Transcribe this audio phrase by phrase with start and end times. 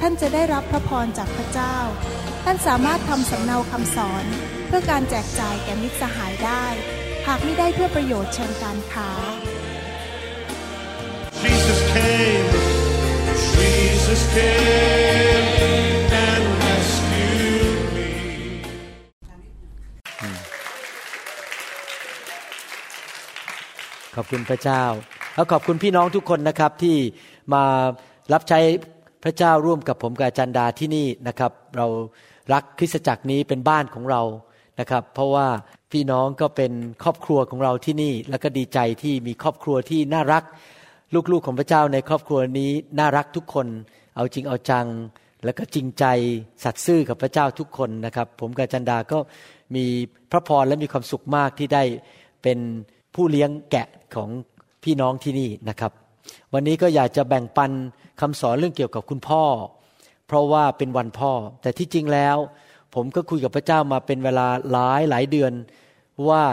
[0.00, 1.76] ท่านจะได้รับพระพรจากพระเจ้า
[2.44, 4.24] ท่านสามารถทำสำเนาคำสอน
[4.66, 6.64] เพื่อการแจกจ่ายแก่มิตรสหายได้
[7.26, 9.10] หากไม่ได้เพื่อประโยชน์เชิงการค้า
[11.42, 12.48] Jesus came,
[13.54, 15.46] Jesus came
[16.26, 18.08] and rescued me.
[24.14, 24.84] ขอบคุณพระเจ้า
[25.34, 26.96] แล้วขอบคุณพี่น้องทุกคนนะครับที่
[27.52, 27.64] มา
[28.32, 28.60] รับใช้
[28.97, 28.97] พ
[29.28, 31.86] ระเจ้าร่วมกับผมกับอาจารย์ดาที่นี่นะครับ เรา
[32.52, 34.22] รักคริสตจักรนี้เป็นบ้านของเรา
[34.80, 35.46] นะครับ เพราะว่า
[35.92, 40.42] พี่น้องก็เป็นครอบครัวของเราที่นี่ แล้วก็ดีใจที่มีครอบครัวที่น่ารัก
[41.32, 43.66] ลูกๆของพระเจ้าในครอบครัวนี้น่ารักทุกคน
[44.16, 44.86] เอาจริงเอาจัง
[45.44, 46.04] แล้วก็จริงใจ
[46.64, 49.18] สัตย์ซื่อกับพระเจ้าทุกคนนะครับ ผมกับจันดาก็
[49.74, 49.84] มี
[50.30, 51.82] พระพรและมีความสุขมากที่ได้
[52.42, 52.58] เป็น
[53.14, 54.28] ผู้เลี้ยงแกะของ
[54.84, 55.92] พี่น้องที่นี่นะครับ
[56.54, 57.70] วันนี้ก็อยากจะแบ่งปัน
[58.20, 59.44] คำสอนเรื่องเกี่ยวกับคุณพ่อ
[60.26, 62.36] เพราะว่าเป็นวันพ่อ แต่ที่จริงแล้ว
[62.94, 65.52] ผมก็คุยกับพระเจ้ามาเป็นเวลาหลายหลายเดือน
[66.28, 66.44] ว่า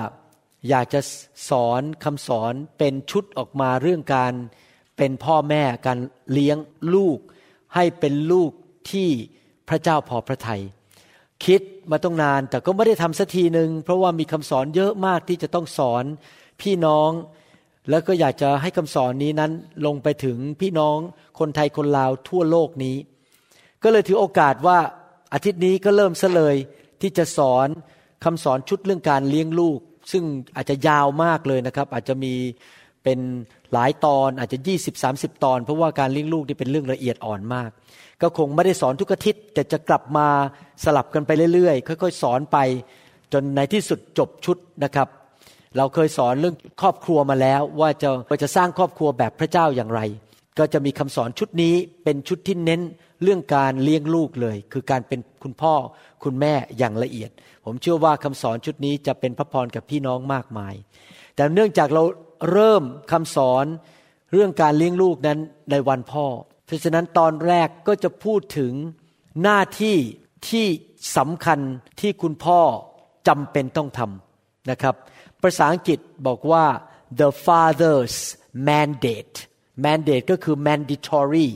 [0.69, 1.01] อยากจะ
[1.49, 4.33] สอนคำสอนเป็นชุดออกมาเรื่องการ
[4.97, 5.99] เป็นพ่อแม่การ
[6.31, 6.57] เลี้ยง
[6.93, 7.19] ลูก
[7.75, 8.51] ให้เป็นลูก
[8.91, 9.09] ที่
[9.69, 10.61] พระเจ้าพอพระทยัย
[11.45, 16.03] คิดมาต้องนานแต่ก็ไม่ได้ทำสักทีหนึ่งเพราะว่ามีคำสอนเยอะมากที่จะต้องสอน
[16.61, 17.11] พี่น้อง
[17.89, 19.51] แล้วก็อยากจะให้คำสอนนี้นั้น
[19.85, 20.97] ลงไปถึงพี่น้อง
[21.39, 22.95] คนไทยคนลาวทั่วโลกนี้
[23.83, 24.79] ก็เลยถือโอกาสว่า
[25.33, 26.55] อาทิตย์นี้ก็เริ่มซะเลย
[27.01, 27.67] ที่จะสอน
[28.25, 29.79] คำสอนชุดเรื่องการเลี้ยงลูก
[30.11, 30.23] ซึ่ง
[30.55, 32.33] อาจจะยาวมากเลยนะครับ อาจจะมี
[33.03, 33.19] เป็น
[33.73, 34.57] หลายตอนอาจจะ
[35.01, 37.69] 20-30 ตอน เพราะว่าการเลี้ยงลูกนี่เป็นเรื่องละเอียดอ่อนมาก
[38.21, 40.27] ก็คงไม่ได้สอนทุกอาทิตย์ แต่จะกลับมา
[40.83, 42.57] สลับกันไปเรื่อยๆ ค่อยๆ สอนไป
[43.33, 45.07] จนในที่สุดจบชุดนะครับ
[45.77, 50.01] เราเคยสอนเรื่องครอบครัวมาแล้ว ว่าจะว่าจะสร้างครอบครัวแบบพระเจ้าอย่างไร
[50.59, 52.81] ก็จะมีคำสอนชุดนี้เป็นชุดที่เน้น
[53.23, 55.73] เรื่องการเลี้ยงลูกเลย คือการเป็นคุณพ่อ
[56.23, 57.31] คุณแม่อย่างละเอียด
[57.65, 60.73] ผมเชื่อว่าคำสอนชุดนี้จะเป็นพระพรกับพี่น้องมากมาย
[61.35, 62.03] แต่เนื่องจากเรา
[62.51, 63.65] เริ่มคำสอน
[64.31, 65.39] เรื่องการเลี้ยงลูกนั้น
[65.71, 66.25] ในวันพ่อ
[66.65, 68.73] เพราะฉะนั้นตอนแรกก็จะพูดถึง
[69.43, 69.97] หน้าที่
[70.49, 70.65] ที่
[71.17, 71.59] สำคัญ
[71.99, 72.59] ที่คุณพ่อ
[73.27, 74.95] จำเป็นต้องทำนะครับ
[75.45, 76.65] ภาษาอังกฤษบอกว่า
[77.19, 78.15] the father's
[78.67, 79.35] mandate
[79.83, 81.47] mandate ก็คือ mandatory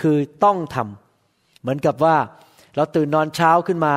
[0.00, 2.16] คือต้องทำเหมือนกับว่า
[2.76, 3.94] เราตื่นนอนเช้าขึ้นมา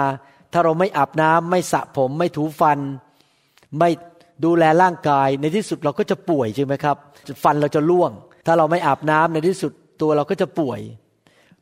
[0.53, 2.79] ถ้าเราไม่อาบน้ำไม่สระผมไม่ถูฟัน
[3.79, 3.89] ไม่
[4.45, 6.97] ดูแลร่างกาย ในที่สุดเราก็จะป่วยใช่ไหมครับ
[7.43, 8.11] ฟันเราจะร่วง
[8.45, 9.71] ถ้าเราไม่อาบน้ำในที่สุด
[10.01, 10.79] ตัวเราก็จะป่วย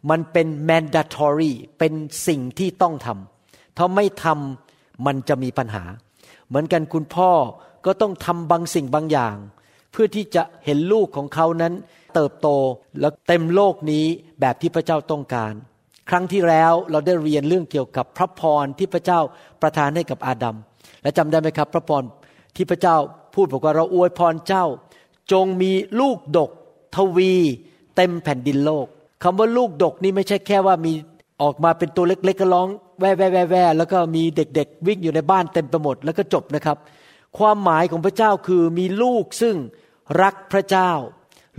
[0.09, 1.93] มันเป็น mandatory เป็น
[2.27, 5.83] สิ่งที่ต้องทำถ้าไม่ทำมันจะมีปัญหา
[6.47, 7.31] เหมือนกันคุณพ่อ
[7.85, 9.35] ก็ต้องทำบางสิ่งบางอย่าง
[9.91, 11.73] เพื่อที่จะเห็นลูกของเขานั้น
[12.15, 12.47] เติบโต
[12.99, 14.05] และเต็มโลกนี้
[14.41, 15.53] แบบที่พระเจ้าต้องการ
[16.09, 19.19] ครั้งที่แล้วเราได้เรียนเรื่องเกี่ยวกับพระพรที่พระเจ้า
[19.61, 20.57] ประทานให้กับอาดัม
[21.03, 22.03] และจำได้ไหมครับ พระพร
[22.55, 22.95] ที่พระเจ้า
[23.35, 24.65] พูดบอกว่าเราอวยพรเจ้า
[25.31, 26.51] จงมีลูกดก
[26.95, 27.33] ทวี
[27.95, 28.85] เต็มแผ่นดินโลก
[29.23, 30.93] คำว่าลูกดกนี่ไม่ใช่แค่ว่ามี
[31.41, 32.67] ออกมาเป็นตัวเล็กๆก็ร้อง
[32.99, 36.77] แว่แว่แว่แว่แล้วก็มีเด็กๆ วิ่งอยู่ในบ้านเต็มไปหมดแล้วก็จบนะครับ
[37.37, 39.55] ความหมายของพระเจ้าคือมีลูกซึ่ง
[40.21, 40.91] รักพระเจ้า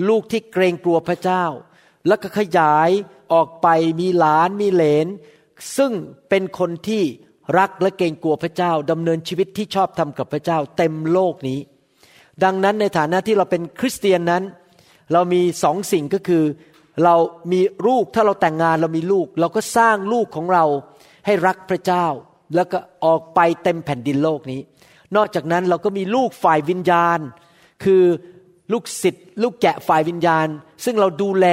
[0.08, 1.44] ลูกที่เกรงกลัวพระเจ้า
[2.06, 2.90] แล้วก็ขยาย
[3.32, 3.68] ออกไป
[4.00, 5.06] มีหลานมีเหลน
[5.76, 5.92] ซึ่ง
[6.28, 7.02] เป็นคนที่
[7.58, 11.60] รักและเกรงกลัวพระเจ้าดำเนินชีวิตที่ชอบทำกับพระเจ้า เต็มโลกนี้
[12.44, 14.42] ดังนั้นในฐานะที่เราเป็นคริสเตียนนั้น
[15.12, 16.44] เรามีสองสิ่งก็คือ
[17.04, 17.14] เรา
[17.52, 20.64] มีลูกถ้าเราแต่งงานเรามีลูก เราก็สร้างลูกของเรา
[21.26, 22.06] ให้รักพระเจ้า
[22.54, 24.60] แล้วก็ออกไปเต็มแผ่นดินโลกนี้
[25.16, 27.18] นอกจากนั้นเราก็มีลูกฝ่ายวิญญาณ
[27.84, 28.02] คือ
[28.72, 30.46] ลูกศิษย์ลูกแกะฝ่ายวิญญาณ
[30.84, 31.46] ซึ่งเราดูแล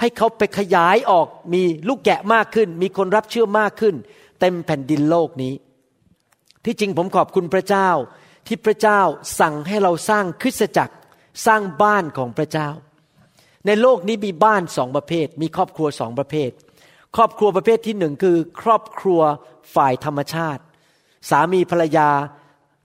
[0.00, 3.94] ให้เขาไปขยายออกมีลูกแกะมากขึ้น มีคนรับเชื่อมากขึ้น
[4.40, 5.54] เต็มแผ่นดินโลกนี้
[6.64, 7.88] ที่จริงผมขอบคุณพระเจ้า
[8.46, 9.00] ที่พระเจ้า
[9.40, 10.94] สั่งให้เราสร้างคริสตจักร
[11.46, 12.68] สร้างบ้านของพระเจ้า
[13.66, 16.50] ในโลกนี้มีบ้านสองประเภท มีครอบครัวสองประเภท
[17.16, 19.20] ครอบครัวประเภทที่หนึ่งคือ ครอบครัว
[19.74, 20.62] ฝ่ายธรรมชาติ
[21.30, 22.08] สามีภรรยา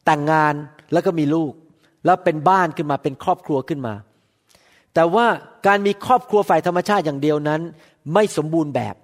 [0.06, 0.54] แต่งงาน
[0.94, 1.54] แล้วก็มีลูก
[2.06, 3.94] แล้วเป็นบ้านขึ้นมาเป็นครอบครัวขึ้นมา
[4.94, 5.26] แต่ว่า
[5.68, 7.62] การมีครอบครัวฝ่ายธรรมชาติอย่างเดียวนั้น
[8.14, 8.96] ไม่สมบูรณ์แบบ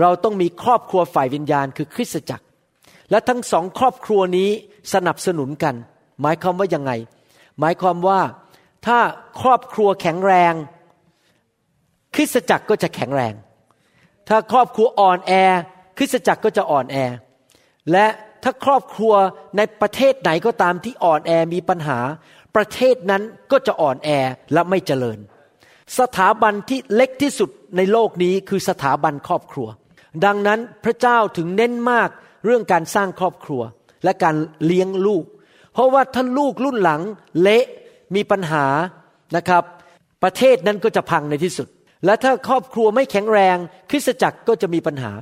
[0.00, 2.44] เราต้องมีครอบครัวฝ่ายวิญญาณคือคริสตจักร
[3.10, 4.50] และทั้งสองครอบครัวนี้
[4.94, 5.74] สนับสนุนกัน
[6.22, 6.92] หมายความว่ายังไง
[7.60, 8.20] หมายความว่า
[8.86, 8.98] ถ้า
[9.40, 10.54] ครอบครัวแข็งแรง
[12.14, 13.34] คริสตจักรก็จะแข็งแรง
[14.28, 15.32] ถ้าครอบครัวอ่อนแอ
[15.96, 16.96] คริสตจักรก็จะอ่อนแอ
[17.92, 18.06] และ
[18.42, 19.14] ถ้าครอบครัว
[19.56, 21.98] ในประเทศไหนก็ตามที่อ่อนแอมีปัญหา
[22.56, 24.08] ประเทศนั้นก็จะอ่อนแอ
[24.52, 25.18] และไม่เจริญ
[25.98, 29.68] สถาบันที่เล็กที่สุดในโลกนี้คือสถาบันครอบครัว
[30.24, 32.08] ดังนั้นพระเจ้าถึงเน้นมาก
[32.44, 33.62] เรื่องการสร้างครอบครัว
[34.04, 35.24] และการเลี้ยงลูก
[35.72, 37.02] เพราะว่าถ้าลูกรุ่นหลัง
[37.40, 37.64] เละ
[38.14, 38.64] มีปัญหา
[39.36, 39.62] นะครับ
[40.22, 41.68] ประเทศนั้นก็จะพังในที่สุด
[42.04, 43.56] และถ้าครอบครัวไม่แข็งแรง
[43.90, 45.12] คริสตจักรก็จะมีปัญหา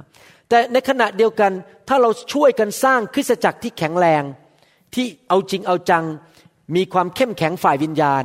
[0.48, 1.52] แต่ในขณะเดียวกัน
[1.88, 4.22] ถ้าเราช่วยกันสร้างคริสตจักรที่แข็งแรง
[4.94, 6.04] ที่เอาจริงเอาจัง
[6.76, 8.24] มีความเข้มแข็งฝ่ายวิญญาณ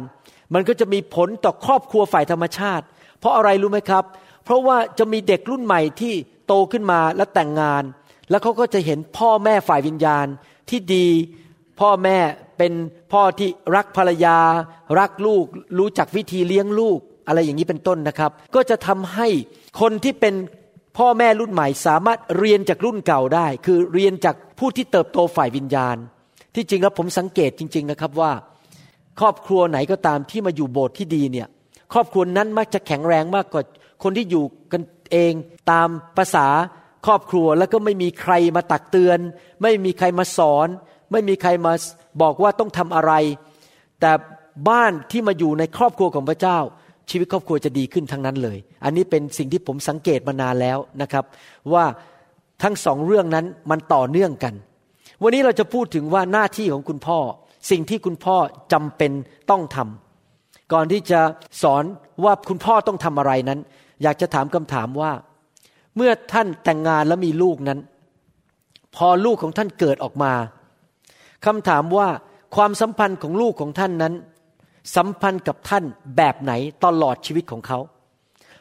[0.53, 2.85] มันก็จะมีผลต่อครอบครัวฝ่ายธรรมชาติ
[3.19, 4.03] เพราะอะไรรู้ไหมครับ
[4.45, 6.13] เพราะว่าจะมีเด็กรุ่นใหม่ที่
[6.47, 7.83] โตขึ้นมาและแต่งงาน
[8.29, 10.27] แล้วเขาก็จะเห็นพ่อแม่ฝ่ายวิญญาณ
[10.69, 11.07] ที่ดี
[11.79, 12.17] พ่อแม่
[12.57, 12.73] เป็น
[13.13, 14.37] พ่อที่รักภรรยา
[14.99, 15.45] รักลูก
[15.79, 19.27] รู้จักวิธีเลี้ยงลูก อะไรอย่างนี้เป็นต้นนะครับ ก็จะทำให้
[19.81, 20.33] คนที่เป็น
[20.97, 25.97] พ่อแม่รุ่นใหม่สามารถเรียนจากรุ่นเก่าได้ คือเรียนจากผู้ที่เติบโตฝ่ายวิญญาณ
[26.55, 28.31] ที่จริงแล้วผมสังเกตจริง ๆนะครับว่า
[29.19, 31.47] ครอบครัวไหนก็ตามที่มาอยู่โบสถ์ที่ดีเนี่ย
[31.93, 33.63] ครอบครัวนั้นมักจะแข็งแรงมากกว่า
[34.03, 35.33] คนที่อยู่กันเอง
[35.71, 36.47] ตามภาษา
[37.05, 39.19] ครอบครัวแล้วก็ไม่มีใครมาตักเตือน
[39.61, 40.67] ไม่มีใครมาสอน
[41.11, 41.73] ไม่มีใครมา
[42.21, 43.13] บอกว่าต้องทำอะไร
[44.01, 44.11] แต่
[44.69, 46.59] บ้านที่มาอยู่ในครอบครัวของพระเจ้า
[47.11, 51.25] ชีวิตครอบครัวจะดีขึ้นทั้งนั้นเลย อันนี้เป็นสิ่งที่ผมสังเกตมานานแล้วนะครับ
[51.73, 51.85] ว่า
[52.63, 54.53] ทั้งสองเรื่องนั้นมันต่อเนื่องกัน
[55.21, 57.19] วันนี้เราจะพูดถึงว่าหน้าที่ของคุณพ่อ
[57.71, 58.37] สิ่งที่คุณพ่อ
[58.73, 59.11] จำเป็น
[59.51, 61.21] ต้องทำก่อนที่จะ
[61.61, 61.83] สอน
[62.23, 63.59] ว่าคุณพ่อต้องทำอะไรนั้น
[64.03, 65.11] อยากจะถามคำถามว่า
[65.95, 67.79] เมื่อท่านแต่งงานแล้วมีลูกนั้น
[68.95, 70.33] พอลูกของท่านเกิดออกมา
[71.45, 72.07] คำถามว่า
[72.55, 74.13] ความสัมพันธ์ของลูกของท่านนั้น
[74.95, 75.83] สัมพันธ์กับท่าน
[76.17, 76.53] แบบไหน
[76.85, 77.79] ตลอดชีวิตของเขา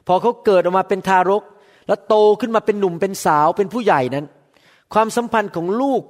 [0.06, 1.42] พอเขาเกิดออกมาเป็นทารก
[1.86, 4.26] แล้วโตขึ้นมาเป็นหนุ่มเป็นสาวเป็นผู้ใหญ่นั้น
[4.94, 6.02] ความสัมพันธ์ของลูก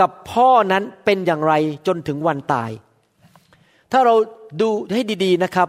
[0.00, 1.54] กับพ่อนั้นเป็นอย่างไร
[1.86, 2.70] จนถึงวันตาย
[3.92, 4.14] ถ้าเรา
[4.60, 5.68] ดูให้ดี ๆนะครับ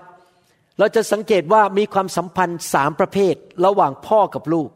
[0.80, 3.36] เราจะสังเกตว่ามีความสัมพันธ์สามประเภท
[3.66, 4.70] ระหว่างพ่อกับลูก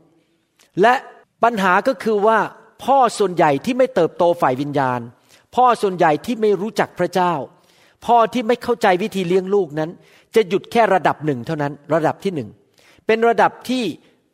[0.81, 0.93] และ
[1.43, 2.39] ปัญหาก็คือว่า
[2.83, 4.99] พ่อส่วนใหญ่ที่ไม่เติบโตฝ่ายวิญญาณ
[5.55, 7.33] พ่อส่วนใหญ่ที่ไม่รู้จักพระเจ้า
[8.06, 9.89] พ่อที่ไม่เข้าใจวิธีเลี้ยงลูกนั้น
[10.36, 12.50] จะหยุดแค่ระดับหนึ่งเท่านั้น ระดับที่หนึ่ง
[13.06, 13.83] เป็นระดับที่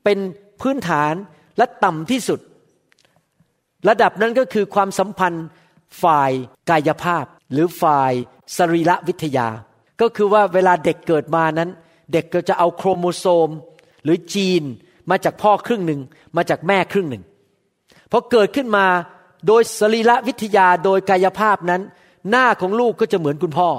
[0.03, 0.17] เป็น
[0.61, 1.13] พื้นฐาน
[1.57, 2.39] และต่ำที่สุด
[3.89, 5.45] ระดับนั้นก็คือความสัมพันธ์
[6.03, 6.31] ฝ่าย
[6.69, 8.13] กายภาพ หรือฝ่าย
[8.57, 9.47] สรีระวิทยา
[10.01, 11.69] ก็คือว่าเวลาเด็กเกิดมานั้น
[12.13, 13.49] เด็กก็จะเอาโครโมโซม
[14.03, 14.63] หรือจีน
[15.09, 16.01] มาจากพ่อครึ่งหนึ่ง
[16.37, 17.23] มาจากแม่ครึ่งหนึ่ง
[18.11, 18.85] พอเกิดขึ้นมา
[19.47, 21.81] โดยสรีระวิทยาโดยกายภาพนั้น
[22.29, 23.69] หน้าของลูกก็จะเหมือนคุณพ่อ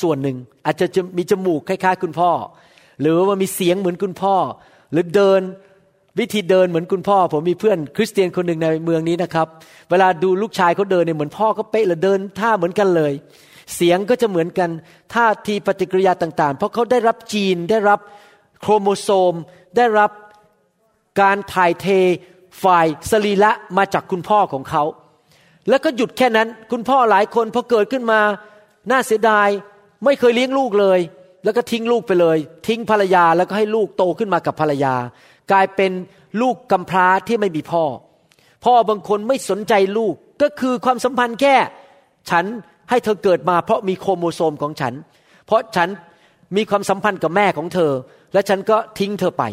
[0.00, 0.36] ส่วนหนึ่ง
[0.66, 2.30] อาจจะมีจมูกคล้ายๆ คุณพ่อ
[3.00, 4.34] หรือว่ามีเสียงเหมือนคุณพ่อ
[4.92, 5.40] หรือเดิน
[6.18, 9.46] วิธีเดินเหมือนคุณพ่อ ผมมีเพื่อนคริสเตียนคนหนึ่งในเมืองนี้นะครับ
[9.90, 13.12] เวลาดูลูกชายเขาเดินเนี่ยเหมือนพ่อเขาเป๊ะเลยเดินท่าเหมือนกันเลย
[13.74, 14.70] เสียงก็จะเหมือนกัน
[15.14, 17.98] ท่าทีปฏิกิริยาต่างๆ เพราะเขาได้รับจีนได้รับ
[18.60, 19.34] โครโมโซม
[19.76, 20.10] ได้รับ
[21.20, 21.86] การถ่ายเท
[22.64, 24.82] ฝ่ายสรีระมาจากคุณพ่อของเขา
[25.68, 28.20] แล้วก็หยุดแค่นั้น คุณพ่อหลายคนพอเกิดขึ้นมา
[28.90, 29.48] น่าเสียดาย
[30.04, 31.00] ไม่เคยเลี้ยงลูกเลย
[31.44, 34.94] แล้วก็ทิ้งลูกไปเลย ทิ้งภรรยาแล้วก็ให้ลูกโตขึ้นมากับภรรยา
[35.52, 35.92] กลายเป็น
[36.40, 37.84] ลูกกำพร้าที่ไม่มีพ่อ
[38.64, 41.56] พ่อบางคนไม่สนใจลูกก็คือความสัมพันธ์แค่
[42.30, 42.44] ฉัน
[42.90, 44.94] ให้เธอเกิดมา เพราะมีโครโมโซมของฉัน
[45.46, 45.88] เพราะฉัน
[46.56, 47.92] มีความสัมพันธ์กับแม่ของเธอ
[48.32, 49.44] และฉันก็ทิ้งเธอไป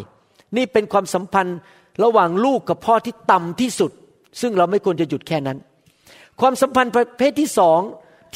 [0.58, 1.58] นี่เป็นความสัมพันธ์
[2.04, 3.92] ระหว่างลูกกับพ่อที่ต่ำที่สุด
[4.42, 5.58] ซึ่งเราไม่ควรจะหยุดแค่นั้น
[6.40, 7.80] ความสัมพันธ์ประเภทที่สอง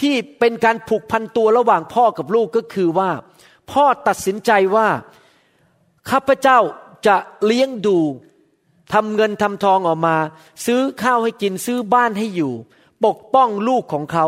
[0.01, 3.11] ที่เป็นการผูกพันตัวระหว่างพ่อกับลูกก็คือว่า
[3.71, 4.87] พ่อตัดสินใจว่า
[6.09, 6.59] ข้าพเจ้า
[7.07, 7.97] จะเลี้ยงดู
[8.93, 10.17] ทำเงินทำทองออกมา
[10.65, 12.53] ซื้อข้าวให้กินซื้อบ้านให้อยู่
[13.05, 14.25] ปกป้องลูกของเขา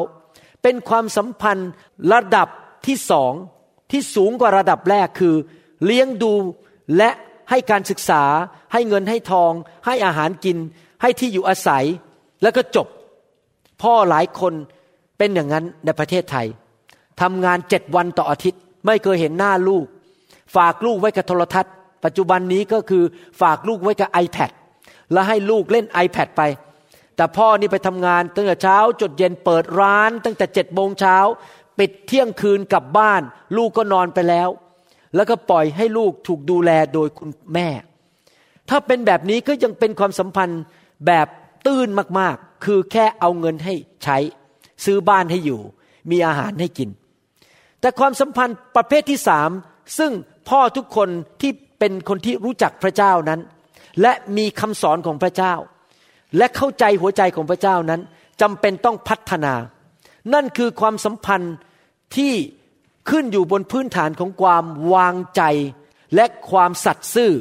[0.62, 1.70] เป็นความสัมพันธ์
[2.13, 2.48] ระดับ
[2.88, 3.34] ที่สอง
[3.91, 5.36] ที่สูงกว่าระดับแรกคือ
[5.86, 6.34] เลี้ยงดู
[6.98, 7.10] และ
[7.50, 8.24] ให้การศึกษา
[8.74, 9.51] ให้เงินให้ทอง
[9.86, 10.58] ให้อาหารกิน
[11.01, 11.86] ให้ที่อยู่อาศัย
[12.41, 12.88] แล้วก็จบ
[13.82, 14.53] พ่อหลายคน
[15.17, 16.48] เป็นอย่างนั้นในประเทศไทย
[17.22, 19.86] ทำงานเจ็ดวันต่ออาทิตย์ ไม่เคยเห็นหน้าลูก
[20.55, 23.03] ฝากลูกไว้กับโทรทัศน์ ปัจจุบันนี้ก็คือ
[23.41, 24.51] ฝากลูกไว้กับ iPad
[25.12, 26.41] แล้วให้ลูกเล่น iPad ไป
[27.15, 31.17] แต่พ่อนี่ไปทำงานตั้งแต่เช้าจดเย็นเปิดร้าน ตั้งแต่เจ็ดโมงเช้า
[31.79, 33.22] ปิดเที่ยงคืนกลับบ้าน
[33.58, 34.50] ลูกก็นอนไปแล้ว
[35.15, 37.70] แล้วก็ปล่อยให้ลูกถูกดูแลโดยคุณแม่
[38.70, 40.62] ถ้าเป็นแบบนี้ก็ยังเป็นความสัมพันธ์
[41.08, 41.27] แบบ
[41.65, 41.88] ตื้น
[42.20, 44.17] มากๆ คือแค่เอาเงินให้ใช้
[44.86, 45.62] ซื้อบ้านให้อยู่
[46.12, 46.89] มีอาหารให้กิน
[47.79, 49.50] แต่ความสัมพันธ์ประเภทที่สาม
[49.98, 50.12] ซึ่ง
[50.50, 51.10] พ่อทุกคน
[51.41, 53.41] ที่เป็นคนที่รู้จักพระเจ้านั้น
[54.01, 55.53] และมีคำสอนของพระเจ้า
[56.38, 58.01] และเข้าใจหัวใจของพระเจ้านั้น
[58.41, 59.53] จำเป็นต้องพัฒนา
[60.34, 61.55] นั่นคือความสัมพันธ์
[62.15, 62.34] ที่
[63.10, 65.41] ขึ้นอยู่บนพื้นฐานของความวางใจ
[66.15, 67.31] และความสัตย์ซื่อ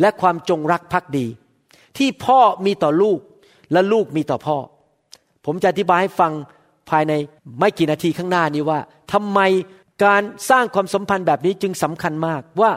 [0.00, 1.26] และความจงรักภักดี
[1.98, 3.20] ที่พ่อมีต่อลูก
[3.72, 4.56] และลูกมีต่อพ่อ
[5.44, 6.32] ผมจะอธิบายให้ฟัง
[6.90, 7.12] ภายใน
[7.58, 8.80] ไม่กี่นาทีข้างหน้านี้ว่า
[9.12, 9.40] ทำไม
[10.04, 12.70] การสร้างความสัมพันธ์แบบนี้จึงสำคัญมากว่า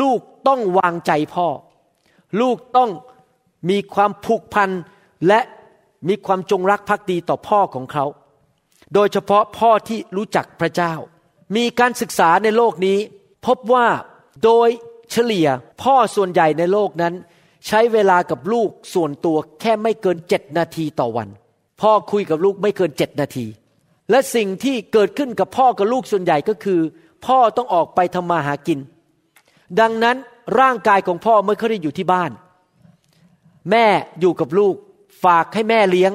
[0.00, 1.48] ลูกต้องวางใจพ่อ
[2.40, 2.90] ลูกต้อง
[3.70, 4.70] มีความผูกพัน
[5.28, 5.40] และ
[6.08, 8.04] มีความจงรักภักดีต่อพ่อของเขา
[8.94, 10.92] โดยเฉพาะพ่อที่รู้จักพระเจ้า
[11.56, 12.98] มีการศึกษาในโลกนี้
[13.46, 13.86] พบว่า
[14.44, 14.68] โดย
[15.10, 15.48] เฉลี่ย
[15.82, 17.14] พ่อส่วนใหญ่ในโลกนั้น
[17.66, 21.28] ใช้เวลากับลูกส่วนตัวแค่ไม่เกินเจ็ดนาทีต่อวัน
[21.80, 23.46] พ่อคุยกับลูกไม่เกินเจ็ดนาที
[24.10, 26.80] และสิ่งที่เกิดขึ้นกับพ่อกับลูกส่วนใหญ่ก็คือ
[27.26, 28.78] พ่อต้องออกไปทำมาหากิน
[29.80, 30.16] ดังนั้น
[30.60, 32.30] ร่างกายของพ่อไม่ค่อยได้อยู่ที่บ้าน
[33.70, 33.86] แม่
[34.20, 34.74] อยู่กับลูก
[35.24, 36.12] ฝากให้แม่เลี้ยง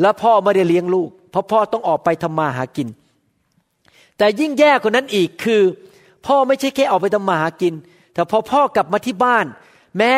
[0.00, 2.88] แล้วพ่อไม่ได้เลี้ยงลูก เพราะพ่อต้องออกไปทำมาหากิน
[4.18, 5.62] แต่ยิ่งแย่กว่านั้นอีกคือ
[6.26, 7.74] พ่อไม่ใช่แค่ออกไปทำมาหากิน
[8.14, 9.46] แต่พอพ่อกลับมาที่บ้าน
[9.96, 10.12] แม้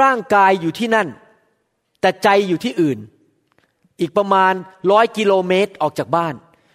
[0.00, 1.08] ร่างกายอยู่ที่นั่น
[2.00, 2.98] แต่ใจอยู่ที่อื่น
[4.00, 4.52] อีกประมาณ
[4.90, 6.34] ร้อยกิโลเมตรออกจากบ้าน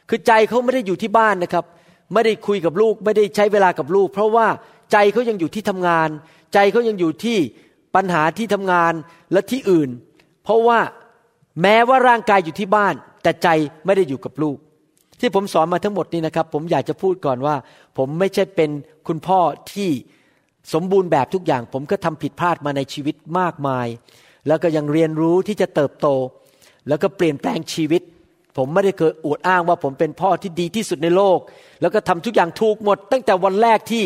[0.09, 1.65] คือใจเขาไม่ได้อยู่ที่บ้านนะครับ
[2.13, 4.47] ไม่ได้คุยกับลูกไม่ได้ใช้เวลากับลูก เพราะว่า
[4.91, 6.09] ใจเขายังอยู่ที่ทำงาน
[6.53, 7.37] ใจเขายังอยู่ที่
[7.95, 8.93] ปัญหาที่ทำงาน
[9.31, 9.89] และที่อื่น
[10.43, 10.79] เพราะว่า
[11.61, 13.47] แม้ว่าร่างกายอยู่ที่บ้าน แต่ใจ
[13.85, 14.57] ไม่ได้อยู่กับลูก
[15.19, 17.55] ที่ผมสอนมาทั้งหมดนี้นะครับ ผมอยากจะพูดก่อนว่า
[17.97, 18.69] ผมไม่ใช่เป็น
[19.07, 19.39] คุณพ่อ
[19.73, 19.89] ที่
[20.73, 23.87] สมบูรณ์แบบทุกอย่าง ผมก็ทำผิดพลาดมาในชีวิตมากมาย
[24.47, 26.07] แล้วก็ยังเรียนรู้ที่จะเติบโต
[26.87, 28.01] แล้วก็เปลี่ยนแปลงชีวิต
[28.57, 31.39] ผมไม่ได้เคยอวดอ้างว่าผมเป็นพ่อที่ดีที่สุดในโลก
[31.81, 34.03] แล้วก็ทำทุกอย่างถูกหมด ตั้งแต่วันแรกที่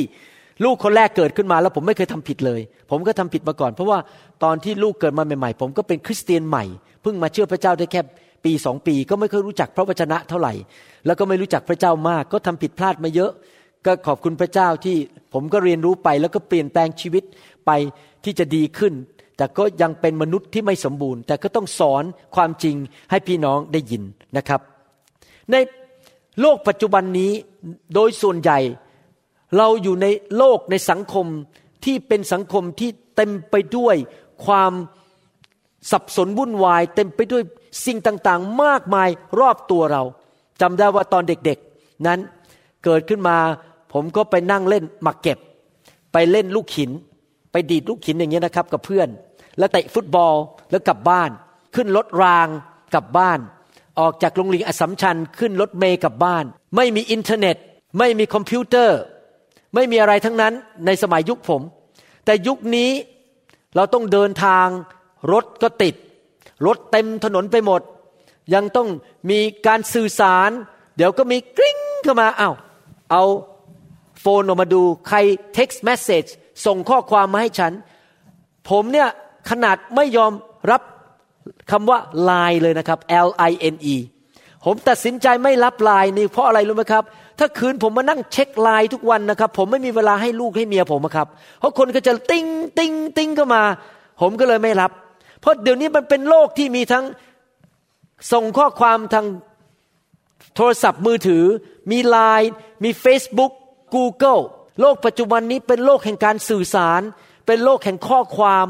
[0.64, 4.00] ลูกคนแรกเกิดขึ้นมาแล้วผมไม่เคยทำผิดเลย ผมก็ทำผิดมาก่อน เพราะว่า
[4.44, 6.64] ตอนที่ลูกเกิดมาใหม่ๆ ผมก็เป็นคริสเตียนใหม่
[7.02, 8.02] เพิ่งมาเชื่อพระเจ้าได้แค่
[8.46, 10.54] ปีสองปี ก็ไม่เคยรู้จักพระวจนะเท่าไหร่
[11.06, 13.32] แล้วก็ไม่รู้จักพระเจ้ามาก ก็ทำผิดพลาดมาเยอะ
[13.86, 14.98] ก็ขอบคุณพระเจ้าที่
[15.34, 17.24] ผมก็เรียนรู้ไปแล้วก็เปลี่ยนแปลงชีวิต
[17.66, 17.72] ไป
[18.24, 18.94] ที่จะดีขึ้น
[19.38, 22.04] แต่ก็ยังเป็นมนุษย์ที่ไม่สมบูรณ์ แต่ก็ต้องสอน
[22.36, 22.76] ความจริง
[23.10, 24.04] ให้พี่น้องได้ยิน
[24.38, 24.62] นะครับ
[25.52, 25.56] ใน
[26.42, 27.32] โลกปัจจุบันนี้
[27.94, 28.60] โดยส่วนใหญ่
[29.58, 30.08] เราอยู่ใน
[30.38, 31.26] โลกในสังคม
[31.86, 33.96] ที่เป็นสังคมที่เต็มไปด้วย
[34.46, 34.72] ความ
[35.92, 37.44] สับสนวุ่นวาย เต็มไปด้วย
[37.86, 39.10] สิ่งต่างๆ มากมาย
[39.40, 40.04] รอบตัวเรา
[40.62, 42.20] จำได้ว่าตอนเด็กๆนั้น
[42.84, 43.38] เกิดขึ้นมา
[43.94, 45.38] ผมก็ไปนั่งเล่นหมักเก็บ
[46.14, 46.92] ไปเล่นลูกหิน
[47.52, 49.08] ไปดีดลูกหินอย่างเงี้ยนะครับ กับเพื่อน
[49.58, 50.36] แล้วเตะฟุตบอล
[50.72, 51.30] แล้วกลับบ้าน
[51.76, 52.48] ขึ้นรถราง
[52.94, 53.40] กลับบ้าน
[54.00, 56.46] ออกจากโรงเรียนอัสสัมชัญขึ้นรถเมล์กลับบ้าน
[56.76, 57.58] ไม่มีอินเทอร์เน็ต
[57.98, 59.00] ไม่มีคอมพิวเตอร์
[59.76, 60.54] ไม่มีอะไรทั้งนั้น
[60.86, 61.62] ในสมัยยุคผม
[62.26, 62.92] แต่ยุคนี้
[63.76, 64.68] เราต้องเดินทาง
[65.32, 65.96] รถก็ติด
[66.66, 67.82] รถเต็มถนนไปหมด
[68.54, 68.88] ยังต้อง
[69.30, 70.50] มีการสื่อสาร
[70.98, 72.52] เดี๋ยวก็มีกริ้งเข้ามาเอ้า
[73.12, 73.24] เอา
[74.22, 75.18] phone ออกมาดูใคร
[75.58, 76.30] text message
[76.66, 77.74] ส่งข้อความมาให้ฉัน
[78.70, 79.08] ผมเนี่ย
[79.50, 80.32] ขนาดไม่ยอม
[80.72, 80.82] รับ
[81.72, 82.00] คำว่า
[82.30, 83.96] line เลยนะครับ L I N E
[84.66, 87.04] ผมตัดสินใจไม่รับไลน์นี่เพราะอะไรรู้ไหมครับ
[87.40, 91.28] ถ้าขืนผมมานั่งเช็คไลน์ทุกวันนะครับ ผมไม่มีเวลาให้ลูกให้เมียผมครับ
[91.60, 92.46] เพราะคนก็จะติ้ง
[92.78, 93.64] ติ้งติ้งเข้ามา
[94.22, 94.92] ผมก็เลยไม่รับ
[95.42, 97.06] เพราะเดี๋ยวนี้มันเป็นโลกที่มีทั้ง
[98.32, 99.26] ส่งข้อความทาง
[100.56, 101.44] โทรศัพท์มือถือ
[101.92, 102.52] มีไลน์
[102.84, 103.52] มี Facebook
[103.96, 104.42] Google
[104.82, 107.02] โลกปัจจุบันนี้เป็นโลกแห่งการสื่อสาร
[107.48, 108.66] เป็นโลกแห่งข้อความ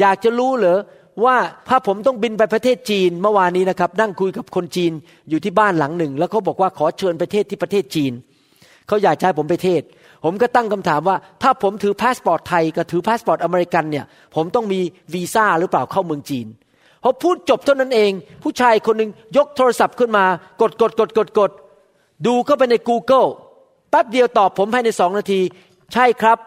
[0.00, 0.80] อยากจะรู้เหรอ
[1.24, 1.36] ว่า
[1.68, 4.92] ถ้าผมต้องบินไปประเทศจีนเมื่อวานนี้นะครับ นั่งคุยกับคนจีน
[5.30, 8.12] อยู่ที่บ้านหลังหนึ่ง แล้วเขาบอกว่าขอเชิญไปเทศน์ที่ประเทศจีน
[8.86, 9.82] เขาอยากให้ผมไปเทศน์
[10.24, 14.04] ผมก็ตั้งคำถามว่า ถ้าผมถือพาสปอร์ตไทยกับถือพาสปอร์ตอเมริกันเนี่ย
[14.34, 14.80] ผมต้องมี
[15.14, 16.46] วีซ่าหรือเปล่าเข้าเมืองจีน
[17.02, 20.24] พอพูดจบเท่านั้นเอง ผู้ชายคนหนึ่งยกโทรศัพท์ขึ้นมา
[20.60, 21.50] กดกดกดกดกด
[22.26, 23.28] ดูเข้าไปใน Google
[23.96, 25.40] แป๊บเดียวตอบผมภายในสองนาที
[25.92, 26.38] ใช่ครับ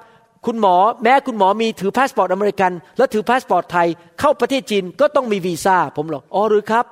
[0.46, 3.88] คุณหมอแม้คุณหมอมีถือพาสปอร์ตอเมริกัน และถือพาสปอร์ตไทย
[4.20, 6.86] เข้าประเทศจีนก็ต้องมีวีซ่าผมบอกอ๋อหรือครับ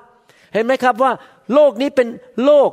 [0.52, 1.12] เห็นไหมครับว่า
[1.54, 2.08] โลกนี้เป็น
[2.44, 2.70] โลก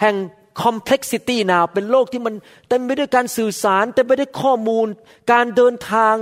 [0.00, 0.16] แห่ง
[0.62, 2.34] complexity now เป็นโลกที่มัน
[2.68, 4.86] เต็มไปด้วยการสื่อสารเต็มไปด้วยข้อมูล
[5.32, 6.14] การเดินทาง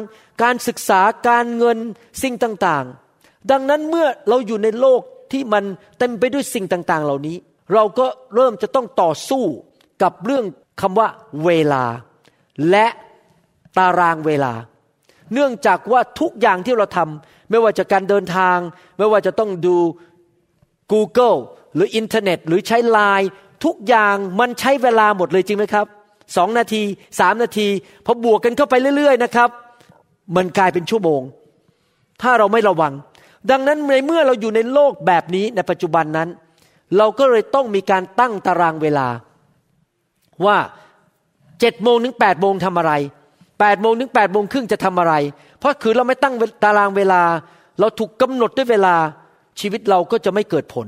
[0.42, 1.78] การศึกษาการเงิน
[2.22, 5.00] สิ่งต่างๆ ดังนั้นเมื่อเราอยู่ในโลก
[5.32, 5.64] ที่มัน
[5.98, 7.36] เต็มไปด้วยสิ่งต่างๆ เหล่านี้
[7.74, 9.44] เราก็เริ่มจะต้องต่อสู้
[10.02, 10.44] กับเรื่อง
[10.80, 11.08] คำว่า
[11.44, 11.84] เวลา
[12.70, 12.86] และ
[13.78, 14.52] ตารางเวลา
[15.32, 18.58] เนื่องจากว่าทุกอย่างที่เราทำไม่ว่าจะการเดินทาง
[18.98, 19.76] ไม่ว่าจะต้องดู
[20.92, 21.38] Google
[21.74, 23.28] หรืออินเทอร์เน็ต หรือใช้ไลน์
[23.64, 25.86] ทุกอย่างมันใช้เวลาหมดเลยจริงไหมครับ
[26.36, 26.82] สองนาที
[27.20, 27.68] สามนาที
[28.06, 29.50] พอบวกกันเข้าไปเรื่อย ๆ นะครับ
[30.36, 31.22] มันกลายเป็นชั่วโมง
[32.22, 32.92] ถ้าเราไม่ระวัง
[33.50, 36.28] ดังนั้นในเมื่อเราอยู่ในโลกแบบนี้ในปัจจุบันนั้น
[36.96, 39.08] เราก็เลยต้องมีการตั้งตารางเวลา
[40.44, 40.56] ว่า
[41.60, 42.92] เจ็ดโมงถึงแปดโมงทำอะไร
[43.60, 45.14] แปดโมงถึงแปดโมงครึ่งจะทำอะไร
[45.58, 47.22] เพราะคือเราไม่ตั้งตารางเวลา
[47.80, 48.94] เราถูกกำหนดด้วยเวลา
[49.60, 50.86] ชีวิตเราก็จะไม่เกิดผล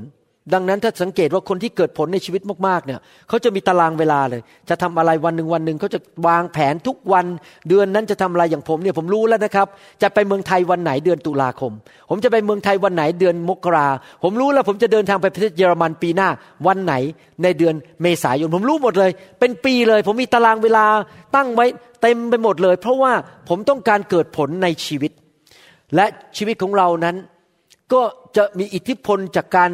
[0.53, 7.25] ดังนั้นถ้าสังเกตว่าคนที่เกิดผลในชีวิตมากๆเนี่ยเขาจะมีตารางเวลาเลย จะทำอะไรวันหนึ่งวันหนึ่งเขาจะวางแผนทุกวัน
[7.69, 9.67] เดือนนั้นจะทำอะไรอย่างผมเนี่ยผมรู้แล้วนะครับ
[10.01, 11.71] จะไปเมืองไทยวันไหนเดือนตุลาคม
[12.09, 13.87] ผมจะไปเมืองไทยวันไหนเดือนมกรา
[14.23, 16.29] ผมรู้แล้วผมจะเดินทางไปประเทศเยอรมันปีหน้า
[16.67, 16.93] วันไหน
[17.43, 20.85] ในเดือนเมษายนผมรู้หมดเลย เป็นปีเลย ผมมีตารางเวลา
[21.35, 21.65] ตั้งไว้
[22.01, 23.13] เต็มไปหมดเลย เพราะว่า
[23.49, 25.11] ผมต้องการเกิดผลในชีวิต
[25.95, 26.05] และ
[26.37, 27.15] ชีวิตของเรานั้น
[27.93, 28.01] ก็
[28.37, 29.71] จะมีอิทธิพลจากการ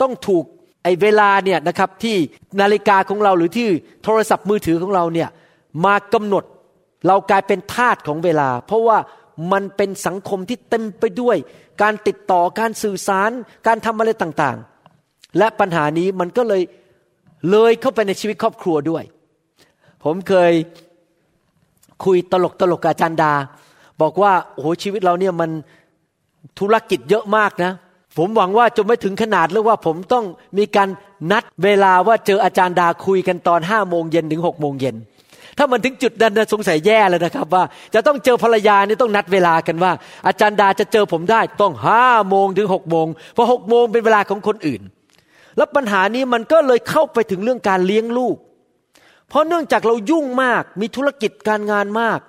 [0.00, 0.44] ต้องถูก
[0.84, 2.16] ไอ้เวลาเนี่ยนะครับที่
[2.60, 3.68] นาฬิกาของเราหรือที่
[4.04, 5.28] โทรศัพท์มือถือของเราเนี่ย
[5.84, 6.44] มากำหนด
[7.06, 8.98] เรากลายเป็นทาสของเวลา เพราะว่า
[9.52, 11.36] มันเป็นสังคมที่เต็มไปด้วย
[11.82, 13.30] การติดต่อการสื่อสาร
[13.66, 16.62] การทำอะไรต่างๆ และปัญหานี้มันก็เลย
[17.50, 19.04] เลยเข้าไปในชีวิตครอบครัวด้วย
[20.04, 20.52] ผมเคย
[22.04, 23.32] คุยตลกตลกอาจารย์ดา
[24.00, 25.50] บอกว่าโอ้โหชีวิตเราเนี่ยมัน
[26.58, 27.72] ธุรกิจเยอะมากนะ
[28.16, 30.24] ผมหวังว่าจะไม่ถึงขนาดเลยว่าผมต้อง
[30.58, 30.88] มีการ
[31.32, 34.96] นัดเวลาว่าเจออาจารย์ดาคุยกันตอนห้าโมงเย็นถึงหกโมงเย็น
[35.58, 39.92] ถ้ามันถึงจุดนั้นสงสัยแย่เลยนะครับ ว่าจะต้องเจอภรรยานี่ต้องนัดเวลากันว่า
[40.26, 44.82] อาจารย์ดาจะเจอผมได้ต้องห้าโมงถึงหกโมงเพราะหกโมงเป็นเวลาของคนอื่น
[45.56, 48.36] แล้วปัญหานี้มันก็เลยเข้าไปถึงเรื่องการเลี้ยงลูก
[49.28, 52.20] เพราะเนื่องจากเรายุ่งมากมีธุรกิจการงานมาก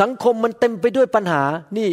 [0.00, 1.42] สังคมมันเต็มไปด้วยปัญหา
[1.78, 1.88] นี่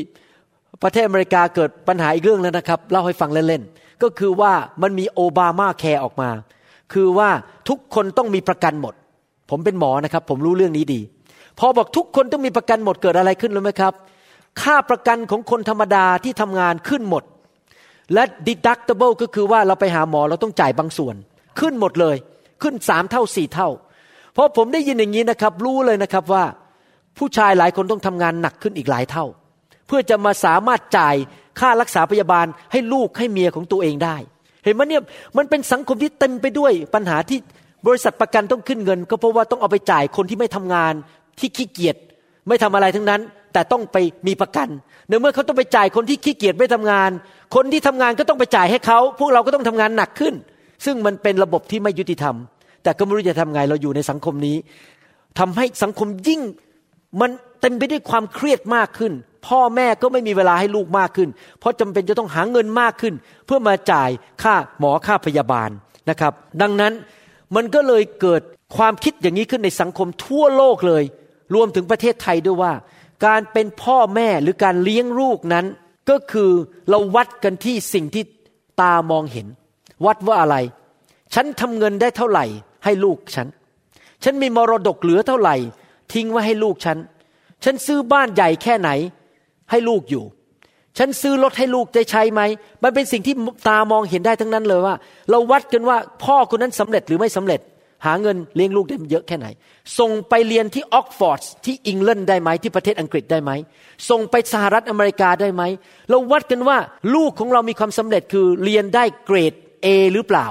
[0.84, 6.30] ประเทศอเมริกาเกิดปัญหาอีกเรื่องแล้วนะครับ เล่าให้ฟังเล่นๆ ก็คือว่ามันมีโอบามาแคร์ออกมา
[6.94, 7.30] คือว่า
[7.70, 8.94] ทุกคนต้องมีประกันหมด
[9.50, 11.02] ผมเป็นหมอนะครับ ผมรู้เรื่องนี้ดี
[11.60, 13.94] พอบอกทุกคนต้องมีประกันหมดเกิดอะไรขึ้นรู้ไหมครับ
[14.62, 17.24] ค่าประกันของคนธรรมดาที่ทำงานขึ้นหมด
[18.14, 21.16] และ deductible ก็คือว่าเราไปหาหมอเราต้องจ่ายบางส่วน
[21.60, 22.16] ขึ้นหมดเลย
[22.62, 23.70] ขึ้นสามเท่าสี่เท่า
[24.34, 26.44] เพราะผมได้ยินอย่างนี้นะครับ รู้เลยนะครับว่า
[27.18, 29.26] ผู้ชายหลายคนต้องทำงานหนักขึ้นอีกหลายเท่า
[29.92, 31.16] พื่อจะมาสามารถจ่าย
[31.60, 34.16] ค่ารักษาพยาบาลให้ลูกให้เมียของตัวเองได้
[34.64, 35.02] เห็นไหมเนี่ย
[35.38, 37.40] มันเป็นสังคมที่เต็มไปด้วยปัญหาที่
[37.88, 40.94] บริษัทประกันต้องขึ้นเงิน ก็เพราะว่าต้องเอาไปจ่ายคนที่ไม่ทำงาน
[41.40, 41.96] ที่ขี้เกียจ
[42.48, 43.22] ไม่ทำอะไรทั้งนั้น
[43.54, 44.68] แต่ต้องไปมีประกัน
[45.08, 47.10] เนื่อเมื่อเขาต้องไปจ่ายคนที่ขี้เกียจไม่ทำงาน
[47.56, 50.34] คนที่ทำงานก็ต้องไปจ่ายให้เขาพวกเราก็ต้องทำงานหนักขึ้น
[50.86, 52.36] ซึ่งมันเป็นระบบที่ไม่ยุติธรรม
[52.84, 54.58] แต่ก็ไม่รู้จะทำไงเราอยู่ในสังคมนี้
[55.40, 56.42] ทำให้สังคมยิ่ง
[57.22, 57.30] มัน
[57.62, 59.14] เต็มไปด้วยความเครียดมากขึ้น
[59.48, 63.14] พ่อแม่ก็ไม่มีเวลาให้ลูกมากขึ้น เพราะจำเป็นจะต้องหาเงินมากขึ้น
[63.46, 64.10] เพื่อมาจ่าย
[64.44, 65.70] ค่าหมอค่าพยาบาล
[66.10, 66.94] นะครับ ดังนั้น
[67.56, 68.42] มันก็เลยเกิด
[68.78, 71.04] ความคิดอย่างนี้ขึ้นในสังคมทั่วโลกเลย
[71.56, 72.74] รวมถึงประเทศไทยด้วยว่า
[73.26, 75.66] การเป็นพ่อแม่หรือการเลี้ยงลูกนั้น
[76.10, 76.52] ก็คือ
[76.90, 78.24] เราวัดกันที่สิ่งที่
[78.82, 79.48] ตามองเห็น
[80.06, 80.58] วัดว่าอะไร
[81.34, 82.46] ฉันทำเงินได้เท่าไหร่
[82.84, 83.48] ให้ลูกฉัน
[84.24, 85.56] ฉันมีมรดกเหลือเท่าไหร่
[86.14, 86.98] ทิ้งไว้ให้ลูกฉัน
[87.64, 88.90] ฉันซื้อบ้านใหญ่แค่ไหน
[89.72, 90.24] ให้ลูกอยู่
[90.98, 92.42] ฉันซื้อรถให้ลูกได้ใช้ไหม
[92.84, 93.36] มันเป็นสิ่งที่
[93.70, 94.96] ตามองเห็นได้ทั้งนั้นเลยว่า
[95.30, 97.62] เราวัดกันว่าพ่อคนนั้นสำเร็จหรือไม่สำเร็จ
[98.06, 99.48] หาเงินเลี้ยงลูกได้เยอะแค่ไหน
[100.00, 103.52] ส่งไปเรียนที่ออกฟอร์ดที่อังกฤษได้ไหมที่ประเทศอังกฤษได้ไหม
[104.10, 105.64] ส่งไปสหรัฐอเมริกาได้ไหม
[106.10, 106.78] เราวัดกันว่า
[107.16, 109.54] ลูกของเรามีความสำเร็จคือเรียนได้เกรด
[109.86, 110.48] A หรือเปล่า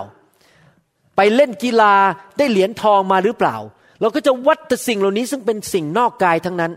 [1.17, 1.95] ไปเล่นกีฬา
[2.39, 3.57] ได้เหรียญทองมาหรือเปล่า
[4.01, 6.73] เราก็จะวัดแต่สิ่งเหล่านี้ซึ่งเป็นสิ่งนอกกายทั้งนั้น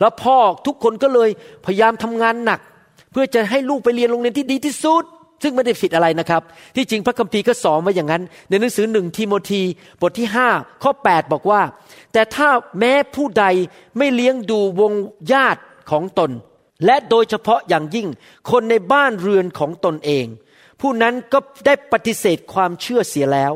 [0.00, 1.30] แล้วพ่อทุกคนก็เลย
[1.66, 2.60] พยายามทำงานหนัก
[3.12, 5.04] เพื่อจะให้ลูกไปเรียนโรงเรียนที่ดีที่สุด
[5.42, 6.42] ซึ่งไม่ได้ผิดอะไรนะครับ
[6.76, 9.62] ที่จริงพระคัมภีร์ก็สอนมาอย่างนั้น ในหนังสือหนึ่งทีโมธี
[10.00, 10.48] บทที่ห้า
[10.82, 11.62] ข้อ 8 บอกว่า
[12.12, 13.44] แต่ถ้าแม้ผู้ใด
[13.98, 14.92] ไม่เลี้ยงดูวง
[15.32, 15.60] ญาติ
[15.90, 16.30] ของตน
[16.84, 18.08] และโดยเฉพาะอย่างยิ่ง
[18.50, 20.26] คนในบ้านเรือนของตนเอง
[20.80, 23.52] ผู้นั้นก็ได้ปฏิเสธความเชื่อเสียแล้ว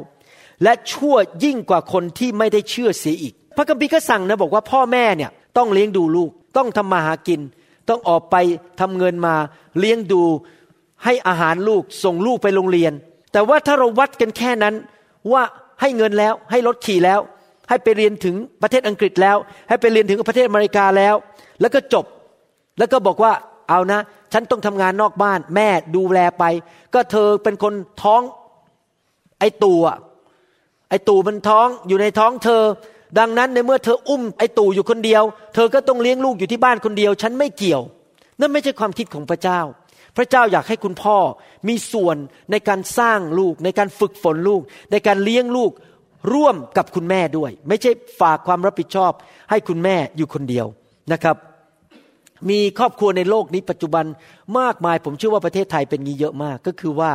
[0.63, 7.41] และชั่วยิ่งกว่าคนที่ไม่ได้เชื่อเสียอีก พระคัมภีร์ก็สั่งนะบอกว่าพ่อแม่เนี่ย ต้องเลี้ยงดูลูก ต้องทำมาหากิน
[7.89, 8.37] ต้องออกไป
[8.81, 9.35] ทำเงินมา
[9.79, 10.23] เลี้ยงดู
[11.05, 12.93] ให้อาหารลูกส่งลูกไปโรงเรียน
[13.33, 14.75] แต่ว่าถ้าเราวัดกันแค่นั้น
[15.33, 15.43] ว่า
[15.81, 17.21] ให้เงินแล้วให้รถขี่แล้ว
[17.69, 19.37] ให้ไปเรียนถึงประเทศอังกฤษแล้ว
[19.69, 21.15] ให้ไปเรียนถึงประเทศอเมริกาแล้ว
[21.61, 22.05] แล้วก็จบ
[22.79, 23.33] แล้วก็บอกว่า
[23.69, 24.01] เอานะ
[24.33, 26.45] ฉันต้องทำงานนอกบ้าน แม่ดูแลไป
[26.95, 28.23] ก็เธอเป็นคนท้อง
[29.41, 29.83] ไอตัว
[30.89, 32.63] ไอตูมันท้องอยู่ในท้องเธอ
[33.19, 35.23] ดังนั้นในเมื่อเธออุ้มไอ้ตู่อยู่คนเดียว
[35.55, 37.83] เธอก็ต้องเลี้ยงลูกอยู่ที่บ้านคนเดียว ฉันไม่เกี่ยว
[38.41, 39.61] นั่นไม่ใช่ความคิดของพระเจ้า
[40.17, 41.17] พระเจ้าอยากให้คุณพ่อ
[41.69, 42.17] มีส่วน
[42.51, 45.73] ในการสร้างลูก ในการฝึกฝนลูก ในการเลี้ยงลูก
[46.35, 47.91] ร่วมกับคุณแม่ด้วย ไม่ใช่
[48.21, 49.13] ฝากความรับผิดชอบ
[49.51, 50.67] ให้คุณแม่อยู่คนเดียว
[51.13, 51.37] นะครับ
[52.51, 54.05] มีครอบครัวในโลกนี้ปัจจุบัน
[54.59, 57.13] มากมาย ผมเชื่อว่าประเทศไทยเป็นงี้เยอะมาก ก็คือว่า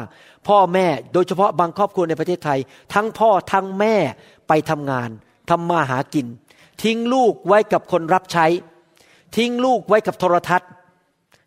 [0.48, 2.60] พ่อแม่โดยเฉพาะบางครอบครัวในประเทศไทย
[2.94, 3.96] ทั้งพ่อทั้งแม่
[4.48, 5.10] ไปทำงาน
[5.50, 6.28] ทำมาหากิน
[6.84, 8.46] ทิ้งลูกไว้กับคนรับใช้
[9.38, 10.70] ทิ้งลูกไว้กับโทรทัศน์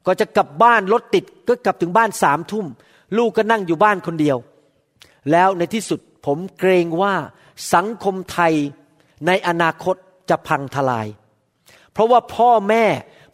[0.06, 2.66] ก็จะกลับบ้านรถติดก็กลับถึงบ้านสามทุ่ม
[3.16, 4.36] ลูกก็นั่งอยู่บ้านคนเดียว
[5.30, 7.14] แล้วในที่สุดผมเกรงว่า
[7.74, 8.54] สังคมไทย
[9.26, 9.96] ในอนาคต
[10.30, 11.06] จะพังทลาย
[11.92, 12.84] เพราะว่าพ่อแม่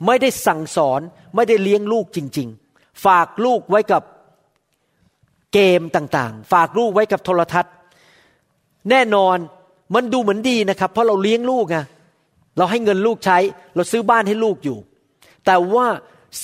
[0.07, 1.01] ไม่ได้สั่งสอน
[1.35, 4.03] ไม่ได้เลี้ยงลูกจริง ๆ ฝากลูกไว้กับ
[5.53, 7.75] เกมต่างๆ ฝากลูกไว้กับโทรทัศน์
[8.91, 9.37] แน่นอน
[9.95, 11.77] มันดูเหมือนดีนะครับ เพราะเราเลี้ยงลูกไง
[12.57, 13.39] เราให้เงินลูกใช้
[13.75, 14.79] เราซื้อบ้านให้ลูกอยู่
[15.47, 15.87] แต่ว่า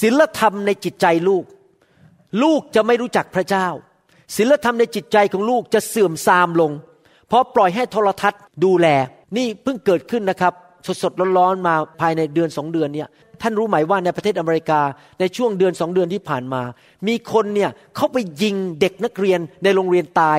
[0.01, 1.45] ศีลธรรมในจิตใจลูก
[2.43, 3.67] ลูกจะไม่รู้จักพระเจ้า
[4.37, 6.73] ศีลธรรมในจิตใจของลูกจะเสื่อมทรามลง
[7.29, 8.87] เพราะปล่อยให้โทรทัศน์ดูแล
[9.37, 10.53] นี่เพิ่งเกิดขึ้นนะครับ
[11.03, 13.09] สดๆร้อนๆมาภายในเดือนสองเดือนเนี่ย
[13.43, 14.81] ท่านรู้ไหมว่าในประเทศอเมริกา
[15.21, 16.63] ในช่วงเดือนสองเดือนที่ผ่านมา
[17.09, 20.39] มีคนเนี่ยเขาไปยิงเด็กนักเรียนในโรงเรียนตาย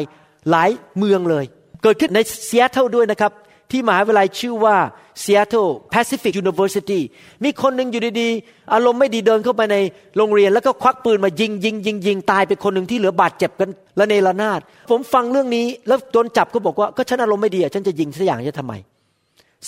[0.49, 1.45] หลายเมืองเลย
[1.83, 3.31] เกิดขึ้นในซีแอตเทิลด้วยนะครับ
[3.71, 4.77] ที่มหาวิทยาลัยชื่อว่า
[5.23, 6.99] Seattle Pacific University
[7.43, 9.77] มีคนหนึ่งอยู่ดีๆ อารมณ์ไม่ดีเดินเข้าไปใน
[10.17, 18.73] โรงเรียน แล้วก็ควักปืนมายิงยิงยิงยิงตายไปคนหนึ่งที่เหลือบาดเจ็บกันละเนระนาด ผมฟังเรื่องนี้แล้วโดนจับก็บอกว่าก็ฉันอารมณ์ไม่ดีฉันจะยิงสักอย่างจะทำไม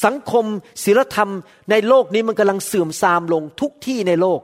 [0.06, 0.45] สังคม
[0.84, 1.30] ศีลธรรม
[1.71, 4.41] ในโลกนี้มันกำลังเสื่อมทรามลงทุกที่ในโลก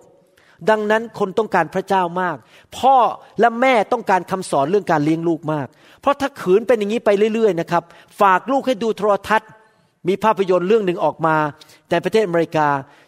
[0.69, 2.37] ดังนั้นคนต้องการพระเจ้ามาก
[2.77, 2.95] พ่อ
[3.39, 5.67] และแม่ต้องการคำสอนเรื่องการเลี้ยงลูกมาก
[6.01, 7.83] เพราะถ้าขืนเป็นอย่างนี้ไปเรื่อยๆนะครับ
[8.21, 9.49] ฝากลูกให้ดูโทรทัศน์
[10.07, 11.35] มีภาพยนตร์เรื่องหนึ่งออกมา
[11.89, 12.67] ในประเทศอเมริกา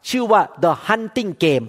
[0.10, 1.66] ชื่อว่า The Hunting Game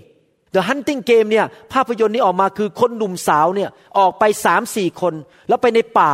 [0.55, 5.15] The Hunting Game เนี่ยภาพยนตร์นี้ออกมาคือคนหนุ่มสาวเนี่ยออกไปสามสี่คน
[5.49, 6.13] แล้วไปในป่า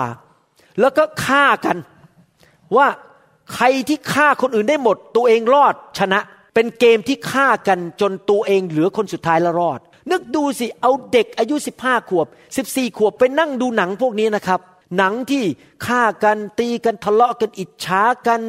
[0.80, 1.76] แล้วก็ฆ่ากัน
[2.76, 2.86] ว่า
[3.54, 6.20] ใครที่ฆ่าคนอื่นได้หมด ตัวเองรอดชนะ
[6.54, 12.26] เป็นเกมที่ฆ่ากันจนตัวเองเหลือคนสุดท้ายแล้วรอด นึกดูสิเอาเด็กอายุ 15 ขวบ
[12.62, 14.60] 14 ขวบไปนั่งดูหนังพวกนี้นะครับ
[14.96, 15.44] หนังที่
[15.86, 18.40] ฆ่ากันตีกันทะเลาะกันอิจฉากัน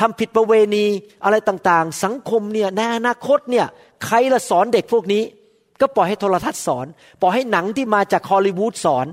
[0.00, 0.86] ทำผิดประเวณี
[1.24, 3.66] อะไรต่างๆ สังคมเนี่ยในอนาคตเนี่ย
[4.04, 5.22] ใครละสอนเด็กพวกนี้
[5.80, 6.86] ก็ปล่อยให้โทรทัศน์สอน
[7.20, 9.06] ปล่อยให้หนังที่มาจากฮอลลีวูดสอน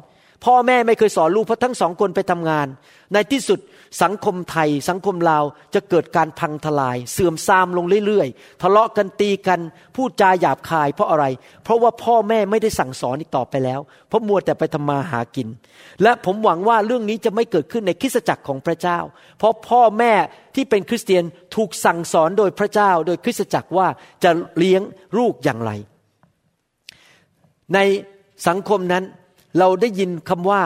[0.45, 2.67] พ่อแม่ไม่เคยสอนลูกเพราะทั้งสองคนไปทำงาน
[3.13, 3.59] ในที่สุด
[4.03, 9.59] สังคมไทยสังคมลาวจะเกิดการพังทลาย เสื่อมทรามลงเรื่อยๆ ทะเลาะกันตีกัน
[9.95, 11.25] พูดจาหยาบคายเพราะอะไร
[11.63, 15.47] เพราะว่าพ่อแม่ไม่ได้สั่งสอนอีกต่อไปแล้ว เพราะมัวแต่ไปทำมาหากิน
[16.03, 18.99] และผมหวังว่าเรื่องนี้จะไม่เกิดขึ้นในคริสตจักรของพระเจ้า
[19.37, 20.13] เพราะพ่อแม่
[20.55, 21.23] ที่เป็นคริสเตียน
[21.55, 23.87] ถูกสั่งสอนโดยพระเจ้า โดยคริสตจักรว่า
[24.23, 24.81] จะเลี้ยง
[25.17, 25.71] ลูกอย่างไร
[27.73, 27.79] ใน
[28.47, 29.03] สังคมนั้น
[29.59, 30.61] เราได้ยินคำว่า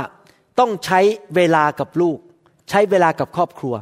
[0.59, 0.99] ต้องใช้
[1.35, 2.17] เวลากับลูก
[2.69, 3.75] ใช้เวลากับครอบครัว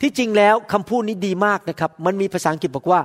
[0.00, 3.00] ที่จริงแล้วคำพูดนี้ดีมากนะครับ มันมีภาษาอังกฤษบอกว่า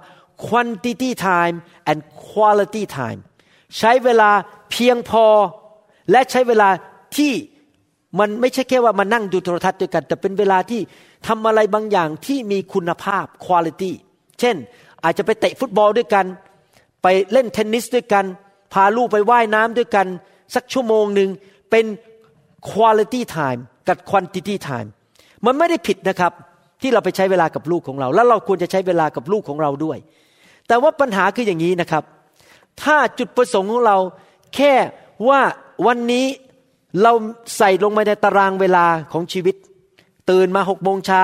[0.46, 1.58] quantity time
[1.90, 3.20] and quality time
[3.78, 4.30] ใช้เวลา
[4.72, 5.26] เพียงพอ
[6.12, 6.70] และใช้เวลา
[7.18, 7.34] ที่
[8.20, 10.82] มันไม่ใช่แค่ว่ามานั่งดูโทรทัศน์ด้วยกัน แต่เป็นเวลาที่
[11.28, 13.92] ทำอะไรบางอย่างที่มีคุณภาพ quality
[14.40, 14.56] เช่น
[15.04, 16.26] อาจจะไปเตะฟุตบอลด้วยกัน
[17.04, 18.26] ไปเล่นเทนนิสด้วยกัน
[18.74, 20.08] พาลูกไปไว่ายน้ำด้วยกัน
[20.56, 21.30] สักชั่วโมงหนึ่ง
[21.72, 21.86] เป็น
[22.72, 24.90] quality time กับ quantity time
[25.46, 26.32] มันไม่ได้ผิดนะครับ
[26.82, 29.98] ที่เราไปใช้เวลากับลูกของเรา แล้วเราควรจะใช้เวลากับลูกของเราด้วย
[30.68, 32.04] แต่ว่าปัญหาคืออย่างนี้นะครับ
[32.84, 33.98] ถ้าจุดประสงค์ของเรา
[34.56, 34.74] แค่
[35.30, 35.42] ว่า
[35.88, 36.26] วันนี้
[37.04, 37.12] เรา
[37.58, 39.56] ใส่ลงมาในตารางเวลาของชีวิต
[40.30, 41.24] ตื่นมาหกโมงเช้า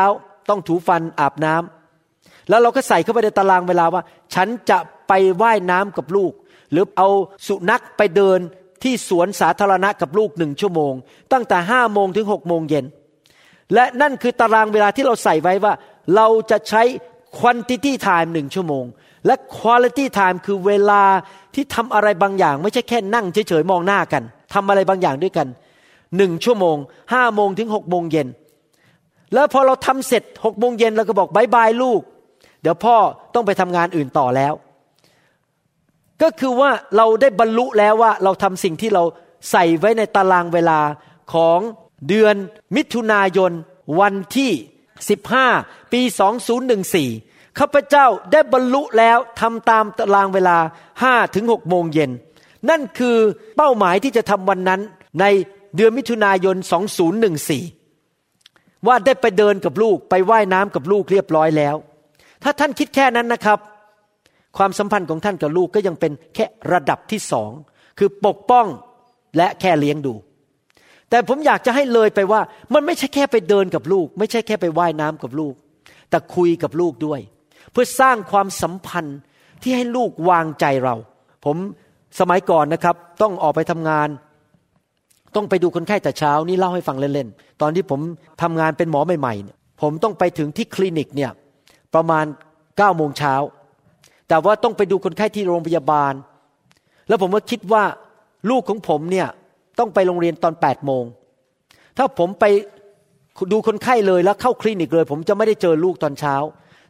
[0.49, 4.01] ต้องถูฟันอาบน้ำแล้วเราก็ใส่เข้าไปในตารางเวลาว่า
[4.35, 6.31] ฉันจะไปไว่ายน้ำกับลูก
[6.71, 7.07] หรือเอา
[7.47, 8.39] สุนัขไปเดิน
[8.83, 10.93] ที่สวนสาธารณะกับลูกหนึ่งชั่วโมง
[11.33, 12.85] ตั้งแต่ห้าโมงถึงหกโมงเย็น
[13.73, 15.73] และนั่นคือตารางเวลาที่เราใส่ไว้ว่า
[16.15, 16.83] เราจะใช้
[17.38, 18.85] quantity time หนึ่งชั่วโมง
[19.25, 21.03] และ quality time คือเวลา
[21.55, 25.47] ที่ทำอะไรบางอย่าง ไม่ใช่แค่นั่งเฉยๆมองหน้ากันทำอะไรบางอย่างด้วยกัน
[26.17, 26.77] หนึ่งชั่วโมง
[27.13, 28.27] ห้าโมงถึงหกโมงเย็น
[29.33, 32.01] แล้วพอเราทำเสร็จหกโมงเย็นเราก็บอกบายบายลูก
[32.61, 32.95] เดี๋ยวพ่อ
[33.33, 34.53] ต้องไปทำงานอื่นต่อแล้ว
[36.21, 39.04] ก็คือว่าเราได้บรรลุแล้วว่าเราทำสิ่งที่เรา
[39.51, 40.80] ใส่ไว้ในตารางเวลา
[41.34, 41.60] ของ
[42.08, 42.36] เดือน
[42.75, 43.51] มิถุนายน
[43.99, 44.51] วันที่
[45.21, 46.01] 15 ปี
[46.80, 50.58] 2014 ข้าพเจ้าได้บรรลุแล้วทำตามตารางเวลา
[50.97, 52.12] 5 ถึง 6 โมงเย็น
[52.69, 53.17] นั่นคือ
[53.58, 54.82] เป้าหมายที่จะทำวันนั้น
[55.21, 55.25] ใน
[55.75, 56.56] เดือนมิถุนายน
[57.91, 61.75] 2014 ว่าได้ไปเดินกับลูกไปว่ายน้ำกับลูกเรียบร้อยแล้ว
[62.43, 63.60] ถ้าท่านคิดแค่นั้นนะครับ
[64.57, 67.51] ความสัมพันธ์ของท่านกับลูกก็ยังเป็นแค่ระดับที่สอง
[67.99, 68.67] คือปกป้อง
[69.37, 70.13] และแค่เลี้ยงดู
[71.09, 72.41] แต่ผมอยากจะให้เลยไปว่า
[72.73, 75.53] มันไม่ใช่แค่ไปเดินกับลูก ไม่ใช่แค่ไปว่ายน้ำกับลูก
[76.09, 77.19] แต่คุยกับลูกด้วย
[77.71, 79.19] เพื่อสร้างความสัมพันธ์
[79.61, 80.95] ที่ให้ลูกวางใจเรา
[81.45, 81.57] ผม
[82.19, 84.09] สมัยก่อนนะครับ ต้องออกไปทำงาน
[85.35, 88.01] ต้องไปดูคนไข้แต่เช้านี่เล่าให้ฟังเล่นๆตอนที่ผม
[88.41, 91.31] ทำงานเป็นหมอใหม่ๆผมต้องไปถึงที่คลินิกเนี่ย
[91.95, 93.33] ประมาณ9ก้าโมงเช้า
[94.27, 96.13] แต่ว่าต้องไปดูคนไข้ที่โรงพยาบาล
[97.07, 97.83] แล้วผมก็คิดว่า
[98.49, 99.27] ลูกของผมเนี่ย
[99.79, 101.03] ต้องไปโรงเรียนตอน8ปดโมง
[101.97, 102.45] ถ้าผมไป
[103.51, 106.35] ดูคนไข้เลยแล้วเข้าคลินิกเลย ผมจะไม่ได้เจอลูกตอนเช้า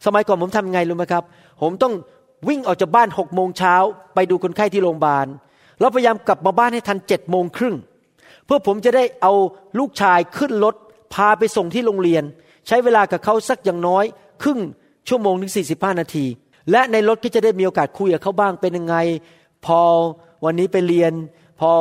[0.06, 1.24] สมัยก่อนผมทำไงรู้ไหมครับ
[1.62, 1.94] ผมต้อง
[2.50, 3.76] วิ่งออกจากบ้านหกโมงเช้า
[4.16, 5.28] ไปดูคนไข้ที่โรงพยาบาล
[5.80, 7.76] แล้วพยายามกลับมาบ้านให้ทันเจ็ดโมงครึ่ง
[8.46, 9.34] เพื่อผมจะได้เอา
[9.80, 10.76] ลูกชายขึ้นรถ
[11.14, 12.24] พาไปส่งที่โรงเรียน
[12.68, 14.06] ใช้เวลากับเขาสักอย่างน้อย
[14.44, 14.60] ครึ่ง
[15.08, 16.26] ชั่วโมงถึงสี่สิบห้านาที
[16.72, 18.96] และในรถก็จะได้มีโอกาสคุยกับเขาบ้างเป็นยังไง
[19.66, 19.80] พอ
[20.46, 21.14] วันนี้ไปเรียน
[21.60, 21.72] พอ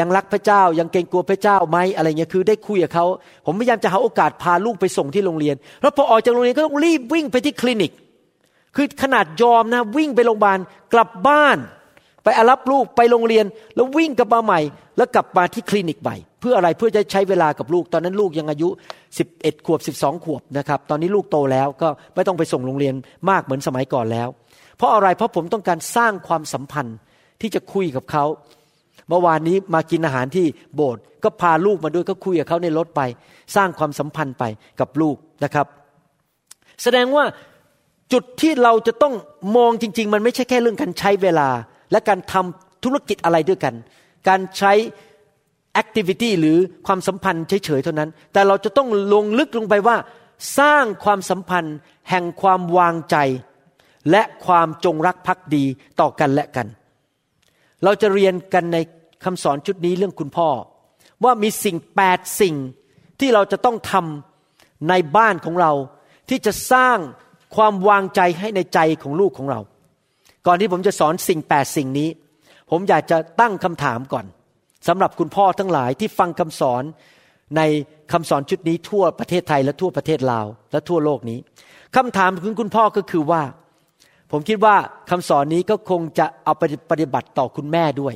[0.00, 3.06] ยังรักพระเจ้า ยังเกรงกลัวพระเจ้าไหมอะไรเงี้ยคือได้คุยกับเขา
[3.46, 7.92] ผมพยายามจะหาโอกาสพาลูกไปส่งที่โรงเรียน แล้วพอออกจากโรงเรียนก็ต้องรีบวิ่งไปที่คลินิก
[8.76, 10.58] คือขนาดยอมนะวิ่งไปโรงพยาบาล
[10.92, 11.56] กลับบ้าน
[12.24, 14.60] ไปอารับลูกไปโรงเรียน แล้ววิ่งกลับมาใหม่
[14.96, 18.68] แล้วกลับมาที่คลินิกใหม่เพื่ออะไรเพื่อจะใช้เวลากับลูก ตอนนั้นลูกยังอายุ
[19.16, 22.94] 11 ขวบ 12 ขวบนะครับตอนนี้ลูกโตแล้วก็ไม่ต้องไปส่งโรงเรียน
[23.30, 24.28] มากเหมือนสมัยก่อนแล้ว
[24.76, 26.96] เพราะอะไรเพราะผมต้องการสร้างความสัมพันธ์
[27.40, 28.24] ที่จะคุยกับเขา
[29.08, 33.00] เมื่อวานนี้มากินอาหารที่โบสถ์ก็พาลูกมาด้วยก็คุยกับเขาในรถไป
[33.56, 34.44] สร้างความสัมพันธ์ไป
[34.80, 35.66] กับลูกนะครับ
[36.82, 37.24] แสดงว่า
[38.12, 39.14] จุดที่เราจะต้อง
[39.56, 41.48] มองจริง ๆ มันไม่ใช่แค่เรื่องการใช้เวลา
[41.94, 43.74] และการทำธุรกิจอะไรด้วยกัน
[44.28, 44.72] การใช้
[45.72, 49.96] แอคทิวิตี้หรือความสัมพันธ์เฉยๆเท่านั้น แต่เราจะต้องลงลึกลงไปว่า
[50.58, 51.76] สร้างความสัมพันธ์
[52.10, 53.16] แห่งความวางใจ
[54.10, 55.64] และความจงรักภักดี
[56.00, 56.66] ต่อกันและกัน
[57.84, 58.78] เราจะเรียนกันใน
[59.24, 60.48] คำสอนชุดนี้เรื่องคุณพ่อ
[61.24, 62.56] ว่ามีสิ่งแปดสิ่ง
[63.20, 65.72] ที่เราจะต้องทำในบ้านของเรา
[66.28, 66.98] ที่จะสร้าง
[67.56, 69.60] ความวางใจให้ในใจของลูกของเรา
[70.46, 72.08] ก่อนที่ผมจะสอนสิ่งแปดสิ่งนี้
[72.70, 74.26] ผมอยากจะตั้งคำถามก่อน
[74.88, 76.82] สำหรับคุณพ่อทั้งหลายที่ฟังคำสอน
[77.56, 77.60] ใน
[78.12, 81.38] คำสอนชุดนี้ทั่วประเทศไทยและทั่วประเทศลาวและทั่วโลกนี้
[81.96, 83.42] คำถามของคุณพ่อก็คือว่า
[84.30, 84.76] ผมคิดว่า
[85.10, 88.14] คำสอนนี้ก็คงจะเอาไปปฏิบัติต่อคุณแม่ด้วย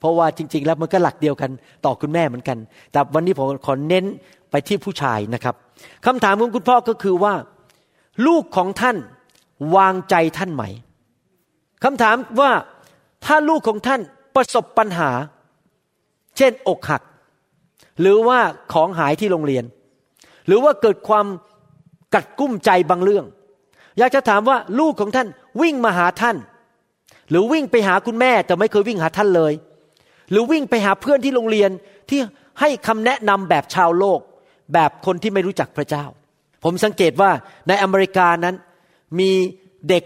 [0.00, 1.50] เพราะว่าจริง ๆ แล้วมันก็หลักเดียวกัน
[1.86, 2.58] ต่อคุณแม่เหมือนกัน
[2.92, 4.04] แต่วันนี้ผมขอเน้น
[4.50, 5.54] ไปที่ผู้ชายนะครับ
[6.06, 7.34] คำถามของคุณพ่อก็คือว่า
[8.26, 8.96] ลูกของท่าน
[9.76, 10.64] วางใจท่านไหม
[11.84, 12.52] คำถามว่า
[13.24, 14.00] ถ้าลูกของท่าน
[14.34, 15.10] ประสบปัญหา
[16.36, 17.02] เช่นอกหัก
[18.00, 18.38] หรือว่า
[18.72, 19.64] ของหายที่โรงเรียน
[20.46, 21.26] หรือว่าเกิดความ
[22.14, 23.24] กัดกุ้มใจบางเรื่อง
[23.98, 25.28] อยากจะถามว่าลูกของท่าน
[25.60, 26.36] วิ่งมาหาท่าน
[27.30, 29.52] หรือวิ่งไปหาคุณแม่แต่ไม่เคยวิ่งหาท่านเลย
[30.30, 31.70] หรือวิ่งไปหาเพื่อนที่โรงเรียน
[32.10, 32.20] ที่
[32.60, 34.20] ให้คำแนะนำแบบชาวโลก
[34.74, 36.04] แบบคนที่ไม่รู้จักพระเจ้า
[36.64, 37.30] ผมสังเกตว่า
[37.68, 38.54] ในอเมริกานั้น
[39.18, 39.30] มี
[39.88, 40.04] เด็ก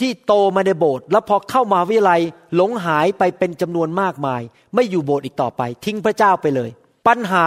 [0.00, 2.10] ที่โตมาในโบสถ์แล้วพอเข้ามาวิไล
[2.54, 4.42] หลงหายไปเป็นจำนวนมากมาย
[4.74, 6.70] ไม่อยู่โบสถ์อีกต่อไป ทิ้งพระเจ้าไปเลย
[7.06, 7.46] ปัญหา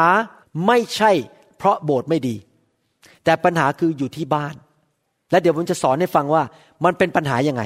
[0.68, 1.12] ไม่ใช่
[1.58, 2.36] เพราะโบสถ์ไม่ดี
[3.24, 4.56] แต่ปัญหาคืออยู่ที่บ้าน
[5.32, 6.44] และเดี๋ยวผมจะสอนให้ฟังว่า
[6.86, 7.64] มันเป็นปัญหายังไง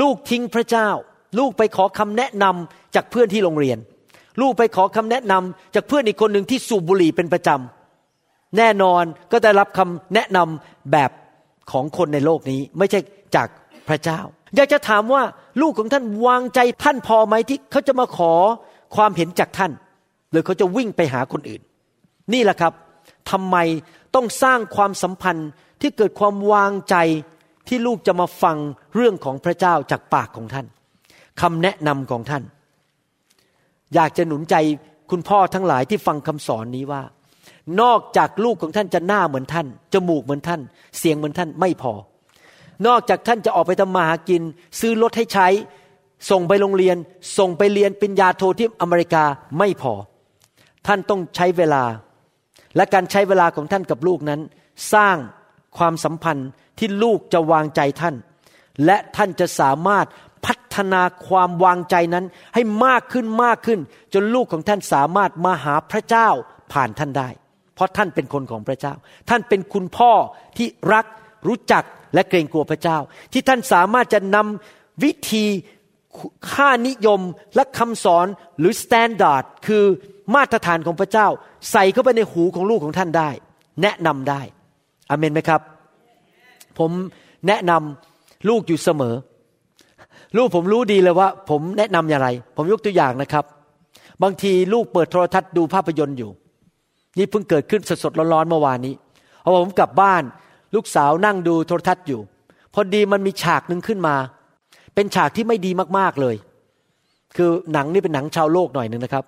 [0.00, 0.88] ลูกทิ้งพระเจ้า
[1.38, 3.78] ลูกไปขอคำแนะนำจากเพื่อนที่โรงเรียน
[4.40, 11.10] ลูกไปขอคำแนะนำจากเพื่อนอีกคนหนึ่งที่สูบบุหรี่เป็นประจำแน่นอนก็ได้รับคำแนะนำแบบ
[11.72, 13.00] ของคนในโลกนี้ ไม่ใช่
[13.36, 13.48] จาก
[13.88, 14.20] พระเจ้า
[14.56, 15.22] อยากจะถามว่า
[15.60, 18.32] ลูกของท่านวางใจท่านพอไหมที่เขาจะมาขอ
[18.96, 19.72] ความเห็นจากท่าน
[20.30, 21.62] หรือเขาจะวิ่งไปหาคนอื่น
[22.32, 22.72] นี่แหละครับ
[23.30, 23.56] ทำไม
[24.14, 26.96] ต้องสร้างความสัมพันธ์ที่เกิดความวางใจ
[27.68, 28.56] ที่ลูกจะมาฟัง
[28.94, 30.66] เรื่องของพระเจ้าจากปากของท่าน
[31.40, 32.42] คำแนะนำของท่าน
[33.94, 34.54] อยากจะหนุนใจ
[35.10, 37.02] คุณพ่อทั้งหลายที่ฟังคำสอนนี้ว่า
[37.80, 40.60] นอกจากลูกของท่านจะหน้าเหมือนท่านจมูกเหมือนท่าน
[40.98, 41.92] เสียงเหมือนท่านไม่พอ
[42.86, 44.42] นอกจากท่านจะออกไปทำมาหากิน
[44.80, 45.48] ซื้อรถให้ใช้
[46.30, 46.96] ส่งไปโรงเรียน
[47.38, 49.24] ส่งไปเรียนปริญญาโทที่อเมริกา
[49.58, 49.92] ไม่พอ
[50.86, 51.84] ท่านต้องใช้เวลา
[52.76, 54.40] และการใช้เวลาของท่านกับลูกนั้น
[54.92, 55.16] สร้าง
[55.78, 58.14] ความสัมพันธ์ที่ลูกจะวางใจท่าน
[58.84, 60.06] และท่านจะสามารถ
[60.46, 63.80] พัฒนาความวางใจนั้นให้มากขึ้นมากขึ้น
[64.14, 66.28] จนลูกของท่านสามารถมาหาพระเจ้า
[66.72, 67.28] ผ่านท่านได้
[67.74, 68.94] เพราะท่านเป็นคนของพระเจ้า
[69.28, 70.12] ท่านเป็นคุณพ่อ
[70.56, 71.06] ที่รัก
[71.48, 72.98] รู้จักและเกรงกลัวพระเจ้า
[73.32, 75.44] ที่ท่านสามารถจะนำวิธี
[76.50, 77.20] ค่านิยม
[77.54, 78.26] และคำสอน
[78.58, 79.84] หรือ standard คือ
[80.34, 81.28] มาตรฐานของพระเจ้า
[81.72, 83.30] ใส่เข้าไปในหูของลูกของท่านได้
[83.82, 84.40] แนะนำได้
[85.10, 85.60] อาเมนไหมครับ
[86.78, 86.90] ผม
[87.48, 89.14] แนะนำลูกอยู่เสมอ
[90.36, 93.44] ลูกผมรู้ดีเลยว่า ผมแนะนำอย่างไร ผมยกตัวอย่างนะครับ
[94.22, 96.30] บางทีลูกเปิดโทรทัศน์ดูภาพยนตร์อยู่
[97.18, 98.94] นี่เพิ่งเกิดขึ้นสดๆร้อนๆเมื่อวานนี้
[99.42, 100.22] พอผมกลับบ้าน
[100.74, 102.20] ลูกสาวนั่งดูโทรทัศน์อยู่
[102.74, 104.16] พอดีมันมีฉากหนึ่งขึ้นมา
[104.94, 106.36] เป็นฉากที่ไม่ดีมากๆเลย
[107.36, 109.24] คือหนังนี่เป็นหนังชาวโลกหน่อยหนึ่งนะครับ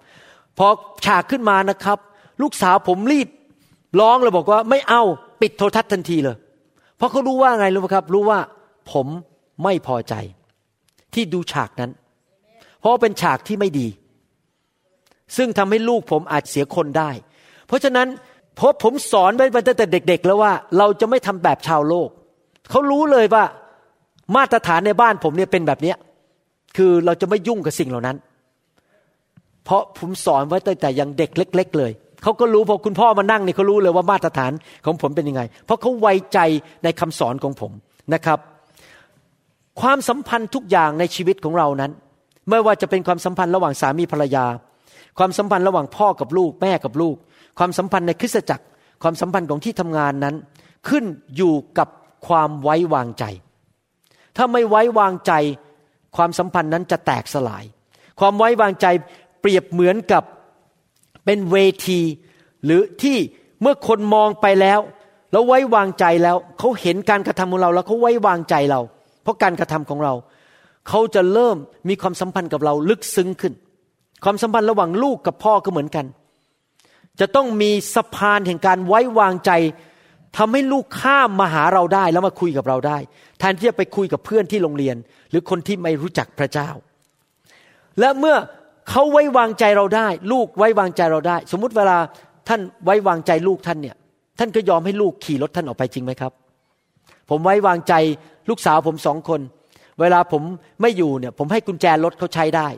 [0.58, 0.66] พอ
[1.06, 1.98] ฉากขึ้นมานะครับ
[2.42, 3.28] ลูกสาวผมรีบ
[4.00, 5.02] ร้องเลยบอกว่าไม่เอา
[5.40, 6.36] ปิดโทรทัศน์ทันทีเลย
[6.96, 8.38] เพราะเขารู้ว่าไงรู้ไหมครับ รู้ว่า
[8.92, 9.06] ผม
[9.64, 10.14] ไม่พอใจ
[11.14, 11.90] ที่ดูฉากนั้น
[12.80, 13.88] เพราะเป็นฉากที่ไม่ดี
[15.36, 17.10] ซึ่งทำให้ลูกผมอาจเสียคนได้
[17.66, 18.08] เพราะฉะนั้น
[18.58, 22.08] เพราะผมสอนไว้ตั้งแต่เด็ก ๆ แล้วว่า เราจะไม่ทำแบบชาวโลก
[22.70, 23.44] เขารู้เลยว่า
[24.36, 25.96] มาตรฐานในบ้านผมเนี่ยเป็นแบบเนี้ย
[26.76, 28.16] คือเราจะไม่ยุ่งกับสิ่งเหล่านั้น
[29.64, 31.92] เพราะผมสอนไว้ตั้งแต่ยังเด็กเล็ก ๆ เลย
[32.22, 34.52] เขาก็รู้พอคุณพ่อมานั่งเนี่ยเขารู้เลยว่ามาตรฐาน
[34.86, 36.38] ของผมเป็นยังไง เพราะเขาไว้ใจ
[36.84, 37.72] ในคำสอนของผม
[38.14, 38.38] นะครับ
[39.80, 41.90] ความสัมพันธ์ทุกอย่างในชีวิตของเรานั้น
[42.50, 44.46] ไม่ว่าจะเป็นความสัมพันธ์ระหว่างสามีภรรยา
[45.18, 47.16] ความสัมพันธ์ระหว่างพ่อกับลูก แม่กับลูก
[47.58, 48.64] ความสัมพันธ์ในคริสตจักร
[49.02, 50.34] ความสัมพันธ์ของที่ทำงานนั้น
[50.88, 51.04] ขึ้น
[51.36, 51.88] อยู่กับ
[52.26, 53.24] ความไว้วางใจ
[54.36, 55.32] ถ้าไม่ไว้วางใจ
[56.16, 57.64] ความสัมพันธ์นั้นจะแตกสลาย
[58.20, 58.86] ความไว้วางใจ
[59.40, 60.22] เปรียบเหมือนกับ
[61.24, 61.56] เป็นเว
[61.88, 62.00] ที
[62.64, 63.16] หรือที่
[63.60, 64.80] เมื่อคนมองไปแล้ว
[65.32, 68.80] แล้วไว้วางใจแล้วเขาเห็นการกระทำของเราแล้วเขาไว้วางใจเรา
[69.22, 70.14] เพราะการกระทำของเรา
[70.88, 71.56] เขาจะเริ่ม
[71.88, 73.52] มีความสัมพันธ์กับเราลึกซึ้งขึ้น
[74.24, 76.06] ความสัมพันธ์ระหว่างลูกกับพ่อก็เหมือนกัน
[77.20, 79.50] จะต้องมีสะพานแห่งการไว้วางใจ
[80.36, 82.98] ทำให้ลูกข้ามมาหาเราได้แล้วมาคุยกับเราได้
[83.38, 84.96] แทนที่จะไปคุยกับเพื่อนที่โรงเรียน
[85.30, 86.68] หรือคนที่ไม่รู้จักพระเจ้า
[88.00, 88.36] และเมื่อ
[88.90, 91.98] เขาไว้วางใจเราได้ ลูกไว้วางใจเราได้ สมมุติเวลา
[92.48, 93.96] ท่านไว้วางใจลูกท่านเนี่ย
[94.38, 96.32] ท่านก็ยอมให้ลูกขี่รถท่านออกไปจริงไหมครับ
[97.30, 97.94] ผมไว้วางใจ
[98.48, 99.40] ลูกสาวผมสองคน
[100.00, 100.42] เวลาผม
[100.80, 102.68] ไม่อยู่เนี่ย ผมให้กุญแจรถเขาใช้ได้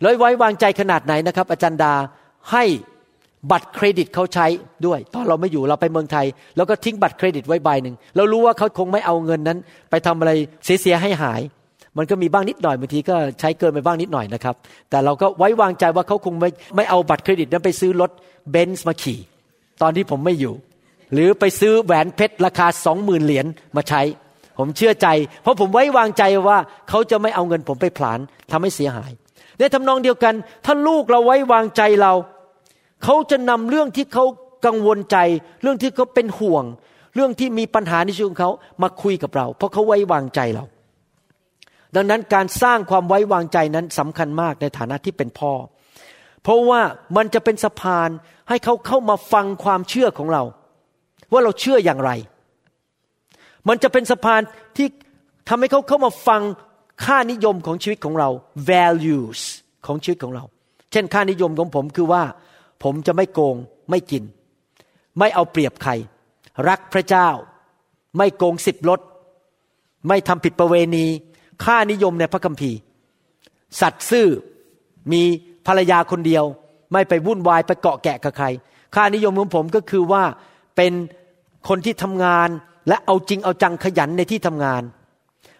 [0.00, 1.94] แล้วไว้วางใจขนาดไหนนะครับ อาจารย์ดา
[2.52, 2.64] ให้
[3.50, 4.46] บัตรเครดิตเขาใช้
[4.86, 9.58] ด้วย ตอนเราไม่อยู่เราไปเมืองไทย แล้วก็ทิ้งบัตรเครดิตไว้ใบหนึ่งเรารู้ว่าเขาคงไม่เอาเงินนั้น
[9.90, 10.32] ไปทำอะไร
[10.64, 11.40] เสียให้หาย
[11.98, 14.54] มันก็มีบ้างนิดหน่อยบางทีก็ใช้เกินไปบ้างนิดหน่อยนะครับ
[14.90, 18.10] แต่เราก็ไว้วางใจว่าเขาคงไม่ไม่เอาบัตรเครดิตนั้นไปซื้อรถ
[18.50, 19.18] เบนซ์มาขี่
[19.82, 20.54] ตอนที่ผมไม่อยู่
[21.12, 23.46] หรือไปซื้อแหวนเพชรราคาสองหมื่นเหรียญ
[23.76, 24.02] มาใช้
[24.58, 25.08] ผมเชื่อใจ
[25.42, 28.18] เพราะผมไว้วางใจว่าเขาจะไม่เอาเงินผมไปผลาญ
[28.50, 29.12] ทำให้เสียหาย
[29.58, 32.12] ในทำนองเดียวกัน ถ้าลูกเราไว้วางใจเรา
[33.04, 34.24] เขาจะนำเรื่องที่เขา
[34.66, 35.16] กังวลใจ
[35.62, 36.64] เรื่องที่เขาเป็นห่วง
[37.14, 40.64] เรื่องที่มีปัญหาในชีวิตของเขามาคุยกับเรา เพราะเขาไว้วางใจเรา
[41.94, 45.52] ดังนั้นการสร้างความไว้วางใจนั้นสำคัญมากในฐานะที่เป็นพ่อ
[46.42, 46.80] เพราะว่า
[47.16, 48.08] มันจะเป็นสะพาน
[48.48, 50.42] ให้เขาเข้ามาฟังความเชื่อของเรา
[51.32, 52.10] ว่าเราเชื่ออย่างไร
[53.68, 54.40] มันจะเป็นสะพาน
[54.76, 54.88] ที่
[55.48, 56.42] ทำให้เขาเข้ามาฟัง
[57.04, 58.28] ค่านิยมของชีวิตของเรา
[58.70, 59.40] values
[59.86, 60.44] ของชีวิตของเรา
[60.92, 62.22] เช่นค่านิยมของผมคือว่า
[62.82, 63.56] ผมจะไม่โกง
[63.90, 64.22] ไม่กิน
[65.18, 65.92] ไม่เอาเปรียบใคร
[66.68, 67.28] รักพระเจ้า
[68.16, 69.00] ไม่โกงสิบลด
[70.08, 71.06] ไม่ทำผิดประเวณี
[71.64, 72.78] ค่านิยมในพระคัมภีร์
[73.80, 74.28] สัตว์ซื่อ
[75.12, 75.22] มี
[75.66, 76.44] ภรรยาคนเดียว
[76.92, 78.46] ไม่ไปวุ่นวายไปเกาะแกะกับใคร
[78.94, 80.22] ค่านิยมของผมก็คือว่า
[80.76, 80.92] เป็น
[81.68, 82.48] คนที่ทำงาน
[82.88, 84.82] และเอาจริงเอาจังขยันในที่ทำงาน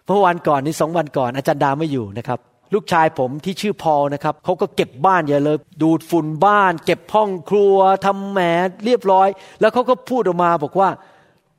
[0.06, 2.40] เมื่อวันก่อนนี้สองวันก่อนอาจารย์ดาไม่อยู่นะครับ
[2.74, 8.40] ลูกชายผมที่ชื่อพอนะครับเขาก็เก็บบ้านอย่าเลย ดูดฝุ่นบ้าน เก็บห้องครัวทำแหม
[8.84, 9.28] เรียบร้อย
[9.60, 10.88] แล้วเขาก็พูดออกมาบอกว่า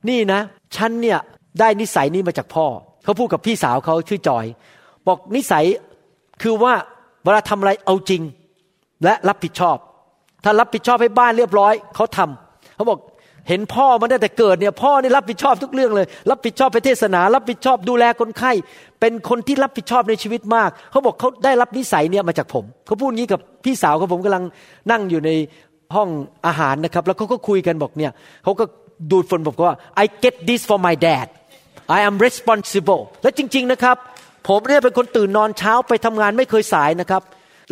[0.08, 0.40] นี่นะ
[0.76, 1.18] ฉันเนี่ย
[1.60, 2.66] ได้นิสัยนี้มาจากพ่อ
[3.04, 4.46] เขาพูดกับพี่สาวเขาชื่อจอย
[5.06, 5.64] บอกนิสัย
[6.42, 6.74] คือว่า
[7.24, 8.22] เวลาทำอะไรเอาจริง
[9.04, 9.76] และรับผิดชอบ
[10.44, 12.98] ถ้ารับผิดชอบให้บ้านเรียบร้อยเขาทำเขาบอก
[13.48, 18.52] เห็นพ่อมาตั้งแต่เกิดเนี่ยพ่อนี่รับผิดชอบทุกเรื่องเลย รับผิดชอบไปเทศนา รับผิดชอบดูแลคนไข้
[19.00, 24.44] เป็นคนที่รับผิดชอบในชีวิตมาก เขาบอกเขาได้รับนิสัยเนี่ยมาจากผม เขาพูดงี้กับพี่สาวของผมกำลัง
[24.90, 25.30] นั่งอยู่ใน
[25.94, 26.08] ห้อง
[26.46, 28.12] อาหารนะครับ แล้วเขาก็คุยกันบอกเนี่ย
[28.44, 28.64] เขาก็
[29.10, 31.26] ดูดฝนบอกว่า I get this for my dad
[31.96, 33.96] I am responsible และจริง ๆนะครับ
[34.48, 37.22] ผมเนี่ยเป็นคนตื่นนอนเช้าไปทำงานไม่เคยสายนะครับ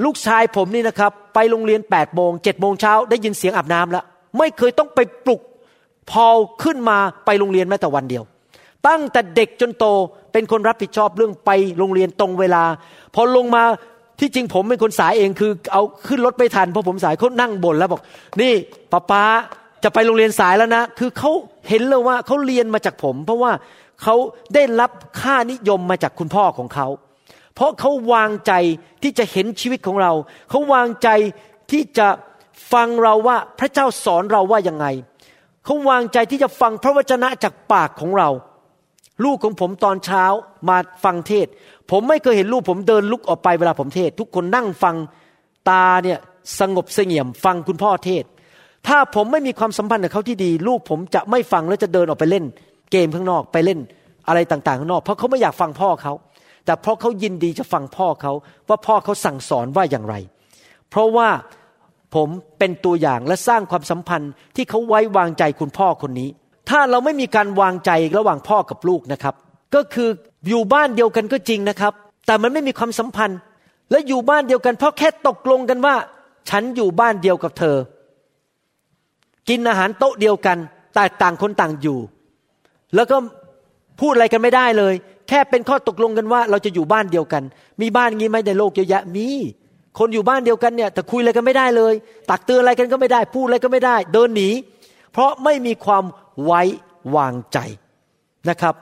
[0.05, 4.05] ลูกชายผมนี่นะครับ ไปโรงเรียน8ปดโมงเจ็ดโมงเช้าได้ยินเสียงอาบน้ำแล้ว
[4.39, 5.41] ไม่เคยต้องไปปลุก
[6.11, 8.25] พอลขึ้นมาไปโรงเรียนแม้แต่วันเดียว
[8.87, 9.85] ตั้งแต่เด็กจนโต
[10.33, 12.65] เป็นคนรับผิดชอบเรื่องไปโรงเรียนตรงเวลา
[13.15, 13.63] พอลงมา
[14.21, 18.03] ที่จริงผมเป็นคนสายเองคือ เอาขึ้นรถไม่ทันเพราะผมสายเขานั่งบ่นแล้วบอก
[18.41, 18.53] นี่
[18.93, 19.23] ป้าป้า
[19.85, 21.31] จะไปโรงเรียนสายแล้วนะ คือเขา
[21.69, 23.53] เห็นเลยว่าเขาเรียนมาจากผม เพราะว่า
[24.03, 24.15] เขา
[24.55, 24.91] ได้รับ
[25.21, 26.87] ค่านิยมมาจากคุณพ่อของเขา
[27.55, 28.53] เพราะเขาวางใจ
[29.03, 30.13] ที่จะเห็นชีวิตของเรา
[30.51, 31.09] เขาวางใจ
[31.71, 32.09] ที่จะ
[32.73, 34.87] ฟังเราว่าพระเจ้าสอนเราว่ายังไง
[35.67, 38.29] เขาวางใจที่จะฟังพระวจนะจากปากของเรา
[39.25, 40.25] ลูกของผมตอนเช้า
[40.69, 41.47] มาฟังเทศ
[41.91, 44.97] ผมไม่เคยเห็นลูกผมเดินลุกออกไปเวลาผมเทศ ทุกคนนั่งฟัง
[45.71, 46.19] ตาเนี่ย
[46.61, 48.25] สงบเสงี่ยม ฟังคุณพ่อเทศ
[48.87, 52.45] ถ้าผมไม่มีความสัมพันธ์กับเขาที่ดี ลูกผมจะไม่ฟังแล้วจะเดินออกไปเล่น
[52.91, 53.79] เกมข้างนอกไปเล่น
[54.29, 56.13] อะไรต่างๆข้างนอก เพราะเขาไม่อยากฟังพ่อเขา
[56.65, 58.33] แต่เพราะเขายินดีจะฟังพ่อเขา
[58.69, 60.15] ว่าพ่อเขาสั่งสอนว่าอย่างไร
[60.91, 61.29] เพราะว่า
[62.15, 62.29] ผม
[62.59, 66.29] เป็นตัวอย่างและสร้างความสัมพันธ์ที่เขาไว้วางใจคุณพ่อคนนี้
[66.71, 69.35] ถ้าเราไม่มีการวางใจระหว่างพ่อกับลูกนะครับ
[69.75, 70.09] ก็คือ
[70.49, 71.93] อยู่บ้านเดียวกันก็จริงนะครับ
[72.27, 73.39] แต่มันไม่มีความสัมพันธ์
[73.91, 75.95] และอยู่บ้านเดียวกันเพราะแค่ตกลงกันว่า
[76.51, 77.77] ฉันอยู่บ้านเดียวกับเธอ
[79.49, 80.59] กินอาหารโต๊ะเดียวกัน
[80.95, 81.99] แต่ต่างคนต่างอยู่
[82.95, 83.17] แล้วก็
[84.01, 84.95] พูดอะไรกันไม่ได้เลย
[85.29, 87.43] แค่เป็นข้อตกลงกันว่า เราจะอยู่บ้านเดียวกัน
[87.81, 89.27] มีบ้านงี้ไหมในโลกเยอะแยะมี
[89.99, 91.95] คนอยู่บ้านเดียวกันเนี่ยแต่คุยอะไรกันไม่ได้เลย
[92.31, 94.51] ตักเตือนอะไรกันก็ไม่ได้ พูดอะไรก็ไม่ได้ เดินหนี
[95.13, 96.05] เพราะไม่มีความ
[96.45, 96.63] ไว้
[97.17, 97.59] วางใจ
[98.49, 98.75] นะครับ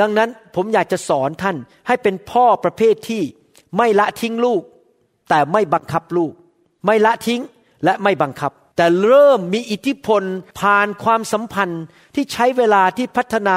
[0.00, 3.22] ดังนั้นผมอยากจะสอนท่านให้เป็นพ่อประเภทที่
[3.76, 4.62] ไม่ละทิ้งลูก
[5.28, 6.32] แต่ไม่บังคับลูก
[6.86, 7.40] ไม่ละทิ้ง
[7.84, 10.22] และไม่บังคับ แต่เริ่มมีอิทธิพล
[10.60, 11.84] ผ่านความสัมพันธ์
[12.14, 13.56] ที่ใช้เวลาที่พัฒนา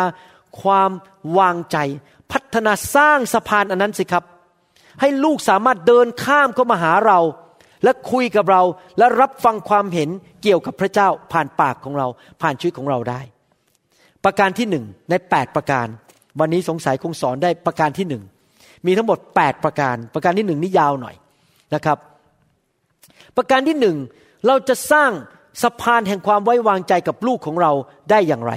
[0.61, 0.91] ความ
[1.37, 1.77] วางใจ
[2.31, 4.23] พัฒนาสร้างสะพานอันนั้นสิครับ
[5.01, 7.19] ให้ลูกสามารถเดินข้ามเข้ามาหาเรา
[7.83, 8.61] และคุยกับเรา
[8.97, 10.09] และรับฟังความเห็น
[10.43, 12.07] เกี่ยวกับพระเจ้าผ่านปากของเรา
[12.41, 13.21] ผ่านชีวิตของเราได้
[14.25, 15.87] ประการที่หนึ่งในแปดประการ
[16.39, 18.23] วันนี้สงสัยคงสอนได้ประการที่หนึ่ง
[18.85, 21.15] มีทั้งหมด 8 ประการ ประการที่หนึ่งนี่ยาวหน่อย
[21.75, 21.97] นะครับ
[23.37, 23.97] ประการที่หนึ่ง
[24.47, 25.11] เราจะสร้าง
[25.63, 27.71] สะพานแห่งความไว้วางใจกับลูกของเรา
[28.09, 28.53] ได้อย่างไร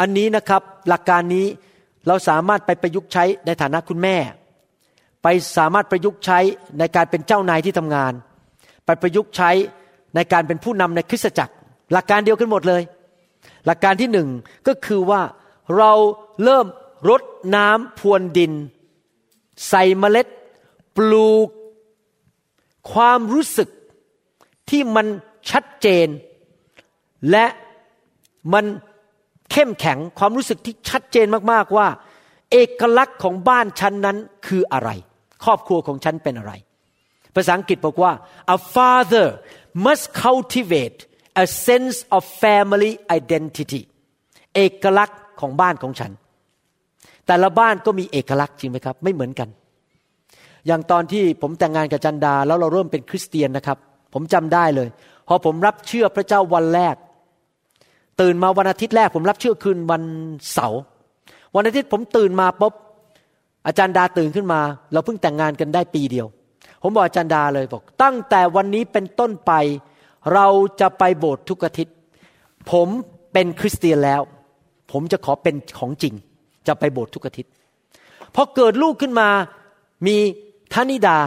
[0.00, 1.46] อันนี้นะครับหลักการนี้
[2.08, 4.16] เราสามารถไปประยุกต์ใช้ในฐานะคุณแม่
[5.28, 6.38] ไปสามารถประยุกต์ใช้
[6.78, 8.12] ในการเป็นเจ้านายที่ทำงาน
[8.84, 9.50] ไปประยุกต์ใช้
[10.14, 11.54] ในการเป็นผู้นำในคริสตจักร
[11.92, 12.82] หลักการเดียวกันหมดเลย
[13.66, 14.28] หลักการที่หนึ่ง
[14.66, 15.22] ก็คือว่า
[15.76, 15.92] เรา
[16.44, 16.66] เริ่ม
[17.10, 17.22] รด
[17.54, 18.52] น้ำพรวนดิน
[19.68, 20.26] ใส่เมล็ด
[20.96, 21.48] ปลูก
[22.92, 23.68] ความรู้สึก
[24.70, 25.06] ที่มัน
[25.50, 26.08] ชัดเจน
[27.30, 27.46] และ
[28.52, 28.64] มัน
[29.50, 31.88] เข้มแข็งความรู้สึกที่ชัดเจนมากๆว่า
[32.52, 34.16] เอกลักษณ์ของบ้านฉันนั้น
[34.46, 34.90] คืออะไร
[35.44, 36.52] ครอบครัวของฉันเป็นอะไร
[37.34, 38.12] ภาษาอังกฤษบอกว่า
[38.56, 39.26] a father
[39.86, 40.98] must cultivate
[41.42, 43.82] a sense of family identity
[44.54, 46.12] เอกลักษณ์ของบ้านของฉัน
[47.26, 49.48] แต่ละบ้านก็มีเอกลักษณ์จริงไหมครับ ไม่เหมือนกัน
[50.66, 53.78] อย่างตอนที่ผมแต่งงานกับจันดา แล้วเราเริ่มเป็นคริสเตียนนะครับ
[54.14, 54.88] ผมจำได้เลย
[55.28, 56.96] พอผมรับเชื่อพระเจ้าวันแรก
[58.20, 60.02] ตื่นมาวันอาทิตย์แรก ผมรับเชื่อคืนวัน
[60.52, 60.80] เสาร์
[61.56, 62.74] วันอาทิตย์ผมตื่นมาปุ๊บ
[63.66, 64.60] อาจารย์ดาตื่นขึ้นมา
[64.92, 66.26] เราเพิ่งแต่งงานกันได้ปีเดียว
[66.82, 69.52] ผมบอกอาจารย์ดาเลยบอก ตั้งแต่วันนี้เป็นต้นไป
[70.34, 70.46] เรา
[70.80, 71.94] จะไปโบสถ์ทุกอาทิตย์
[72.72, 72.88] ผม
[73.32, 74.20] เป็นคริสเตียนแล้ว
[74.92, 76.14] ผมจะขอเป็นของจริง
[76.66, 77.50] จะไปโบสถ์ทุกอาทิตย์
[78.34, 79.28] พอเกิดลูกขึ้นมา
[80.06, 80.16] มี
[80.74, 81.18] ธนิดา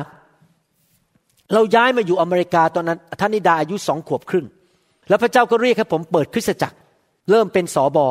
[1.53, 4.45] เราย้ายมาอยู่อเมริกาตอนนั้นธนิดาอายุสองขวบครึ่ง
[5.09, 6.77] แล้วพระเจ้าก็เรียกให้ผมเปิดคริสตจักร
[7.29, 8.07] เริ่มเป็นสอบอ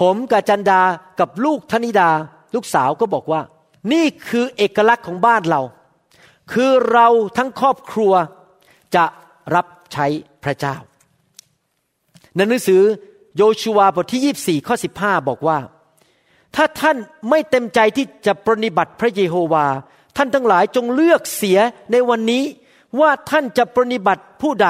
[0.00, 0.80] ผมกับจันดา
[1.20, 2.08] กับลูกธนิดา
[2.54, 3.40] ลูกสาวก็บอกว่า
[3.92, 5.62] นี่คือเอกลักษณ์ของบ้านเรา
[6.52, 7.06] คือเรา
[7.36, 8.12] ทั้งครอบครัว
[8.94, 9.04] จะ
[9.54, 10.06] รับใช้
[10.44, 10.76] พระเจ้า
[12.34, 12.82] ในหนังสือ
[13.36, 15.58] โยชูวาบทที่ 24 ข้อ 15 บอกว่า
[16.56, 16.96] ถ้าท่าน
[17.30, 19.66] ไม่เต็มใจที่จะปรนิบัติพระเยโฮวา
[20.16, 21.58] ท่านทั้งหลายจงเลือกเสีย
[21.92, 22.44] ในวันนี้
[23.00, 24.68] ว่าท่านจะปรนิบัติผู้ใด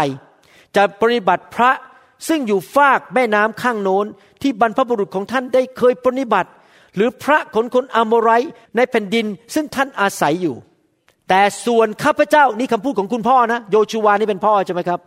[0.77, 1.71] จะปรนิบัติพระ
[2.29, 4.07] ซึ่งอยู่ฟากแม่น้ำข้างโน้น
[4.43, 6.51] ที่บรรพบุรุษของท่านได้เคยปรนิบัติ
[6.97, 8.31] หรือพระขนคนอามไร
[8.77, 10.57] ในแผ่นดินซึ่งท่านอาศัยอยู่
[11.29, 15.01] แต่ส่วนข้าพเจ้านี่คำพูดของคุณพ่อนะ โยชูวานี่เป็นพ่อใช่ไหมครับ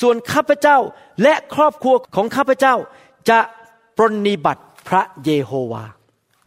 [0.00, 0.78] ส่วนข้าพเจ้า
[1.22, 2.74] และครอบครัวของข้าพเจ้า
[3.30, 3.38] จะ
[3.96, 5.84] ปรนนิบัติพระเยโฮวา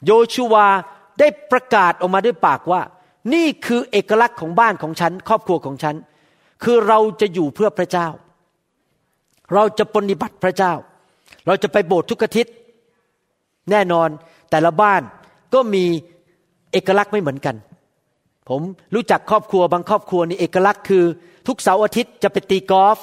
[0.06, 0.68] โยชูวา
[1.20, 2.82] ได้ประกาศออกมาด้วยปากว่า
[3.34, 5.96] นี่คือเอกลักษณ์ของบ้านของฉัน ครอบครัวของฉัน
[6.64, 8.08] คือเราจะอยู่เพื่อพระเจ้า
[9.54, 10.74] เราจะปรนิบัติพระเจ้า
[11.48, 12.54] เราจะไปโบสถ์ทุกอาทิตย์
[13.72, 14.10] แน่นอน
[14.52, 15.02] แต่ละบ้าน
[15.54, 15.86] ก็มี
[16.72, 17.56] เอกลักษณ์ไม่เหมือนกัน
[18.50, 18.62] ผม
[18.96, 21.04] รู้จักครอบครัวบางครอบครัวนี่เอกลักษณ์คือ
[21.48, 22.98] ทุกเสาร์อาทิตย์จะไปตีกอล์ฟ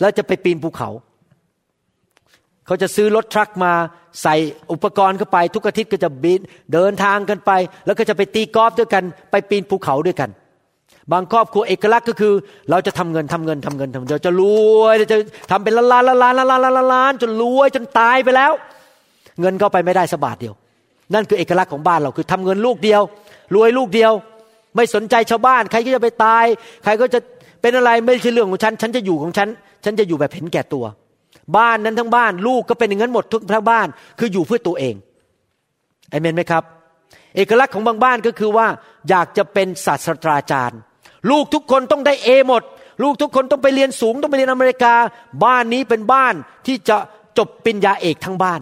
[0.00, 0.90] แล้วจะไปปีนภูเขา
[2.66, 3.72] เขาจะซื้อรถทรัคมา
[4.22, 4.34] ใส่
[4.72, 6.40] อุปกรณ์เข้าไป ทุกอาทิตย์ก็จะบิน
[6.72, 7.50] เดินทางกันไป
[7.86, 10.30] แล้วก็จะไปตีกอล์ฟด้วยกัน ไปปีนภูเขาด้วยกัน
[11.12, 12.32] บางครอบครัวเอกลักษณ์ก็คือ
[12.70, 14.42] เราจะทำเงินทำเงินทำเงินทำเงินเราจะร
[14.80, 15.18] วยเราจะ
[15.50, 18.52] ทำเป็นล้านล้านล้านล้านล้านล้านล้านจนรวยจนตายไปแล้ว
[19.40, 20.54] เงินก็ไปไม่ได้สบาทเดียว
[21.14, 23.02] นั่นคือเอกลักษณ์ของบ้านเราคือทำเงินลูกเดียว
[23.54, 24.12] รวยลูกเดียว
[24.76, 26.44] ไม่สนใจชาวบ้าน ใครก็จะไปตาย
[26.84, 27.20] ใครก็จะ
[27.62, 29.48] เป็นอะไรไม่ใช่เรื่องของฉัน ฉันจะอยู่ของฉัน
[29.84, 30.84] ฉันจะอยู่แบบเห็นแก่ตัว
[31.56, 33.86] บ้านนั้นทั้งบ้าน ลูกก็เป็นอย่างนั้นหมดทุกทั้งบ้าน
[34.18, 34.94] คืออยู่เพื่อตัวเอง
[36.10, 36.62] เอเมนไหมครับ
[37.36, 38.66] เอกลักษณ์ของบางบ้านก็คือว่า
[39.08, 40.78] อยากจะเป็นศาสตราจารย์
[41.30, 42.62] ลูกทุกคนต้องได้เอหมด
[43.02, 44.94] ลูกทุกคนต้องไปเรียนสูงต้องไปเรียนอเมริกา
[45.44, 46.34] บ้านนี้เป็นบ้าน
[46.66, 46.96] ที่จะ
[47.38, 48.60] จบปริญญาเอกทั้งบ้าน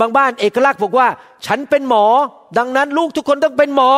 [0.00, 1.08] บางบ้านเอกลักษณ์บอกว่า
[1.46, 2.04] ฉันเป็นหมอ
[2.58, 3.90] ดังนั้นลูกทุกคนต้องเป็นหมอ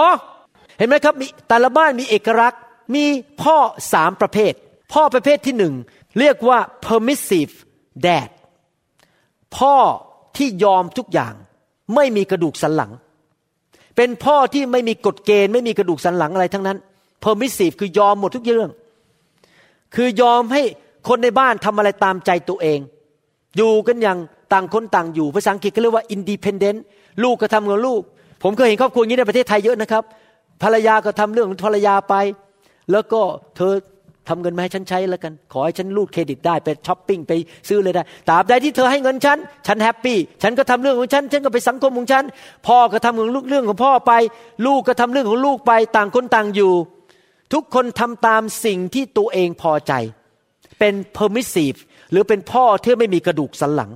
[0.79, 2.61] เห็นไหมครับมีแต่ละบ้านมีเอกลักษณ์
[2.95, 3.05] มี
[3.43, 3.57] พ่อ
[3.93, 4.53] สามประเภท
[4.93, 5.75] พ่อประเภทที่หนึ่ง
[6.19, 7.55] เรียกว่า permissive
[8.05, 8.29] dad
[9.57, 9.77] พ่อ
[10.37, 11.35] ที่ยอมทุกอย่าง
[11.95, 12.93] ไม่มีกระดูกสันหลัง
[13.97, 16.79] เป็นพ่อที่ไม่มีกฎเกณฑ์ ไม่มีกระดูกสันหลังอะไรทั้งนั้น
[17.25, 18.73] permissive คือยอมหมดทุกเรื่อง
[19.95, 20.63] คือยอมให้
[21.09, 22.79] คนในบ้านทำอะไรตามใจตัวเอง
[23.57, 24.19] อยู่กันอย่าง
[24.53, 26.79] ต่างคนต่างอยู่ภาษาอังกฤษก็เรียกว่า independent
[27.23, 28.03] ลูกก็ทำของลูก
[28.43, 30.03] ผมเคยเห็นครอบครัวอย่างนี้ในประเทศไทยเยอะนะครับ
[30.63, 32.15] ภรรยาก็ทำเรื่องของภรรยาไป
[32.93, 33.21] แล้วก็
[33.57, 33.73] เธอ
[34.29, 37.33] ทำเงินมาให้ฉันใช้แล้วกัน ขอให้ฉันรูดเครดิตได้ไปช้อปปิ้งไป
[37.69, 42.25] ซื้อเลยได้ตราบใดที่เธอให้เงินฉัน ฉันแฮปปี้ฉันก็ทำเรื่องของฉัน ฉันก็ไปสังคมของฉัน
[42.67, 44.13] พ่อก็ทำของลูกเรื่องของพ่อไป
[44.67, 46.73] ลูกก็ทำเรื่องของลูกไป ต่างคนต่างอยู่
[47.53, 49.93] ทุกคนทำตามสิ่งที่ตัวเองพอใจ
[50.79, 51.79] เป็น permissive
[52.11, 53.91] หรือเป็นพ่อที่ไม่มีกระดูกสันหลัง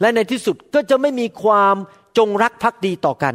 [0.00, 1.76] และในที่สุดก็จะไม่มีความ
[2.18, 3.34] จงรักภักดีต่อกัน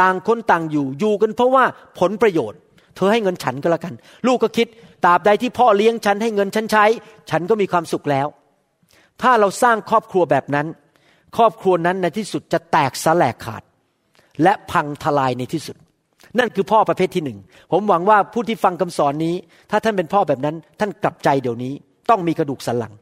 [0.00, 1.64] ต่างคนต่างอยู่อยู่กันเพราะว่า
[1.98, 2.60] ผลประโยชน์
[2.96, 3.94] เธอให้เงินฉันก็แล้วกัน
[4.26, 4.66] ลูกก็คิด
[5.04, 6.84] ตราบใดที่พ่อเลี้ยงฉันให้เงินฉันใช้
[7.30, 8.26] ฉันก็มีความสุขแล้ว
[9.22, 10.66] ถ้าเราสร้างครอบครัวแบบนั้น
[11.36, 13.62] ครอบครัวนั้นในที่สุดจะแตกสลายขาด
[14.42, 15.76] และพังทลายในที่สุด
[16.38, 17.38] นั่นคือพ่อประเภทที่หนึ่ง
[17.72, 19.34] ผมหวังว่าผู้ที่ฟังคำสอนนี้
[19.70, 21.72] ถ้าท่านเป็นพ่อแบบนั้น ท่านกลับใจเดี๋ยวนี้
[22.10, 22.92] ต้องมีกระดูกสันหลัง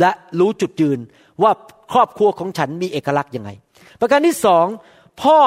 [0.00, 0.98] และรู้จุดยืน
[1.42, 1.52] ว่า
[1.92, 3.50] ครอบครัวของฉันมีเอกลักษณ์ยังไง
[4.00, 4.66] ประการที่สอง
[5.22, 5.38] พ่อ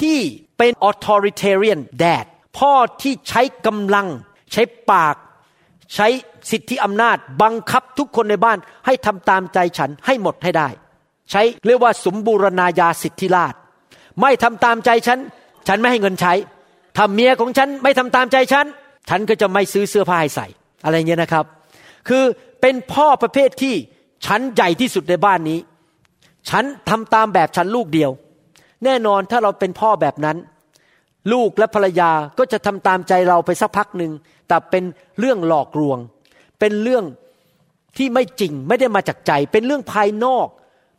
[0.00, 0.18] ที่
[0.58, 2.24] เป็น authoritarian dad
[2.58, 2.72] พ่อ
[3.02, 4.06] ที่ใช้กำลัง
[4.52, 5.16] ใช้ปาก
[5.94, 6.08] ใช้
[6.50, 10.68] สิทธิอำนาจ บังคับทุกคนในบ้านให้ทำตามใจฉันให้หมดให้ได้
[11.30, 13.54] ใช้เรียกว่าสมบูรณาญาสิทธิราช
[14.20, 15.18] ไม่ทำตามใจฉัน
[15.68, 16.32] ฉันไม่ให้เงินใช้
[16.96, 18.66] ถ้าเมียของฉันไม่ทำตามใจฉัน
[19.08, 20.46] ฉันก็จะไม่ซื้อเสื้อผ้าให้ใส่
[20.84, 21.44] อะไรเงี้ยนะครับ
[22.08, 22.24] คือ
[22.60, 23.74] เป็นพ่อประเภทที่
[24.24, 25.58] ฉันใหญ่ที่สุดในบ้านนี้
[26.48, 28.10] ฉันทำตามแบบฉันลูกเดียว
[28.84, 30.36] แน่นอนถ้าเราเป็นพ่อแบบนั้น
[31.32, 34.12] ลูกและภรรยาก็จะทำตามใจเราไปสักพักหนึ่ง
[34.48, 34.84] แต่เป็น
[35.18, 35.98] เรื่องหลอกลวง
[36.60, 37.04] เป็นเรื่อง
[37.96, 40.46] ที่ไม่จริงไม่ได้มาจากใจ เป็นเรื่องภายนอก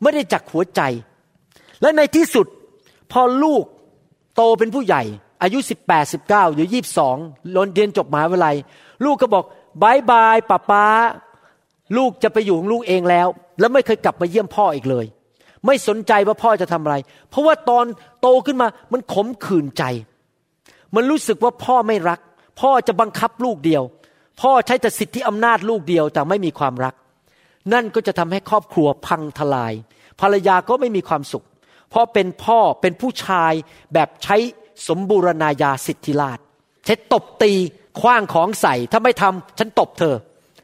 [0.02, 0.80] ไม่ได้จากหัวใจ
[1.82, 2.46] และในที่สุด
[3.12, 3.64] พอลูก
[4.36, 5.02] โตเป็นผู้ใหญ่
[5.42, 5.58] อายุ
[5.88, 6.66] 18 19หรือ
[7.10, 8.56] 22ลนเรียนจบมหาวิทยาลัย
[9.04, 9.44] ลูกก็บอก
[9.82, 10.84] บายบายป้าป้า
[11.96, 13.28] ลูกจะไปอยู่ของลูกเองแล้ว
[13.60, 15.06] แล้วไม่เคยกลับมาเยี่ยมพ่ออีกเลย
[15.66, 16.96] ไม่สนใจว่าพ่อจะทำอะไร
[17.30, 17.84] เพราะว่าตอน
[18.20, 19.84] โตขึ้นมามันขมขื่นใจ
[20.94, 22.20] มันรู้สึกว่าพ่อไม่รัก
[22.60, 23.82] พ่อจะบังคับลูกเดียว
[24.40, 26.94] พ่อใช้แต่สิทธิอำนาจลูกเดียวแต่ไม่มีความรัก
[27.72, 29.72] นั่นก็จะทำให้ครอบครัวพังทลาย
[30.20, 31.44] ภรรยาก็ไม่มีความสุข
[31.90, 33.52] เพราะเป็นพ่อเป็นผู้ชาย
[33.94, 34.36] แบบใช้
[34.88, 36.38] สมบูรณาญาสิทธิราช
[36.84, 37.52] ใช้ตบตี
[38.00, 40.14] คว้างของใส่ถ้าไม่ทำฉันตบเธอ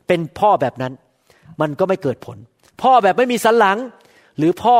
[0.08, 0.92] เป็นพ่อแบบนั้น
[1.60, 2.38] มันก็ไม่เกิดผล
[2.82, 3.78] พ่อแบบไม่มีสันหลัง
[4.38, 4.76] หรือพ่อ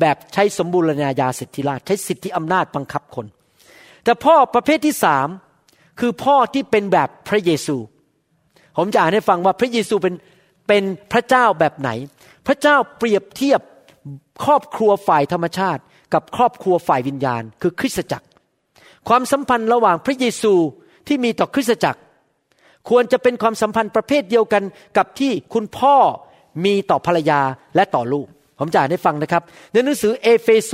[0.00, 3.26] แบบใช้สมบูรณาญาสิทธิราชใช้สิทธิอำนาจบังคับคน
[4.04, 5.28] แต่พ่อประเภทที่สาม
[6.00, 7.76] คือพ่อที่เป็นแบบพระเยซู
[8.76, 10.14] ผมจะอ่านให้ฟังว่าพระเยซูเป็น
[10.68, 11.90] เป็นพระเจ้าแบบไหน
[12.46, 13.60] พระเจ้าเปรียบเทียบ
[14.44, 15.82] ครอบครัวฝ่ายธรรมชาติ
[16.14, 18.26] กับครอบครัวฝ่ายวิญญาณ คือคริสตจักร
[19.08, 20.54] ความสัมพันธ์ระหว่างพระเยซู
[21.06, 22.00] ที่มีต่อคริสตจักร
[22.88, 24.62] ควรจะเป็นความสัมพันธ์ประเภทเดียวกัน
[24.96, 25.96] กับที่คุณพ่อ
[26.64, 27.40] มีต่อภรรยา
[27.76, 28.26] และต่อลูก
[28.58, 30.72] ผมจะอ่านให้ฟังนะครับ ในหนังสือเอเฟโซ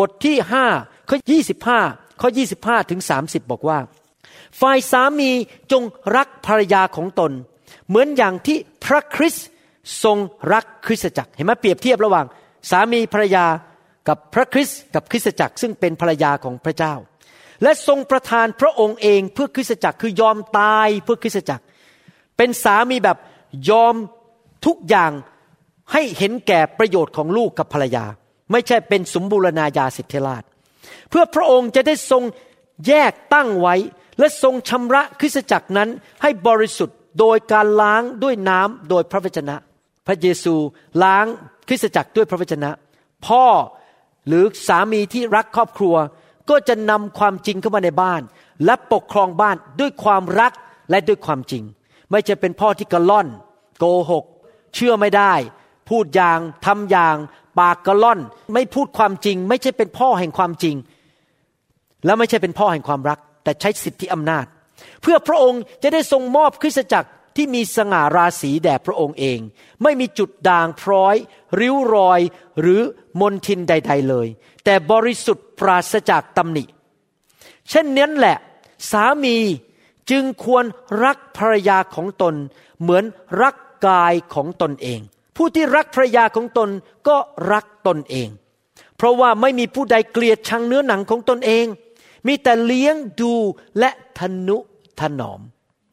[0.00, 0.36] บทที่
[0.72, 1.18] 5ข้อ
[1.68, 2.28] 25 ข้อ
[2.60, 3.78] 25 ถึง 30 บอกว่า
[4.60, 5.30] ฝ่ายสามี
[5.72, 5.82] จง
[6.16, 7.32] รักภรรยาของตน
[7.88, 9.46] เหมือนอย่างที่พระคริสต์
[10.04, 10.18] ทรง
[10.52, 12.26] รักคริสตจักร เห็นไหมเปรียบเทียบระหว่าง
[12.70, 13.46] สามีภรรยา
[14.08, 16.94] กับพระคริสต์กับคริสตจักร ซึ่งเป็นภรรยาของพระเจ้า
[17.62, 21.64] และทรงประทานพระองค์เองเพื่อคริสตจักรคือยอมตายเพื่อคริสตจักร
[22.36, 23.18] เป็นสามีแบบ
[23.70, 23.94] ยอม
[24.66, 25.12] ทุกอย่าง
[25.92, 28.04] ให้เห็นแก่ประโยชน์ของลูกกับภรรยา
[28.52, 30.42] ไม่ใช่เป็นสมบูรณาญาสิทธิราช
[31.10, 32.22] เพื่อพระองค์จะได้ทรง
[32.86, 33.74] แยกตั้งไว้
[34.18, 35.88] และทรงชำระคริสตจักรนั้น
[36.22, 39.56] ให้บริสุทธิ์โดยการล้างด้วยน้ำโดยพระวจนะ
[40.06, 40.54] พระเยซู
[41.02, 41.26] ล้าง
[41.68, 42.70] คริสตจักรด้วยพระวจนะ
[43.26, 43.44] พ่อ
[44.28, 45.94] หรือสามีที่รักครอบครัว
[46.50, 48.22] ก็จะนำความจริงเข้ามาในบ้าน
[48.64, 50.52] และปกครองบ้านด้วยความรัก
[50.90, 51.62] และด้วยความจริง
[52.10, 53.26] ไม่จะเป็นพ่อที่กระล่อน
[53.78, 54.24] โกหก
[54.74, 55.34] เชื่อไม่ได้
[55.88, 57.16] พูดอย่างทำอย่าง
[57.58, 58.20] ปากกระล่อน
[58.54, 60.76] ไม่พูดความจริง ไม่ใช่เป็นพ่อแห่งความจริง
[62.04, 64.46] และไม่ใช่เป็นพ่อแห่งความรัก แต่ใช้สิทธิอำนาจ
[65.02, 69.38] เพื่อพระองค์จะได้ทรงมอบคริสตจักร ที่มีสง่าราศีแด่พระองค์เอง
[69.82, 71.16] ไม่มีจุดด่างพร้อย
[71.60, 72.20] ริ้วรอย
[72.60, 72.80] หรือ
[73.20, 74.26] มนทินใด ๆเลย
[74.64, 76.64] แต่บริสุทธิ์ปราศจากตำหนิ
[77.70, 78.36] เช่นนั้นแหละ
[78.90, 79.36] สามี
[80.10, 80.64] จึงควร
[81.04, 82.34] รักภรรยาของตน
[82.80, 83.04] เหมือน
[83.42, 83.56] รัก
[83.86, 85.00] กายของตนเอง
[85.36, 86.70] ผู้ที่รักภรรยาของตน
[87.08, 87.16] ก็
[87.52, 88.28] รักตนเอง
[88.96, 91.66] เพราะว่าไม่มีผู้ใดเกลียดชังเนื้อหนังของตนเอง
[92.26, 93.34] มีแต่เลี้ยงดู
[93.78, 94.56] และทนุ
[95.00, 95.40] ถนอม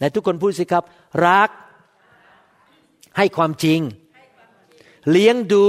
[0.04, 0.84] ไหนทุกคนพูดสิครับ
[1.28, 1.50] รัก
[3.18, 3.80] ให้ความจริง
[5.12, 5.66] เลี้ยงดู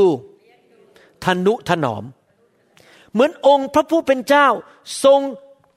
[1.24, 2.04] ทนุถนอม
[3.12, 4.46] เหมือนองค์พระผู้เป็นเจ้า
[5.04, 5.20] ทรง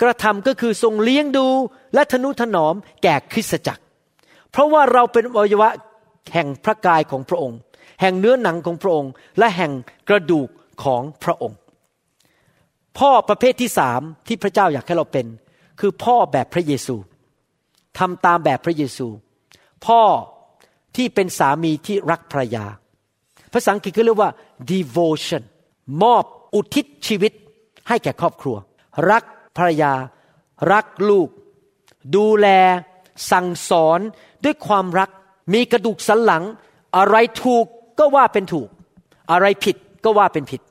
[0.02, 1.48] กระทำก็คือทรงเลี้ยงดู
[1.94, 3.84] และทนุถนอมแก่คริสตจักร
[4.52, 5.70] เพราะว่าเราเป็นอวัยวะ
[6.34, 7.58] แห่งพระกายของพระองค์
[8.02, 9.72] แห่งเนื้อหนังของพระองค์ และแห่ง
[10.10, 10.48] กระดูก
[10.84, 11.58] ของพระองค์
[13.00, 15.28] พ่อประเภทที่สามที่พระเจ้าอยากให้เราเป็น
[15.80, 16.96] คือพ่อแบบพระเยซู
[18.00, 19.08] ทำตามแบบพระเยซู
[19.86, 20.02] พ่อ
[20.96, 22.66] ที่เป็นสามีที่รักภรรยา
[23.54, 24.32] ภาษาอังกฤษก็เรียกว่า
[24.72, 25.44] devotion
[26.04, 26.24] มอบ
[26.54, 27.34] อุทิศชีวิต
[27.88, 28.56] ให้แก่ครอบครัว
[29.12, 29.24] รัก
[29.58, 29.94] ภรรยา
[30.72, 31.30] รักลูก
[32.16, 32.48] ดูแล
[33.32, 34.00] สั่งสอน
[34.44, 35.10] ด้วยความรัก
[35.54, 36.44] มีกระดูกสันหลัง
[36.98, 37.66] อะไรถูก
[38.00, 38.70] ก็ว่าเป็นถูก
[39.32, 39.76] อะไรผิด
[40.06, 40.62] ก็ว่าเป็นผิด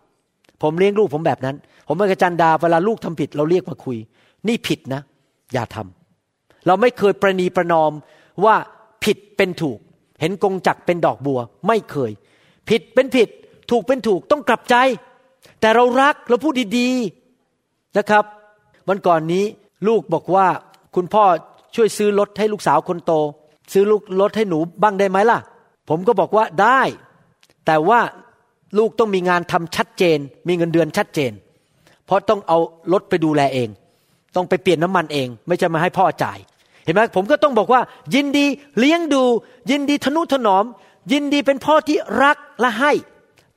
[0.63, 1.57] ผมเลี้ยงลูกผมแบบนั้น
[1.87, 3.97] ผมกับจันดาเวลาลูกทำผิด เราเรียกมาคุย
[4.49, 5.01] นี่ผิดนะ
[5.53, 6.06] อย่าทำ
[6.67, 7.93] เราไม่เคยประนีประนอม
[8.45, 8.57] ว่า
[9.05, 9.79] ผิดเป็นถูก
[10.21, 12.13] เห็นกงจักเป็นดอกบัว ไม่เคย
[12.69, 13.29] ผิดเป็นผิด
[13.71, 14.77] ถูกเป็นถูกต้องกลับใจ
[15.61, 18.25] แต่เรารักเราพูดดีๆนะครับ
[18.89, 19.45] วันก่อนนี้
[19.89, 20.47] ลูกบอกว่า
[20.95, 21.25] คุณพ่อ
[21.75, 23.13] ช่วยซื้อรถให้ลูกสาวคนโต
[23.73, 25.39] ซื้อลูกรถให้หนูบ้างได้ไหมล่ะ
[25.89, 26.81] ผมก็บอกว่าได้
[27.67, 28.01] แต่ว่า
[28.79, 31.33] ลูกต้องมีงานทำชัดเจน มีเงินเดือนชัดเจน
[32.07, 32.59] เพราะต้องเอา
[32.93, 33.69] รถไปดูแลเอง
[34.37, 36.39] ต้องไปเปลี่ยนน้ำมันเอง ไม่จะมาให้พ่อจ่าย
[36.87, 37.81] เห็นไหมผมก็ต้องบอกว่า
[38.15, 38.47] ยินดี
[38.79, 39.23] เลี้ยงดู
[39.71, 40.65] ยินดีทนุถนอม
[41.13, 42.93] ยินดีเป็นพ่อที่รักและให้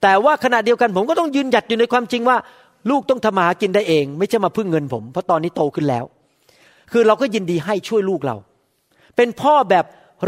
[0.01, 2.37] แต่ว่าขณะเดียวกันผมก็ต้องยืนหยัดอยู่ในความจริงว่า
[2.89, 6.05] ลูกต้องทำมาหากินได้เอง ไม่ใช่มาพึ่งเงินผม เพราะตอนนี้โตขึ้นแล้ว
[6.91, 8.35] คือเราก็ยินดีให้ช่วยลูกเรา
[9.15, 9.85] เป็นพ่อแบบ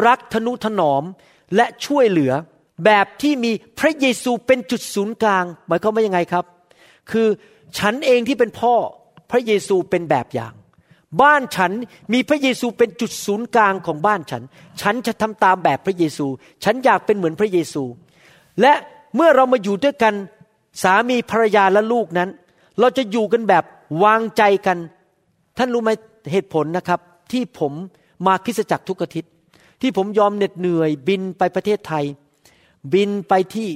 [0.07, 1.03] รักทนุถนอม
[1.55, 2.31] และช่วยเหลือ
[2.85, 6.45] แบบที่มีพระเยซูเป็นจุดศูนย์กลาง หมายความว่ายังไงครับ
[7.11, 7.27] คือ
[7.77, 8.73] ฉันเองที่เป็นพ่อ
[9.31, 10.53] พระเยซูเป็นแบบอย่าง
[11.21, 11.71] บ้านฉัน
[12.13, 14.43] มีพระเยซูเป็นจุดศูนย์กลางของบ้านฉัน
[14.81, 16.27] ฉันจะทำตามแบบพระเยซู
[16.63, 17.83] ฉันอยากเป็นเหมือนพระเยซู
[18.61, 18.73] และ
[19.15, 20.13] เมื่อเรามาอยู่ด้วยกัน
[20.83, 22.29] สามีภรรยาและลูกนั้น
[22.79, 23.63] เราจะอยู่กันแบบ
[24.03, 24.77] วางใจกัน
[25.57, 25.89] ท่านรู้ไหม
[26.31, 26.99] เหตุผลนะครับ
[27.31, 27.73] ที่ผม
[28.27, 29.31] มาคริสตจักรทุกอาทิตย์
[29.81, 32.05] ที่ผมยอมเหน็ดเหนื่อย บินไปประเทศไทย
[32.93, 33.69] บินไปที่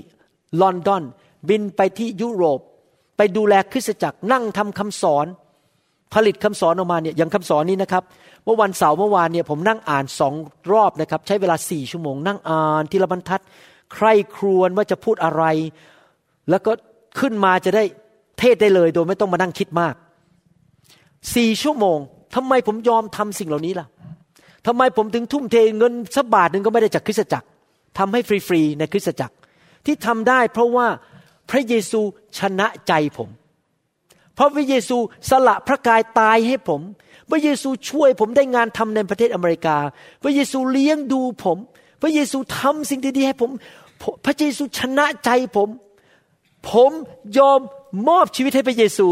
[0.62, 1.04] ลอนดอน
[1.50, 2.60] บินไปที่ยุโรป
[3.18, 5.26] ไปดูแลคริสตจักรนั่งทำคำสอน
[6.14, 8.04] ผลิตคำสอนออกมาเนี่ยอย่างคำสอนนี้นะครับ
[8.46, 10.34] เมื่อวันเสาร์เมื่อวานเนี่ยผมนั่งอ่านสอง
[10.74, 13.42] รอบนะครับ ใช้เวลาสี่ชั่วโมง นั่งอ่านทีละบรรทัด
[13.94, 15.44] ใครครวญว่าจะพูดอะไร
[16.50, 16.72] แล้วก็
[17.20, 17.84] ขึ้นมาจะได้
[18.40, 19.96] เทศได้เลย โดยไม่ต้องมานั่งคิดมาก
[21.36, 21.98] สี่ชั่วโมง
[22.36, 23.88] ทำไมผมยอมทำสิ่งเหล่านี้ล่ะ
[24.68, 27.48] ทำไมผมถึงทุ่มเทเงินสักบาทหนึ่งก็ไม่ได้จากคริสตจักร
[27.98, 29.36] ทำให้ฟรีๆในคริสตจักร
[29.86, 30.88] ที่ทำได้เพราะว่า
[31.50, 32.02] พระเยซู
[32.40, 33.30] ชนะใจผม
[34.36, 34.98] เพราะพระเยซู
[35.30, 36.82] สละพระกายตายให้ผม
[37.30, 39.78] พระเยซูช่วยผมได้งานทำในประเทศอเมริกา
[40.24, 41.58] พระเยซูเลี้ยงดูผม
[42.02, 43.50] พระเยซูทำสิ่งดีๆให้ผม
[44.26, 45.70] พระเยซูชนะใจผม
[46.72, 46.92] ผม
[47.38, 47.60] ยอม
[48.08, 49.08] มอบชีวิตให้พระเยซู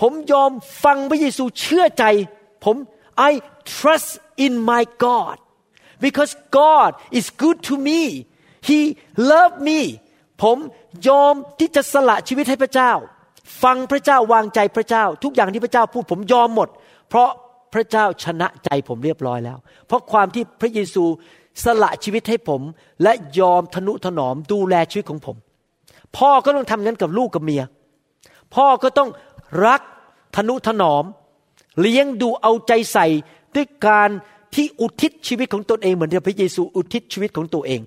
[0.00, 0.50] ผมยอม
[0.84, 2.04] ฟังพระเยซูเชื่อใจ
[2.64, 2.76] ผม
[3.30, 3.32] I
[3.74, 4.10] trust
[4.46, 5.36] in my God
[6.04, 8.00] because God is good to me
[8.68, 8.80] He
[9.32, 9.80] loved me
[10.42, 10.56] ผม
[11.08, 12.92] ยอมที่จะสละชีวิตให้พระเจ้า
[13.62, 16.68] ฟังพระเจ้าวางใจพระเจ้า ทุกอย่างที่พระเจ้าพูดผมยอมหมด
[17.08, 17.30] เพราะ
[17.74, 21.04] พระเจ้าชนะใจผมเรียบร้อยแล้ว เพราะความที่พระเยซู
[21.64, 22.60] สละชีวิตให้ผม
[23.02, 25.36] และยอมทนุถนอมดูแลชีวิตของผม
[26.16, 27.62] พ่อก็ต้องทำงั้นกับลูกกับเมีย
[28.54, 29.10] พ่อก็ต้อง
[29.66, 29.80] รัก
[30.36, 31.04] ทนุถนอม
[31.80, 33.06] เลี้ยงดูเอาใจใส่
[33.56, 34.08] ด้วยการ
[34.54, 37.80] ที่อุทิศชีวิตของตนเองเหมือนที่พระเยซูอุทิศชีวิตของตัวเอง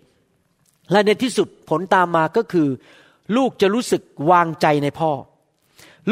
[0.91, 2.67] และในที่สุดผลตามมาก็คือ
[3.35, 4.01] ลูกจะรู้สึก
[4.31, 5.11] วางใจในพ่อ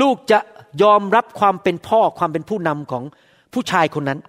[0.02, 0.40] ลูกจะ
[0.84, 3.04] ยอมรับความเป็นพ่อความเป็นผู้นำของ
[3.54, 4.20] ผู้ชายคนนั้น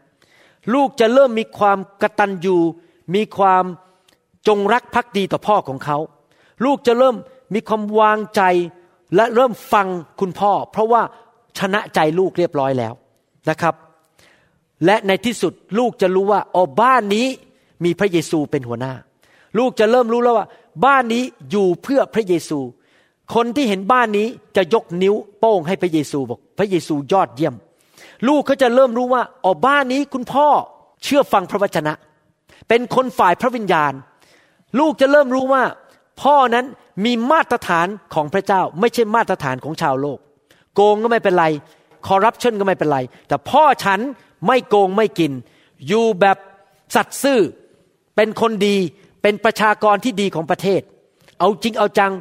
[0.75, 2.57] ลูกจะเริ่มมีความกระตัญญู
[3.14, 3.64] มีความ
[4.49, 5.99] จงรักภักดีต่อพ่อของเขา
[6.64, 7.17] ลูกจะเริ่ม
[7.55, 8.43] มีความวางใจ
[9.17, 9.87] และเริ่มฟัง
[10.21, 11.03] คุณพ่อ เพราะว่า
[11.59, 12.95] ชนะใจลูกเรียบร้อยแล้ว
[13.51, 13.75] นะครับ
[14.85, 17.27] และในที่สุดลูกจะรู้ว่าอ๋อบ้านนี้
[17.85, 18.95] มีพระเยซูเป็นหัวหน้า
[19.59, 20.47] ลูกจะเริ่มรู้แล้วว่า
[20.85, 22.59] บ้านนี้อยู่เพื่อพระเยซู
[23.35, 27.55] คนที่เห็นบ้านนี้จะยกนิ้วโป้งให้พระเยซูบอก พระเยซูยอดเยี่ยม
[28.29, 30.47] ลูกเขาจะเริ่มรู้ว่าอ๋อบ้านนี้คุณพ่อ
[31.05, 31.93] เชื่อฟังพระวจนะ
[32.68, 33.93] เป็นคนฝ่ายพระวิญญาณ
[34.79, 35.62] ลูกจะเริ่มรู้ว่า
[36.22, 36.66] พ่อนั้น
[37.05, 40.18] มีมาตรฐานของพระเจ้า ไม่ใช่มาตรฐานของชาวโลก
[40.74, 41.47] โกงก็ไม่เป็นไร
[42.07, 42.99] คอร์รัปชันก็ไม่เป็นไร
[43.29, 44.01] แต่พ่อฉัน
[44.47, 45.33] ไม่โกงไม่กิน
[45.87, 46.37] อยู่แบบ
[46.95, 47.41] สัตย์ซื่อ
[48.16, 48.77] เป็นคนดี
[49.22, 50.81] เป็นประชากรที่ดีของประเทศ
[51.39, 52.12] เอาจริงเอาจัง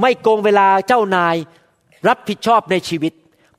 [0.00, 1.36] ไม่โกงเวลาเจ้านาย
[2.08, 3.12] รับผิดชอบในชีวิต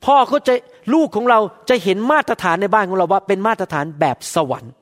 [0.04, 0.54] พ่อเขาจะ
[0.94, 4.72] ลูกของเราจะเห็นมาตรฐานในบ้านของเราว่า เป็นมาตรฐานแบบสวรรค์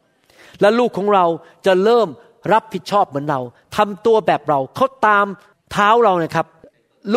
[0.61, 1.25] และลูกของเรา
[1.67, 2.09] จะเริ่ม
[2.53, 3.41] รับผิดชอบเหมือนเรา
[3.77, 5.27] ทำตัวแบบเราเขาตาม
[5.73, 6.47] เท้าเรานะครับ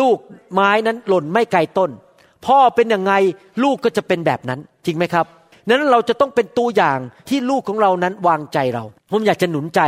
[0.00, 0.16] ลูก
[0.52, 1.90] ไม้นั้นหล่นไม่ไกลต้น
[2.46, 3.12] พ่อเป็นยังไง
[3.62, 5.26] ลูกก็จะเป็นแบบนั้นจริงไหมครับ
[5.68, 9.80] นั้นเราจะต้องเป็นตัวอย่างที่ลูกของเรานั้นวางใจเรา ผมอยากจะหนุนใจ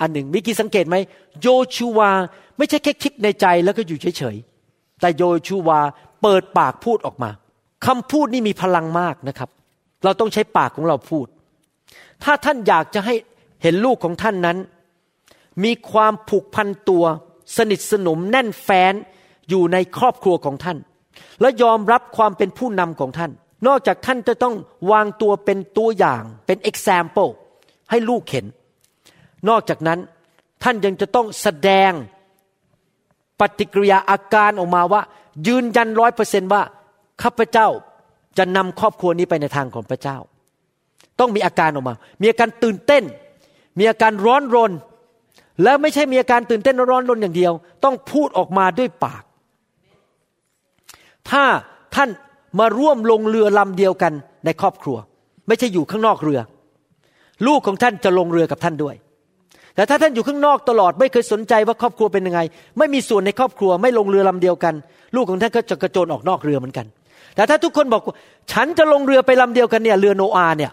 [0.00, 0.96] อันหนึ่งมิกี้สังเกตไหม
[1.40, 2.10] โยชูวา
[2.58, 5.80] ไม่ใช่แค่คิดในใจแล้วก็อยู่เฉยๆ แต่โยชูวา
[6.22, 7.30] เปิดปากพูดออกมา
[7.86, 9.50] คำพูดนี่มีพลังมากนะครับ
[10.04, 11.26] เราต้องใช้ปากของเราพูด
[12.24, 13.14] ถ้าท่านอยากจะให้
[13.62, 14.58] เห็นลูกของท่านนั้น
[15.64, 17.04] มีความผูกพันตัว
[17.56, 18.94] สนิทสนมแน่นแฟ้น
[19.48, 20.78] อยู่ในครอบครัวของท่าน
[21.40, 23.30] และยอมรับความเป็นผู้นำของท่าน
[23.66, 24.54] นอกจากท่านจะต้อง
[24.90, 27.30] วางตัวเป็นตัวอย่างเป็น example
[27.90, 28.46] ให้ลูกเห็น
[29.48, 29.98] นอกจากนั้น
[30.62, 31.92] ท่านยังจะต้องแสดง
[33.40, 35.02] ปฏิกิริยาอาการออกมาว่า
[35.46, 36.62] ยืนยันร้อยเปอร์เซนว่า
[37.22, 37.68] ข้าพเจ้า
[38.38, 40.18] จะนำครอบครัวนี้ไปในทางของพระเจ้า
[41.20, 43.04] ต้องมีอาการออกมา มีอาการตื่นเต้น
[43.78, 44.72] มีอาการร้อนรน
[45.62, 47.52] และไม่ใช่มีอาการตื่นเต้นร้อนรนอย่างเดียว
[47.84, 49.22] ต้องพูดออกมาด้วยปาก
[51.30, 51.44] ถ้า
[51.94, 52.10] ท่าน
[52.58, 54.12] มาร่วมลงเรือลำเดียวกัน
[54.44, 54.96] ในครอบครัว
[55.48, 56.40] ไม่ใช่อยู่ข้างนอกเรือ
[57.46, 58.94] ลูกของท่านจะลงเรือกับท่านด้วย
[59.76, 62.40] แต่ถ้าท่านอยู่ข้างนอกตลอดไม่เคยสนใจว่าครอบครัวเป็นยังไง
[62.78, 64.74] ไม่มีส่วนในครอบครัวไม่ลงเรือลำเดียวกัน
[65.16, 66.86] ลูกของท่านก็จะกระโจนออกนอกเรือเหมือนกัน
[67.34, 68.02] แต่ถ้าทุกคนบอก
[68.52, 70.72] ฉันจะลงเรือไปลำเดียวกันเนี่ยเรือโนอาเนี่ย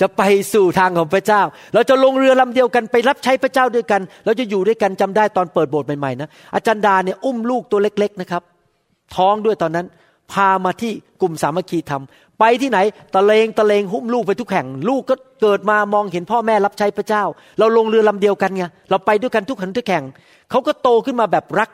[0.00, 0.22] จะไป
[0.54, 1.42] สู่ทางของพระเจ้า
[1.74, 8.42] เราจะลงเรือลำเดียวกันไปรับใช้พระเจ้าด้วยกัน เราจะอยู่ด้วยกันจำได้ตอนเปิดโบสถ์ใหม่ๆนะอาจารย์ดาเนี่ยอุ้มลูกตัวเล็ก ๆนะครับ
[9.16, 9.86] ท้องด้วยตอนนั้น
[10.32, 12.02] พามาที่กลุ่มสามัคคีธรรม
[12.40, 12.78] ไปที่ไหน
[13.14, 17.24] ตะเลงตะเลงหุ้มลูกไปทุกแห่ง ลูกก็เกิดมามองเห็นพ่อแม่รับใช้พระเจ้า
[17.58, 20.04] เราลงเรือลำเดียวกันไงเราไปด้วยกันทุกขันทุกแห่ง
[20.50, 21.70] เขาก็โตขึ้นมาแบบรัก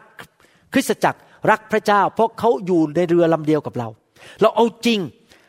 [0.72, 1.18] คริสตจักร
[1.50, 3.88] รักพระเจ้า เพราะเขาอยู่ในเรือลำเดียวกับเรา
[4.40, 4.98] เราเอาจริง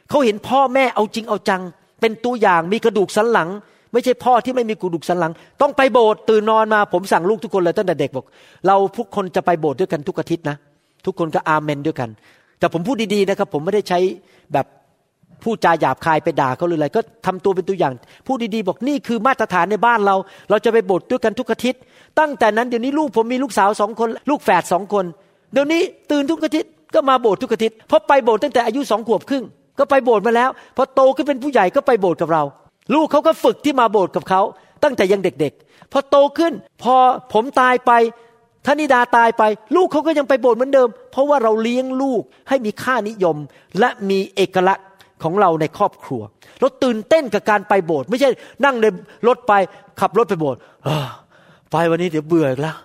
[0.10, 1.62] เขาเห็นพ่อแม่เอาจริงเอาจัง
[2.02, 3.50] เป็นตัวอย่างมีกระดูกสันหลัง
[3.94, 5.32] ไม่ใช่พ่อที่ไม่มีกระดูกสันหลัง
[5.62, 8.26] ต้องไปโบสถ์ตื่นนอนมาผมสั่งลูกทุกคนเลยตั้งแต่เด็กบอก
[8.68, 10.58] เราทุกคนจะไปโบสถ์ด้วยกันทุกอาทิตย์นะ
[11.06, 12.10] ทุกคนก็อาเมนด้วยกัน
[12.60, 14.00] แต่ผมพูดดีๆนะครับ ผมไม่ได้ใช้
[14.54, 14.66] แบบ
[15.44, 17.94] พูดจาหยาบคายไปด่าเขาเลยออะไรก็ทำตัวเป็นตัวอย่าง
[18.28, 20.16] พูดดีๆบอกนี่คือมาตรฐานในบ้านเรา
[20.50, 21.82] เราจะไปโบสถ์ด้วยกันทุกอาทิตย์
[22.20, 25.06] ตั้งแต่นั้นเดี๋ยวนี้ลูกผมมีลูกสาวสองคน ลูกแฝดสองคน
[25.54, 25.82] เดี๋ยวนี้
[26.12, 29.44] ตื่นทุกอาทิตย์ก็มาโบสถ์ทุกอาทิตย์เพราะไปโบสถ์ตั้งแต่อายุสองขวบครึ่ง
[29.80, 32.44] ก็ไปโบสถ์มาแล้วพอโตขึ้นเป็นผู้ใหญ่ก็ไปโบสถ์กับเรา
[32.94, 34.42] ลูกเขาก็ฝึกที่มาโบสถ์กับเขา
[34.84, 36.54] ตั้งแต่ยังเด็กๆพอโตขึ้น
[36.84, 36.96] พอ
[37.34, 37.92] ผมตายไป
[38.68, 39.44] ธนิดาตายไป
[39.76, 43.38] ลูกเขาก็ยังไปโบสถ์เหมือนเดิม เพราะว่าเราเลี้ยงลูกให้มีค่านิยม
[43.80, 44.86] และมีเอกลักษณ์
[45.24, 46.22] ของเราในครอบครัว
[46.60, 48.30] เราตื่นเต้นกับการไปโบสถ์ไม่ใช่
[48.66, 48.86] นั่งใน
[49.28, 49.54] รถไป
[50.00, 50.60] ขับรถไปโบสถ์
[51.72, 52.78] ไปวันนี้เดี๋ยวเบื่ออีกแล้ว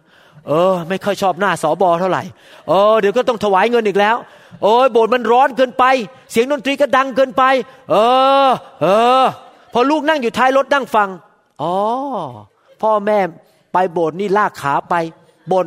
[0.49, 2.23] เออ ไม่ค่อยชอบหน้าสอบอเท่าไหร่
[2.69, 4.17] เออเดี๋ยวก็ต้องถวายเงินอีกแล้ว
[4.63, 5.85] โอ้ยโบสถ์มันร้อนเกินไป
[6.31, 7.43] เสียงดนตรีก็ดังเกินไป
[7.91, 7.95] เอ
[8.47, 8.51] อ
[8.83, 8.87] เอ
[9.23, 9.25] อ
[9.73, 11.09] พอลูกนั่งอยู่ท้ายรถนั่งฟัง
[11.63, 11.75] อ๋อ
[12.83, 13.19] พ่อแม่
[13.73, 14.95] ไปโบสถ์นี่ลากขาไป
[15.53, 15.67] บน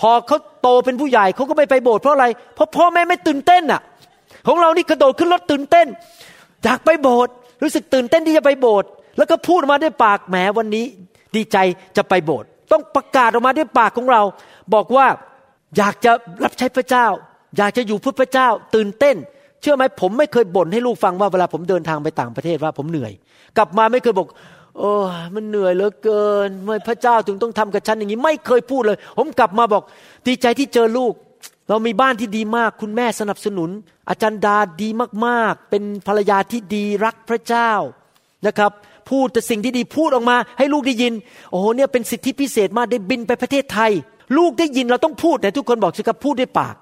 [0.00, 3.80] พอเขาโตเป็นผู้ใหญ่เขาก็ไม่ไปโบสถ์เพราะอะไร เพราะพ่อแม่ไม่ตื่นเต้นอะ
[4.46, 5.86] ของเรานี่กระโดดขึ้นรถตื่นเต้น
[6.64, 10.84] อยากไปโบสถ์รู้สึกตื่นเต้นที่จะไปโบสถ์แล้วก็พูดออกมาด้วยปากแหมวันนี้
[11.36, 11.56] ดีใจ
[11.96, 14.22] จะไปโบสถ์ต้องประกาศออกมาด้วยปากของเรา
[14.74, 15.06] บอกว่า
[15.76, 16.10] อยากจะ
[16.44, 17.06] รับใช้พระเจ้า
[17.56, 19.16] อยากจะอยู่เพื่อพระเจ้า ตื่นเต้น
[19.60, 23.12] เชื่อไหมผมไม่เคยบ่นให้ลูกฟังว่าเวลาผมเดินทางไปต่างประเทศว่าผมเหนื่อย
[23.56, 24.28] กลับมาไม่เคยบอก
[24.78, 24.92] โอ้
[25.34, 29.82] มันเหนื่อยเหลือเกินเมื่อพระเจ้าถึงต้องทำกับฉันอย่างนี้ ไม่เคยพูดเลย ผมกลับมาบอก
[30.26, 31.12] ดีใจที่เจอลูก
[31.68, 33.70] เรามีบ้านที่ดีมาก คุณแม่สนับสนุน
[34.08, 34.88] อาจารย์ดาดี
[35.26, 37.70] มากๆ เป็นภรรยาที่ดีรักพระเจ้า
[38.46, 38.72] นะครับ
[39.10, 41.12] พูดแต่สิ่งที่ดีพูดออกมา ให้ลูกได้ยิน
[41.50, 43.92] โอ้โหเนี่ยเป็นสิทธิพิเศษมากได้บินไปประเทศไทย
[44.36, 46.74] ลูกได้ยินเราต้องพูดแต่ทุกคนบอกสิครับพูดด้วยปาก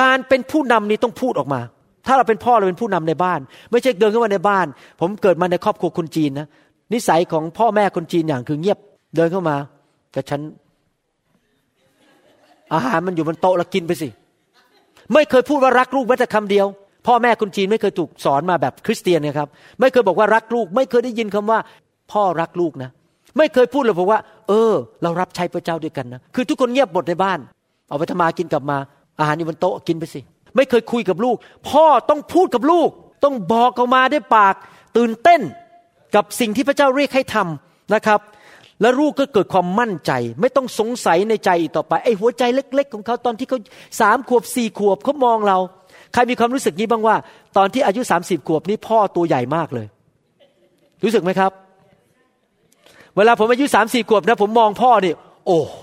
[0.00, 1.60] การเป็นผู้นำนี้ต้องพูดออกมา
[2.06, 3.40] ถ้าเราเป็นพ่อเราเป็นผู้นำในบ้าน
[3.70, 4.66] ไม่ใช่เดินเข้ามาในบ้าน
[5.00, 6.46] ผมเกิดมาในครอบครัวคนจีนนะ
[6.92, 8.78] นิสัยของพ่อแม่คนจีนอย่างคือเงียบ
[9.16, 9.56] เดินเข้ามา
[10.12, 10.40] แต่ฉัน
[12.74, 14.08] อาหารมันอยู่บนโต๊ะแล้วกินไปสิ
[15.12, 16.66] ไม่เคยพูดว่ารักลูกแม้แต่คำเดียว
[17.06, 19.48] พ่อแม่คนจีนไม่เคยถูกสอนมาแบบคริสเตียนนะครับ
[19.80, 21.58] ไม่เคยบอกว่ารักลูก ไม่เคยได้ยินคำว่า
[22.12, 22.90] พ่อรักลูกนะ
[23.38, 24.72] ไม่เคยพูดเลยบอกว่า เออ
[25.02, 27.38] เรารับใช้พระเจ้าด้วยกันนะคือทุกคนเงียบหมดในบ้าน
[27.88, 28.76] เอาไปทำมากินกลับมา
[29.18, 30.20] อาหารอยู่บนโต๊ะกินไปสิ
[30.56, 31.36] ไม่เคยคุยกับลูก
[31.68, 32.90] พ่อต้องพูดกับลูก
[33.24, 34.54] ต้องบอกออกมาด้วยปาก
[34.96, 35.40] ตื่นเต้น
[36.14, 38.20] กับสิ่งที่พระเจ้าเรียกให้ทำนะครับ
[38.80, 43.58] และลูกก็เกิดความมั่นใจ ไม่ต้องสงสัยในใจอีกต่อไปไอ้หัวใจเล็ก ๆ ของเขาตอนที่เขา
[44.00, 45.58] สามขวบสี่ขวบเขามองเรา
[46.12, 47.16] ใครมีความรู้สึกนี้บ้างว่า
[47.56, 49.86] ตอนที่อายุสามสี่ขวบนี้พ่อตัวใหญ่มากเลย
[51.04, 51.52] รู้สึกไหมครับ
[53.16, 55.80] เวลาผมอายุสามสี่ขวบนะผมมองพ่อเนี่ยโอ้โห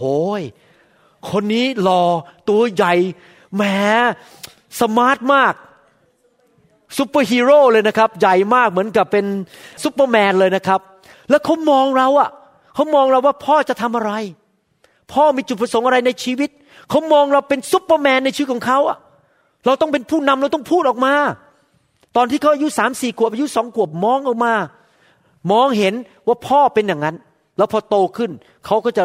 [1.29, 2.03] คนนี้หล่อ
[2.49, 2.93] ตัวใหญ่
[3.55, 3.63] แหม
[4.81, 5.53] smart มาก
[6.97, 9.25] ซูเปอร์ฮีโร่เลยนะครับ ใหญ่มากเหมือนกับเป็น
[9.83, 10.81] ซูเปอร์แมนเลยนะครับ
[11.29, 12.29] แล้วเขามองเราอะ
[12.75, 14.11] เขามองเราว่าพ่อจะทำอะไร
[15.13, 16.49] พ่อมีจุดประสงค์อะไรในชีวิต
[16.89, 18.97] เขามองเราเป็นซูเปอร์แมนในชีวิตของเขาอะ
[19.65, 21.13] เราต้องเป็นผู้นำเราต้องพูดออกมา
[22.15, 24.53] ตอนที่เขาอายุสามสี่ขวบอายุสองขวบมองออกมา
[25.51, 25.93] มองเห็น
[26.27, 27.15] ว่าพ่อเป็นอย่างนั้น
[27.57, 28.31] แล้วพอโตขึ้น
[28.65, 29.03] เขาก็จะ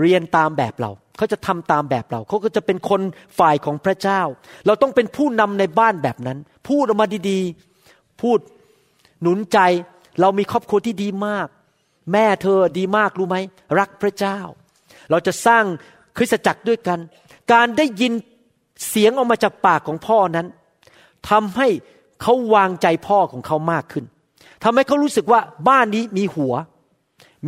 [0.00, 3.00] เรียนตามแบบเราเขาจะทำตามแบบเรา เขาก็จะเป็นคน
[3.38, 4.20] ฝ่ายของพระเจ้า
[4.66, 6.38] เราต้องเป็นผู้นำในบ้านแบบนั้น
[6.68, 8.38] พูดออกมาดีๆ พูด
[9.22, 9.58] หนุนใจ
[10.20, 11.46] เรามีครอบครัวที่ดีมาก
[12.12, 13.36] แม่เธอดีมากรู้ไหม
[13.78, 14.38] รักพระเจ้า
[15.10, 15.64] เราจะสร้าง
[16.16, 16.98] คริสตจักรด้วยกัน
[17.52, 18.12] การได้ยิน
[18.88, 20.46] เสียงออกมาจากปากของพ่อนั้น
[21.30, 21.68] ทำให้
[22.22, 24.04] เขาวางใจพ่อของเขามากขึ้น
[24.64, 26.54] ทำให้เขารู้สึกว่าบ้านนี้มีหัว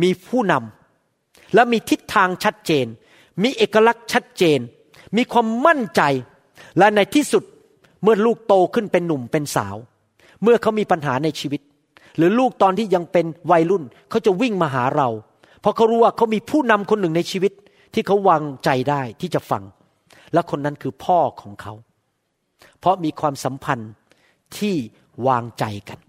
[0.01, 2.85] มีผู้นำและมีทิศทางชัดเจน
[3.41, 4.59] มีเอกลักษณ์ชัดเจน
[5.17, 6.01] มีความมั่นใจ
[6.77, 7.43] และในที่สุด
[8.03, 9.75] เมื่อลูกโตขึ้นเป็นหนุ่มเป็นสาว
[10.43, 11.61] เมื่อเขามีปัญหาในชีวิต
[12.17, 15.09] หรือลูกตอนที่ยังเป็นวัยรุ่นเขาจะวิ่งมาหาเรา
[15.61, 17.53] เพราะเขารู้ว่าเขามีผู้นำคนหนึ่งในชีวิต
[17.93, 19.63] ที่เขาวางใจได้ที่จะฟัง
[20.33, 21.73] และคนนั้นคือพ่อของเขา
[22.79, 23.91] เพราะมีความสัมพันธ์
[24.57, 24.75] ที่
[25.27, 25.99] วางใจกัน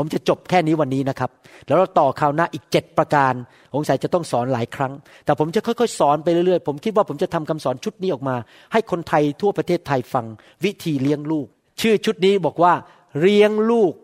[0.00, 1.30] ผมจะจบแค่นี้วันนี้นะครับ
[1.66, 3.34] แล้วเราต่อคราวหน้าอีกเจ็ดประการ
[3.74, 4.92] สงสัยจะต้องสอนหลายครั้ง
[5.24, 8.36] แต่ผมจะค่อยๆ สอนไปเรื่อยๆ ผมคิดว่าผมจะทำคำสอนชุดนี้ออกมา
[8.72, 10.26] ให้คนไทยทั่วประเทศไทยฟัง
[10.64, 11.46] วิธีเลี้ยงลูก
[11.80, 12.72] ชื่อชุดนี้บอกว่า
[13.20, 13.94] เลี้ยงลูก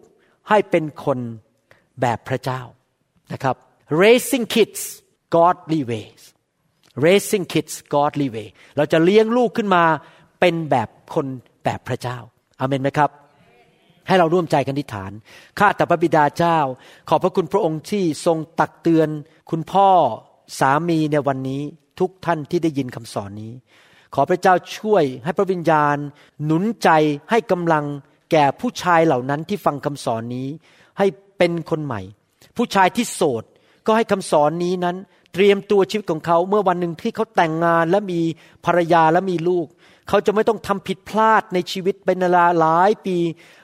[0.49, 1.19] ให้เป็นคน
[2.01, 2.61] แบบพระเจ้า
[3.33, 3.57] นะครับ
[4.03, 4.83] raising kids
[5.37, 6.23] godly ways
[7.05, 9.85] raising kids godly way เราจะเลี้ยงลูกขึ้นมา
[10.41, 11.27] เป็นแบบคน
[11.65, 12.19] แบบพระเจ้า
[12.61, 13.11] อาเมนไหมครับ
[14.07, 15.13] ให้เราร่วมใจกันทิฐาน
[15.59, 16.59] ข้าแต่พระบิดาเจ้า
[17.09, 19.09] ขอบพระคุณพระองค์ที่ทรงตักเตือน
[19.51, 19.89] คุณพ่อ
[20.59, 21.63] สามีในวันนี้
[22.01, 23.53] ทุกท่านที่ได้ยินคำสอนนี้
[24.15, 25.97] ขอพระเจ้าช่วยให้พระวิญญาณ
[26.45, 26.89] หนุนใจ
[27.31, 27.85] ให้กำลัง
[28.33, 30.49] แก่ผู้ชายเหล่านั้นที่ฟังคำสอนนี้
[30.99, 31.07] ให้
[31.39, 32.01] เป็นคนใหม่
[32.57, 33.45] ผู้ชายที่โสด
[33.87, 34.97] ก็ให้คำสอนนี้นั้น
[35.33, 38.21] เตรียมตัวชีวิตของเขาเมื่อวันหนึ่งที่เขาแต่งงานและมี
[38.65, 39.67] ภรรยาและมีลูก
[40.09, 43.17] เขาจะไม่ต้องทำผิดพลาดในชีวิตเป็นเวลาหลายปี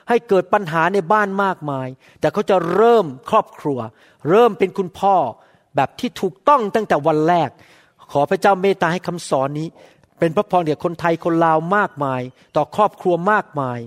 [0.09, 1.87] ให้เกิดปัญหาในบ้านมากมาย
[2.19, 3.79] แต่เขาจะเริ่มครอบครัว
[4.29, 5.15] เริ่มเป็นคุณพ่อ
[5.75, 7.49] แบบที่ถูกต้องตั้งแต่วันแรก
[8.11, 9.67] ขอพระเจ้าเมตตาให้คำสอนนี้
[10.19, 12.21] เป็นพระพรแก่คนไทยคนลาวมากมาย
[12.55, 13.79] ต่อครอบครัวมากมาย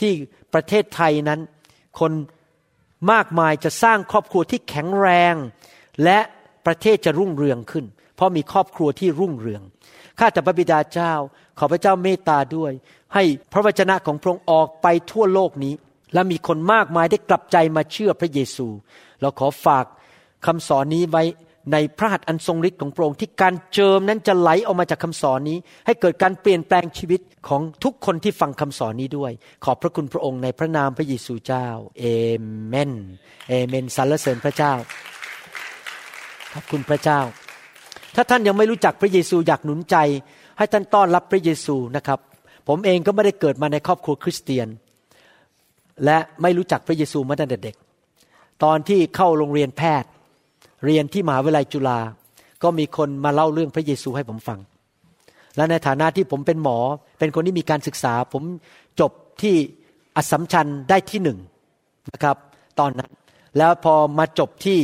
[0.00, 0.12] ที่
[0.54, 1.40] ประเทศไทยนั้น
[2.00, 2.12] คน
[3.12, 5.34] มากมายจะสร้างครอบครัวที่แข็งแรง
[6.04, 6.18] และ
[6.66, 7.84] ประเทศจะรุ่งเรืองขึ้น
[8.16, 9.62] เพราะมีครอบครัวที่รุ่งเรือง
[10.18, 11.12] ข้าแต่พระบิดาเจ้า
[11.58, 12.72] ขอพระเจ้าเมตตาด้วย
[13.14, 15.74] ให้พระวจนะของพระองค์ออกไปทั่วโลกนี้
[16.14, 18.66] และมีคนมากมายได้กลับใจมาเชื่อพระเยซู
[19.20, 19.84] เราขอฝาก
[20.46, 21.24] คำสอนนี้ไว้
[21.72, 29.32] ในพระหัตถ์อันทรงฤทธิ์ของพระองค์ที่การเจิมนั้นจะไหลออกมาจากคำสอนนี้ ให้เกิดการเปลี่ยนแปลงชีวิตของทุกคนที่ฟังคำสอนนี้ด้วย
[29.64, 31.66] ขอบพระคุณพระองค์ในพระนามพระเยซูเจ้า
[31.98, 32.04] เอ
[32.68, 32.92] เมน
[33.48, 34.72] เอเมนสรรเสริญพระเจ้า
[36.52, 37.20] ขอบคุณพระเจ้า
[38.14, 39.96] ถ้าท่านยังไม่รู้จักพระเยซูอยากหนุนใจ
[40.56, 42.18] ให้ท่านต้อนรับพระเยซูนะครับ
[42.68, 44.68] ผมเองก็ไม่ได้เกิดมาในครอบครัวคริสเตียน
[46.04, 47.76] และไม่รู้จักพระเยซูมาตั้งแต่เด็ก
[48.64, 50.10] ตอนที่เข้าโรงเรียนแพทย์
[50.84, 51.98] เรียนที่มหาวิทยาลัยจุฬา
[52.62, 54.58] ก็มีคนมาเล่าเรื่องพระเยซูให้ผมฟัง
[55.56, 56.78] และในฐานะที่ผมเป็นหมอ
[57.18, 58.42] เป็นคนที่มีการศึกษา ผม
[59.00, 59.54] จบที่
[60.16, 61.38] อัสสัมชัญได้ที่หนึ่ง
[62.12, 62.36] นะครับ
[62.78, 63.10] ตอนนั้น
[63.58, 64.78] แล้วพอมาจบที่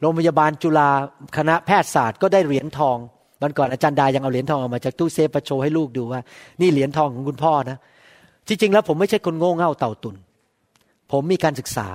[0.00, 0.90] โรงพยาบาลจุฬา
[1.36, 2.98] คณะแพทยศาสตร์ก็ได้เหรียญทอง
[3.44, 6.20] วันก่อนอาจารย์ดายังเอาเหรียญทองออกมาจากตู้เซฟมาโชว์ให้ลูกดูว่า
[6.60, 7.78] นี่เหรียญทองของคุณพ่อนะ
[8.48, 10.16] จริง ๆ แล้วผมไม่ใช่คนโง่เง่าเต่าตุน
[11.12, 11.86] ผมมีการศึกษา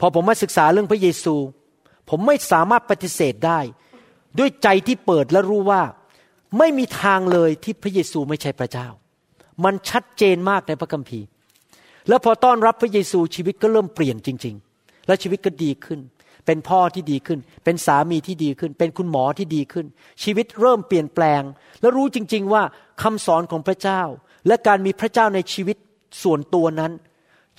[0.00, 1.34] พอผมมาศึกษาเรื่องพระเยซู
[2.10, 3.60] ผมไม่สามารถปฏิเสธได้
[4.38, 5.82] ด้วยใจที่เปิดและรู้ว่า
[6.58, 8.88] ไม่มีทางเลยที่พระเยซูไม่ใช่พระเจ้า
[9.64, 11.26] มันชัดเจนมากในพระคัมภีร์
[12.08, 16.00] แล้วพอต้อนรับพระเยซูชีวิตก็เริ่มเปลี่ยนจริง ๆ และชีวิตก็ดีขึ้น
[16.48, 19.86] เป็นพ่อที่ดีขึ้น เป็นสามีที่ดีขึ้น เป็นคุณหมอที่ดีขึ้น
[20.22, 21.42] ชีวิตเริ่มเปลี่ยนแปลง
[21.80, 22.62] และรู้จริง ๆ ว่า
[23.02, 24.02] คำสอนของพระเจ้า
[24.46, 25.76] และการมีพระเจ้าในชีวิต
[26.22, 26.92] ส่วนตัวนั้น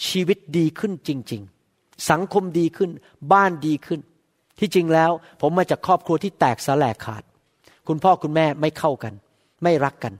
[0.08, 1.42] ชีวิตดีขึ้นจริง
[1.74, 2.90] ๆ สังคมดีขึ้น
[3.34, 4.00] บ้านดีขึ้น
[4.60, 5.12] ที่จริงแล้ว
[5.42, 7.24] ผมมาจากครอบครัวที่แตกสลายขาด
[7.88, 9.14] คุณพ่อคุณแม่ไม่เข้ากัน
[9.64, 10.14] ไม่รักกัน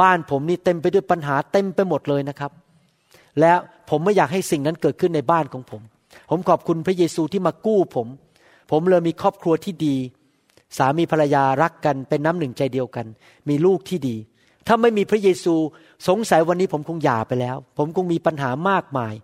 [0.00, 2.52] บ้านผมนี่เต็มไปด้วยปัญหาเต็มไปหมดเลยนะครับ
[3.40, 3.52] และ
[3.90, 5.82] ผมไม่อยากให้สิ่งนั้นเกิดขึ้นในบ้านของผม
[6.30, 8.06] ผมขอบคุณพระเยซูที่มากู้ผม
[8.70, 9.96] ผมเลยมีครอบครัวที่ดี
[10.78, 13.06] สามีภรรยารักกันเป็นน้ำหนึ่งใจเดียวกัน
[13.48, 14.16] มีลูกที่ดี
[14.66, 15.54] ถ้าไม่มีพระเยซู
[16.08, 19.14] สงสัยวันนี้ผมคงหย่าไปแล้ว ผมคงมีปัญหามากมาย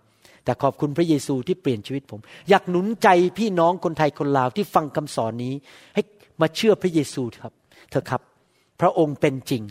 [0.43, 2.19] แต่ขอบคุณพระเยซูที่เปลี่ยนชีวิตผม
[2.49, 5.53] อยากหนุนใจพี่น้องคนไทยคนลาวที่ฟังคำสอนนี้
[5.93, 6.01] ให้
[6.41, 7.53] มาเชื่อพระเยซูครับ
[7.89, 8.21] เถอะครับ
[8.81, 9.63] พระองค์เป็นจริง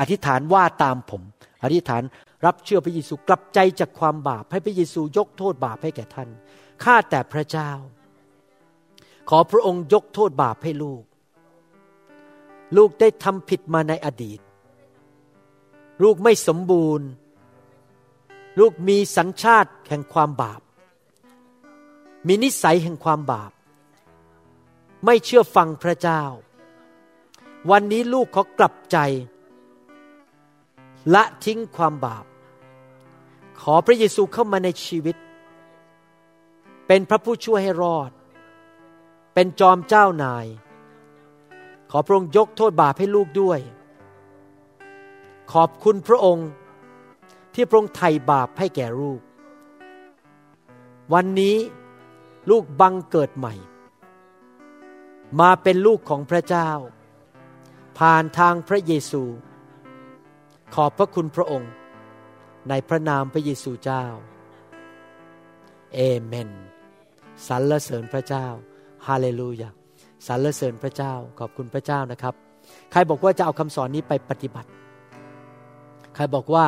[0.00, 1.22] อธิษฐานว่าตามผม
[1.64, 2.02] อธิษฐาน
[2.46, 6.28] รับเชื่อพระเยซูกลับใจจากความบาป ให้พระเยซูยกโทษบาปให้แก่ท่าน
[6.84, 7.70] ข้าแต่พระเจ้า
[9.28, 11.04] ขอพระองค์ยกโทษบาปให้ลูก
[12.76, 14.40] ลูกได้ทำผิดมาในอดีต
[16.02, 17.06] ลูกไม่สมบูรณ์
[18.60, 20.60] ลูกมีสัญชาติแห่งความบาป
[22.26, 23.52] มีนิสัยแห่งความบาป
[25.04, 26.22] ไม่เชื่อฟังพระเจ้า
[27.70, 28.98] วันนี้ลูกขอกลับใจ
[31.14, 32.24] ละทิ้งความบาป
[33.60, 35.16] ขอพระเยซูเข้ามาในชีวิต
[36.86, 38.10] เป็นพระผู้ช่วยให้รอด
[39.34, 40.46] เป็นจอมเจ้านาย
[41.90, 43.60] ขอพระองค์ยกโทษบาปให้ลูกด้วย
[45.52, 46.48] ขอบคุณพระองค์
[47.54, 49.20] ที่พระองค์ไถ่บาปให้แก่ลูก
[51.12, 51.56] วันนี้
[52.50, 53.54] ลูกบังเกิดใหม่
[55.40, 56.70] มาเป็นลูกของพระเจ้า
[57.98, 59.22] ผ่านทางพระเยซู
[60.74, 61.72] ขอบพระคุณพระองค์
[62.68, 64.04] ในพระนามพระเยซูเจ้า
[65.94, 66.50] เอเมน
[67.48, 68.46] สรรเสริญพระเจ้า
[69.06, 69.68] ฮาเลลูยา
[70.26, 72.34] สรรเสริญพระเจ้าขอบคุณพระเจ้านะครับ
[72.92, 74.68] ใครบอกว่าจะเอาคำสอนนี้ไปปฏิบัติ
[76.14, 76.64] ใครบอกว่า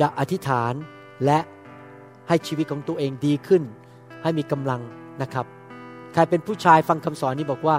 [0.00, 0.74] จะอธิษฐาน
[1.24, 1.38] และ
[2.28, 3.62] ให้ชีวิตของตัวเองดีขึ้น
[4.22, 4.80] ให้มีกำลัง
[5.22, 5.46] นะครับ
[6.14, 7.76] ใครเป็นผู้ชายฟังคำสอนนี้บอกว่า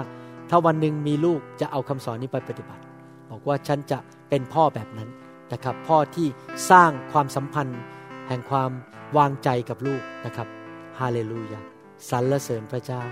[0.50, 2.82] ถ้าวันหนึ่งมีลูกจะเอาคำสอนนี้ไปปฏิบัติ
[3.30, 3.98] บอกว่าฉันจะ
[4.28, 5.08] เป็นพ่อแบบนั้น
[5.52, 6.28] นะครับ พ่อที่
[6.70, 7.80] สร้างความสัมพันธ์
[8.28, 8.70] แห่งความ
[9.16, 10.48] วางใจกับลูกนะครับ
[10.98, 11.69] ฮาเลลูยา
[12.08, 13.02] สรรเสริญพระเจ้า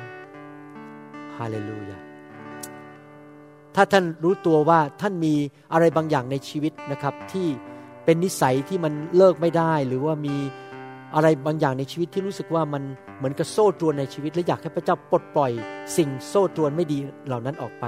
[1.37, 1.99] ฮาเลลูยา
[3.75, 5.35] ถ้าท่านรู้ตัวว่าท่านมี
[5.73, 7.47] อะไรบางอย่างในชีวิตนะครับ ที่
[8.05, 10.37] เป็นนิสัยที่มันเลิกไม่ได้ หรือว่ามี
[11.15, 12.83] อะไรบางอย่างในชีวิตที่รู้สึกว่ามัน
[13.17, 15.53] เหมือนกับโซ่ตรวนในชีวิต และอยากให้พระเจ้าปลดปล่อย
[15.97, 17.85] สิ่งโซ่ตรวนไม่ดีเหล่านั้นออกไป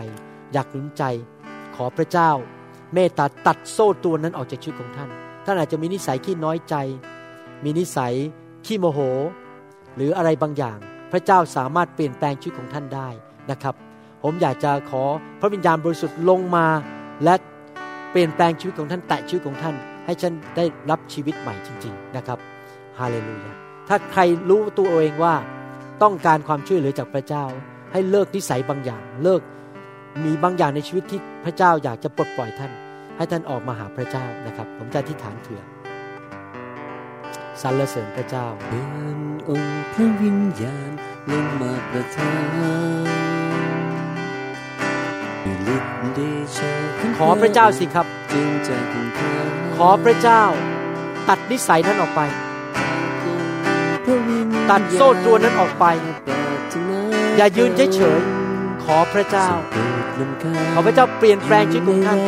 [0.52, 1.02] อยากหนุนใจ
[1.74, 2.30] ขอพระเจ้า
[2.94, 5.10] เมตตาตัดโซ่ตรวนนั้นออกจากชีวิตของท่าน
[5.44, 6.74] ท่านอาจจะมีนิสัยขี้น้อยใจ
[7.64, 8.14] มีนิสัย
[8.66, 9.00] ขี้โมโห
[9.96, 10.78] หรืออะไรบางอย่าง
[11.12, 13.08] พระเจ้าสามารถเปลี่ยนแปลงชีวิตของท่านได้
[13.50, 13.74] นะครับ
[14.22, 15.02] ผมอยากจะขอ
[15.40, 16.66] พระวิญญาณบริสุทธิ์ลงมา
[17.24, 17.34] และ
[18.10, 19.74] เปลี่ยนแปลงชีวิตของท่านแตะชีวิตของท่าน
[20.06, 22.38] ให้ฉันได้รับชีวิตใหม่จริง ๆ นะครับ
[22.98, 23.52] ฮาเลลูยา
[23.88, 25.34] ถ้าใครรู้ตัวเองว่า
[26.02, 27.44] ต้องการความช่วยเหลือจากพระเจ้า
[27.92, 29.42] ให้เลิกนิสัยบางอย่าง เลิก
[30.24, 32.72] มีบางอย่างในชีวิตที่พระเจ้าอยากจะปลดปล่อยท่าน
[33.16, 35.62] ให้ท่านออกมาหาพระเจ้านะครับ ผมจะอธิษฐานเผื่อ
[37.62, 38.46] สรรเสริญพระเจ้า
[39.48, 40.90] องค์พระวิญญาณ
[41.30, 42.42] ลงมาประทาน
[45.44, 46.20] ด้วยฤทธิ์เด
[46.56, 46.72] ชะ
[47.18, 49.32] ขอพระเจ้าสิครับ จึงใจของข้า
[49.76, 50.42] ขอพระเจ้า
[51.28, 52.20] ตัดนิสัยนั้นออกไป
[54.70, 55.84] ตัดโซ่ตรวนนั้นออกไป
[57.36, 58.20] อย่ายืนเฉย
[58.84, 59.48] ขอพระเจ้า
[60.72, 62.20] ขอพระเจ้าเปลี่ยนแปลงชีวิตของท่าน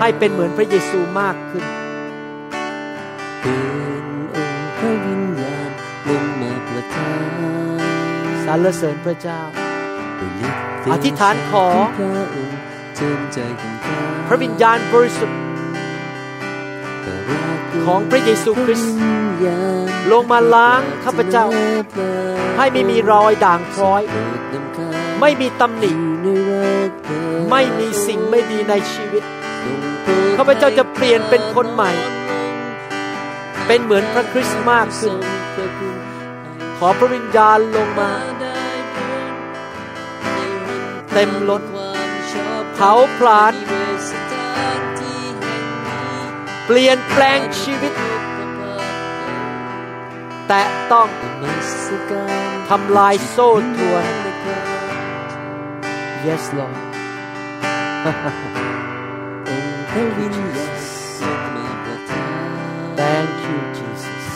[0.00, 1.64] ให้เป็นเหมือนพระเยซูมากขึ้น
[8.54, 9.40] สรรเสริญพระเจ้า
[10.20, 12.58] ด้วยฤทธิ์เดชะอธิษฐานขอของพระองค์
[12.96, 13.98] เจิมใจของข้า
[14.28, 15.38] พระวิญญาณบริสุทธิ์
[17.84, 18.94] ของพระเยซูคริสต์
[20.12, 21.46] ลงมาล้างข้าพเจ้า
[22.56, 24.02] ให้ไม่มีรอยด่างพร้อย
[25.20, 25.92] ไม่มีตำหนิ
[27.50, 29.24] ไม่มีสิ่งไม่ดีในชีวิต
[30.36, 31.92] ข้าพเจ้าจะเปลี่ยนเป็นคนใหม่
[33.66, 35.14] เป็นเหมือนพระคริสต์มากขึ้น
[36.78, 38.10] ขอพระวิญญาณลงมา
[41.14, 41.64] เต็มล้น
[42.74, 43.54] เผาผลาญ
[46.66, 47.92] เปลี่ยนแปลงชีวิต
[50.48, 50.62] แต่
[50.92, 51.08] ต้อง
[52.68, 54.04] ทำลายโซ่ตรวน
[56.26, 56.76] yes Lord
[59.90, 60.74] พระวิญญาณ
[61.22, 62.56] ลงมาประทาน
[63.00, 64.26] thank you Jesus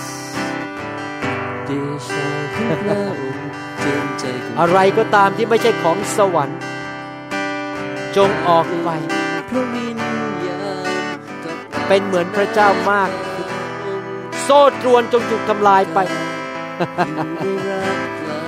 [1.66, 1.70] เด
[2.08, 2.24] ชะ
[2.54, 3.48] ของพระองค์
[3.80, 6.58] เจิมใจของอะไรก็ตามที่ไม่ใช่ของสวรรค์
[8.18, 8.88] จงออกไป
[9.48, 9.98] พระวิญ
[10.46, 11.56] ญาณกับ
[11.88, 13.48] เป็นเหมือนพระเจ้ามากขึ้น
[14.42, 15.98] โซ่ตรวนจงถูกทำลายไป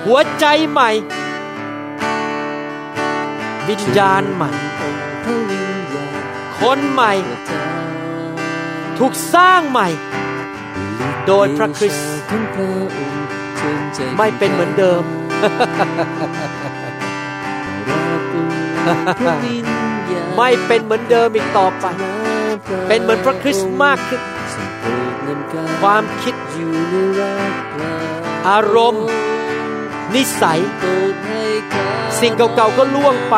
[0.06, 0.90] หัวใจใหม่
[3.68, 4.50] วิญญาณใหม่
[5.24, 6.12] พระวิญญาณ
[6.60, 7.92] คนใหม่ประทาน
[8.98, 9.88] ถูกสร้างใหม่
[11.26, 12.66] โดยพระคริสต์ของพระ
[12.96, 13.24] องค์
[13.58, 15.02] เจิมใจไม่เป็นเหมือนเดิม
[20.36, 21.86] ไม่เป็นเหมือนเดิมอีกต่อไป
[22.88, 24.22] เป็นเหมือนพระคริสต์มากขึ้น
[25.80, 26.72] ความคิดอยู่
[27.16, 27.22] ใน
[28.48, 29.06] อารมณ์
[30.14, 30.60] นิสัย
[32.20, 33.36] สิ่งเก่าๆก็ล่วงไป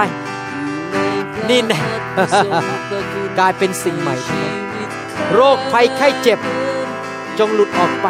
[1.49, 1.81] นี่แน่
[2.45, 2.53] ทรง
[3.39, 4.17] กลายเป็นสิ่งใหม่
[5.35, 6.39] โรคภัยไข้เจ็บ
[7.39, 8.07] จงหลุดออกไป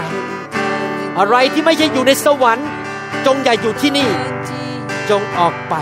[1.18, 2.68] อะไรที่ไม่ใช่อยู่ในสวรรค์
[3.26, 4.08] จงอย่าอยู่ที่นี่
[5.10, 5.74] จงออกไป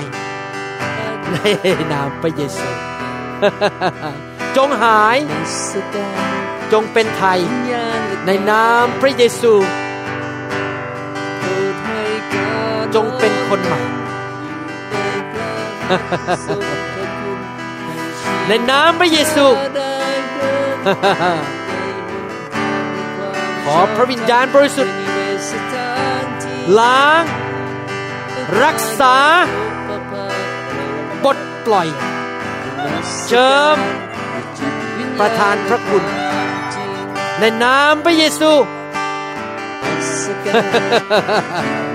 [1.34, 1.38] ใน
[1.92, 2.68] นามพระเยซู
[4.56, 6.32] จงหายนัสการ
[6.72, 9.52] จงเป็นไทยวิญญาณและในนามพระเยซู
[11.40, 12.02] โปรดให้
[12.34, 12.52] ข้า
[12.94, 13.80] จงเป็นคนใหม่
[16.46, 16.60] ทรง
[16.94, 17.38] พระคุณ
[18.48, 20.22] ในนามพระเยซูได้เดิน
[23.64, 25.20] ขอพระวิญญาณบริสุทธิ์ใน
[25.50, 27.24] สถานที่ล้าง
[28.62, 29.16] รักษา
[31.24, 31.88] ปลดปล่อย
[33.28, 33.78] เจิม
[35.18, 36.04] ประทานพระคุณ
[37.40, 38.50] ในนามพระเยซู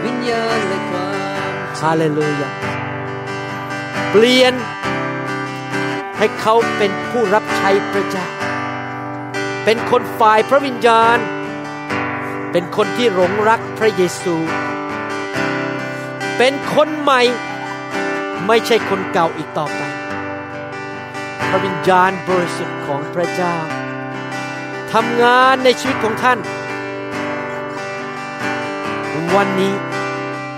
[0.04, 1.16] วิญญาณและความ
[1.82, 2.50] ฮาเลลูยา
[4.12, 4.54] เปลี่ยน
[6.18, 8.28] ให้เขาเป็นผู้รับใช้พระเจ้า
[9.66, 11.18] เป็นคนฝ่ายพระวิญญาณ
[12.52, 14.36] เป็นคนที่หลงรักพระเยซู
[16.38, 17.22] เป็นคนใหม่
[18.48, 19.82] ไม่ใช่คนเก่าอีกต่อไป
[21.50, 23.56] พระวิญญาณบริสุทธิ์ของพระเจ้า
[24.94, 26.40] ทำงานในชีวิตของท่าน
[29.36, 29.76] วันนี้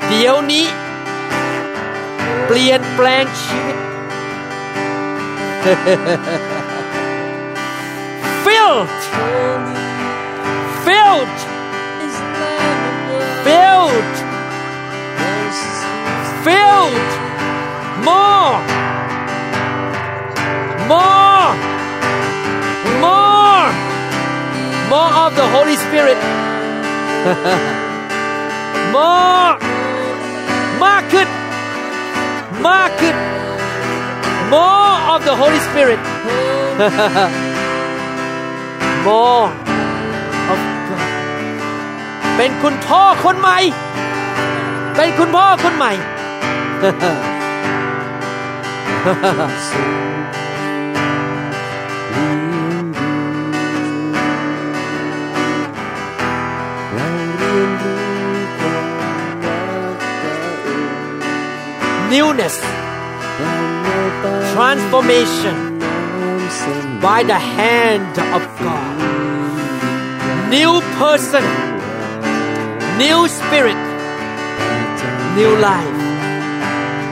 [0.07, 0.65] เดี๋ยวนี้
[2.45, 3.77] เปลี่ยนแปลงชีวิต
[8.45, 9.01] filled
[10.85, 11.37] filled
[13.45, 14.15] filled
[16.45, 17.11] filled
[18.06, 18.50] more
[20.90, 21.46] more
[23.04, 23.62] more
[24.90, 26.18] more of the Holy Spirit
[28.94, 29.50] more
[30.84, 31.28] มากขึ้น
[32.68, 33.16] มากขึ้น
[34.52, 36.00] more of the Holy Spirit
[39.06, 39.44] more
[40.52, 41.02] of God
[42.36, 43.58] เป็นคุณพ่อคนใหม่
[44.96, 45.92] เป็นคุณพ่อคนใหม่
[62.13, 62.55] newness
[63.39, 65.57] เราไม่ไป transformation
[66.21, 68.95] น้ำส้ม by the hand of God
[70.55, 71.45] new person
[73.03, 73.81] new spirit
[75.37, 75.99] new life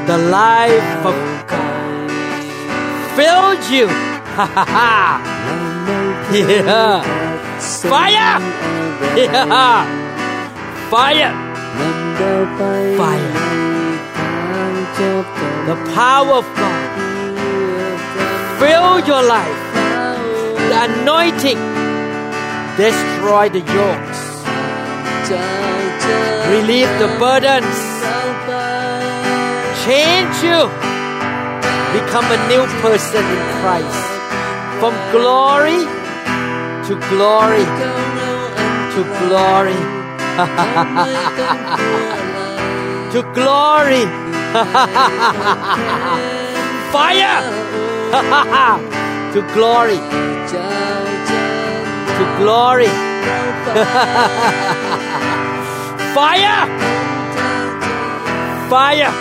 [0.10, 1.35] the life of God
[3.18, 3.88] filled you
[6.34, 7.02] yeah
[7.92, 8.36] fire
[9.18, 9.80] yeah
[10.92, 11.34] fire
[11.80, 12.62] นำเราไป
[13.02, 13.32] Fire
[13.74, 13.78] ใน
[14.18, 16.82] ทางเจ้ากัน the power of God
[18.58, 20.10] เพื่อ fill your life เรา
[20.70, 21.62] the anointing
[22.82, 24.22] destroy the yokes
[25.28, 25.50] เจ้า
[26.04, 26.18] จะ
[26.52, 28.52] relieve the burdens เราไป
[29.84, 30.62] change you
[31.96, 34.06] Become a new person in Christ.
[34.80, 35.80] From glory
[36.88, 37.66] to glory
[38.96, 39.76] to glory.
[43.14, 44.04] to glory.
[46.96, 47.42] Fire.
[49.34, 50.00] to glory.
[52.18, 52.92] To glory.
[56.14, 56.62] Fire.
[58.70, 59.14] Fire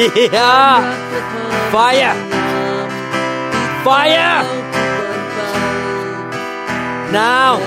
[0.00, 0.80] yeah.
[1.70, 2.14] Fire.
[3.84, 4.42] Fire.
[7.12, 7.58] Now.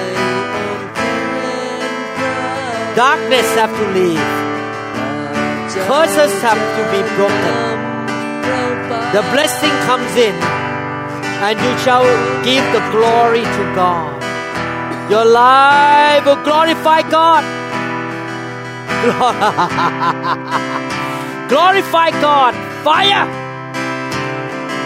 [2.96, 4.30] Darkness have to leave.
[5.86, 7.56] Curses have to be broken.
[9.14, 10.34] The blessing comes in
[11.46, 12.06] and you shall
[12.44, 14.22] give the glory to God.
[15.12, 17.44] Your life will glorify God
[21.48, 22.54] glorify God.
[22.84, 23.26] Fire.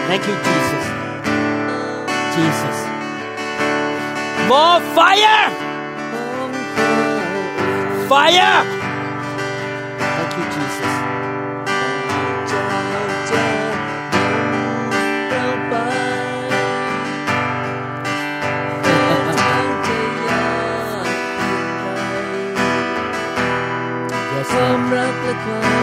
[0.07, 0.85] Thank you Jesus.
[2.35, 2.77] Jesus.
[4.47, 5.49] More fire.
[8.07, 8.63] Fire.
[9.99, 11.07] Thank you Jesus.
[25.39, 25.76] เค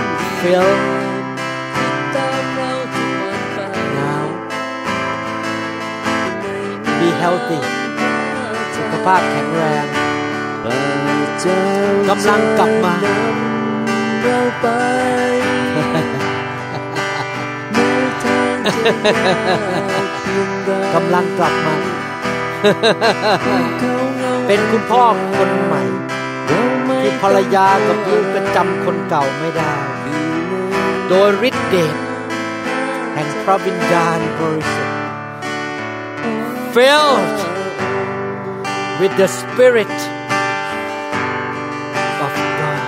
[0.45, 3.59] วามรักและความดี Fill ติดตามเราทุกวันไป
[3.97, 4.25] now
[6.41, 6.57] ไม่
[6.99, 7.59] be healthy
[8.77, 9.87] สุขภาพแข็งแรง
[10.63, 11.67] พระเจ้า
[12.09, 14.67] กำลังกลับมาจะนำเราไป
[17.73, 17.79] ใน
[18.23, 18.83] ทางที่
[19.83, 21.77] ยากเพียงใดกำลังกลับมา
[23.79, 25.03] เขาเหงาเป็นคุณพ่อ
[25.39, 25.83] คนใหม่
[26.47, 29.73] เราไม่ที่ภรรยากับลูกก็จำคนเก่าไม่ได้
[31.10, 31.96] โดยฤทธิเดช
[33.14, 34.98] แห่งพระวิญญาณบริสุทธิ์
[36.76, 37.40] filled
[39.02, 39.96] with the spirit
[42.26, 42.82] of God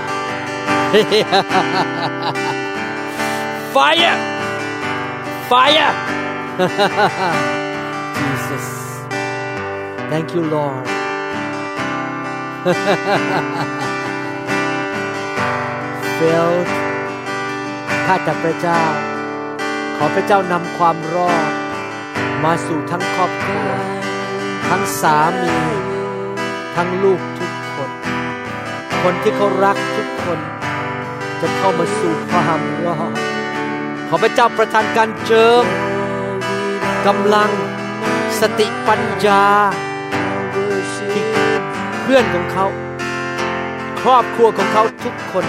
[3.75, 4.17] fire
[5.51, 5.91] fire
[8.17, 8.67] Jesus
[10.11, 10.85] thank you Lord
[16.19, 16.69] filled
[18.06, 18.82] ข้าแต่พระเจ้า
[19.96, 21.50] ขอพระเจ้านำความรอด
[22.44, 23.68] มาสู่ทั้งครอบครัว
[24.68, 25.54] ทั้งสามี
[26.76, 27.90] ทั้งลูกทุกคน
[29.02, 30.38] คนที่เขารักทุกคน
[31.40, 33.16] จะเข้ามาสู่ความรอด
[34.08, 35.64] ขอพระเจ้าประทานการเจิม
[37.06, 37.50] กำลัง
[38.40, 39.44] สติปัญญา
[41.12, 41.24] ที่
[42.02, 42.66] เพื่อนของเขา
[44.00, 45.44] ครอบครัวของเขาทุกคน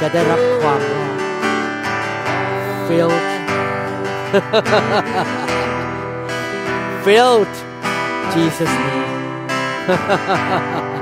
[0.00, 1.09] จะได้รับความรอด
[2.90, 3.12] filled
[7.04, 7.46] filled
[8.34, 9.46] Jesus name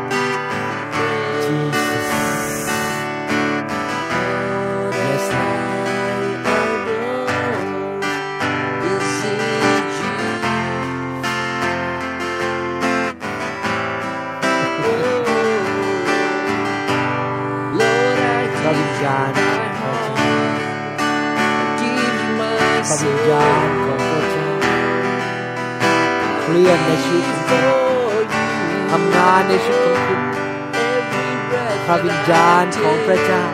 [31.91, 33.45] พระวิญญาณของพระเจ้า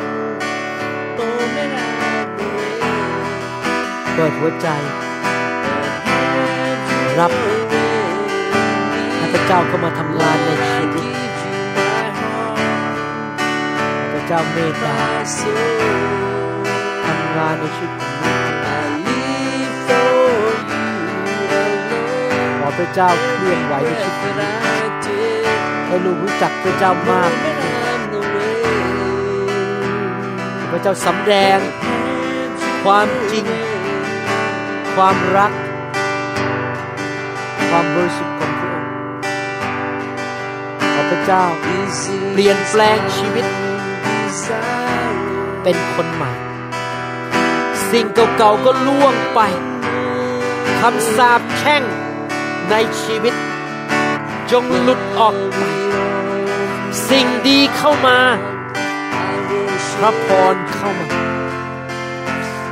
[4.14, 4.68] เปิดหัวใจ
[7.18, 7.32] รับ
[9.16, 11.06] ให้พระเจ้าเข้ามาทำงานในชีวิต
[14.12, 14.96] พระเจ้าเมตตา
[17.06, 18.02] ทำงานในชีวิต
[22.58, 23.90] ขอพระเจ้าเคลื่อนไหวใน
[24.20, 24.50] ชีวิต
[25.86, 27.32] ให้ลูกรู้จักพระเจ้ามาก
[30.74, 31.58] พระเจ้าสำแดง
[32.84, 33.46] ความจริง
[34.94, 35.52] ความรัก
[37.68, 38.90] ความบริสุทธิ์ของพระองค์
[40.92, 41.44] ขอพระเจ้า
[42.32, 43.46] เปลี่ยนแปลงชีวิต
[45.62, 46.32] เป็นคนใหม่
[47.90, 48.06] สิ่ง
[48.36, 49.40] เก่าๆก็ล่วงไป
[50.80, 51.82] คำสาปแช่ง
[52.70, 53.34] ในชีวิต
[54.50, 55.60] จงหลุดออกไป
[57.08, 58.18] สิ่งดีเข้ามา
[59.92, 61.08] พระพรเข้ามา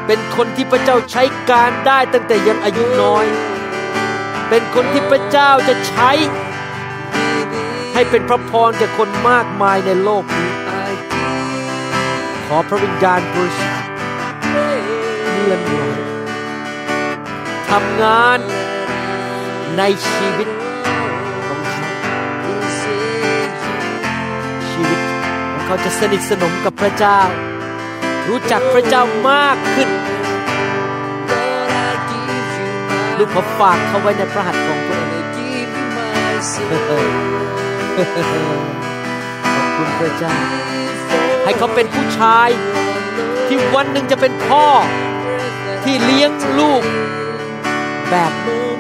[0.07, 3.27] เป็นคนที่พระเจ้าใช้การได้ตั้งแต่ยังอายุน้อย
[4.49, 6.11] เป็นคนที่พระเจ้าจะใช้
[7.95, 10.51] ให้เป็นพระพรแก่คนมากมายในโลกนี้
[12.47, 13.81] ขอพระวิญญาณบริสุทธิ์
[15.31, 15.77] เลื่อนไหว
[17.71, 18.39] ทำงาน
[19.79, 20.49] ในชีวิต
[25.73, 27.21] เขาจะสนิทสนมกับพระเจ้า
[28.29, 29.91] รู้จักพระเจ้ามากขึ้น
[33.19, 34.97] ลูกขอฝากเขาไว้ในพระหัตถ์ของพระ
[36.91, 37.15] องค์
[39.55, 40.35] ขอบคุณพระเจ้า
[41.45, 42.49] ให้เขาเป็นผู้ชาย
[43.47, 44.67] ที่วันหนึ่งจะเป็นพ่อ
[45.85, 46.83] ที่เลี้ยงลูก
[48.11, 48.33] แบบ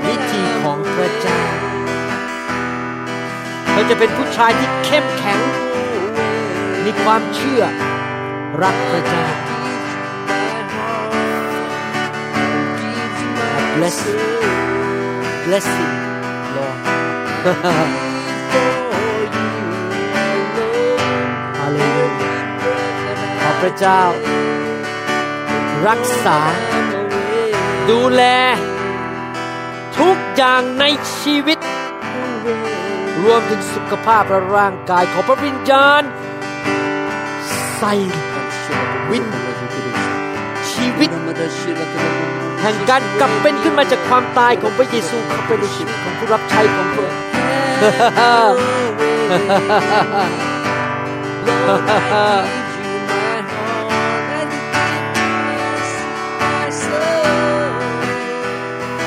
[0.07, 1.41] วิธีของพระเจ้า
[3.71, 5.41] เขาจะเป็นผู้ชายที่เข้มแข็ง
[6.85, 7.63] มีความเชื่อ
[8.63, 9.27] รักพระเจ้า
[13.75, 13.99] bless
[15.45, 15.89] bless you
[16.57, 16.79] Lord
[23.43, 24.03] ขอพระเจ้า
[25.89, 26.39] รักษา
[27.91, 28.23] ดูแล
[29.99, 30.85] ทุกอย่างใน
[31.21, 31.59] ชีวิต
[33.25, 36.03] รวมถึงสุขภาพและร่างกายของพระวิญญาณ
[37.85, 37.97] ใส่
[39.11, 39.25] วิญ
[40.73, 41.11] ชีวิต
[42.63, 47.21] แห่งการกลับเป็นขึ้นมาจากความตายของพระเยซูเข้าไปในชีวิตของผู้รับใช้ของพระองค์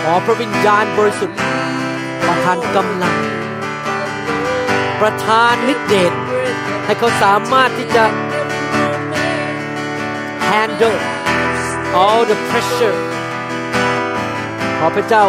[0.02, 1.39] ขอพระวิญญาณบริสุทธิ์
[2.27, 3.15] ประทานกำลัง
[5.02, 6.14] ประทานฤทธิ์เดช
[6.85, 8.06] ให้เขาสามารถที่จะ
[10.56, 10.98] handle
[12.02, 12.98] all the pressure
[14.80, 15.23] ขอพระเจ้า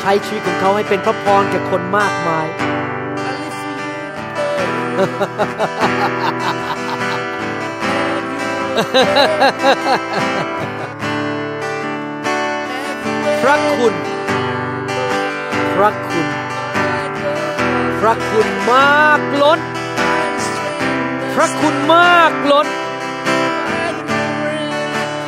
[0.00, 2.46] ใช้ชีวิตของเขาให้เป็นพระพรแก่คนมากมาย
[13.42, 13.94] พระคุณ
[15.76, 16.26] พระคุณ
[18.00, 19.60] พระคุณมากล้น
[21.34, 22.68] พระคุณมากล้น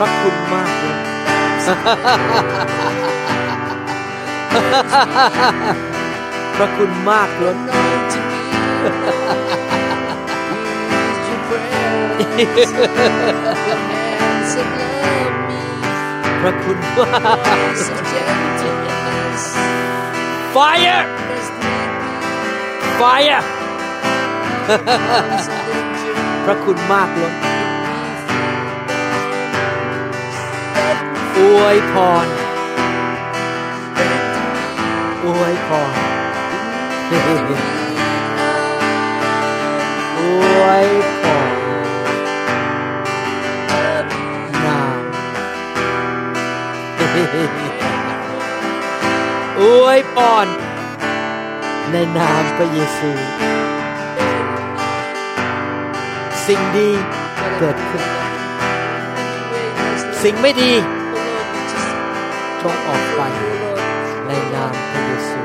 [0.02, 0.98] ระคุณมากล้น
[6.56, 7.58] พระคุณมากล้น
[16.40, 17.38] พระคุณมาก
[20.54, 21.02] Fire
[23.00, 23.40] Fire
[26.44, 27.51] พระคุณมากล้น
[31.42, 31.94] อวยพ
[32.24, 32.26] ร
[35.24, 35.92] อวยพร
[40.18, 40.22] อ
[40.60, 40.86] วย
[41.22, 41.52] พร
[44.64, 44.98] นาม
[49.60, 50.46] อวยพร
[51.92, 53.10] ในนามพระเยซู
[56.46, 56.90] สิ่งดี
[57.58, 58.02] เกิดขึ้น
[60.22, 60.72] สิ่งไม่ดี
[62.62, 63.20] จงออกไป
[64.26, 65.40] ในนามพระเยซู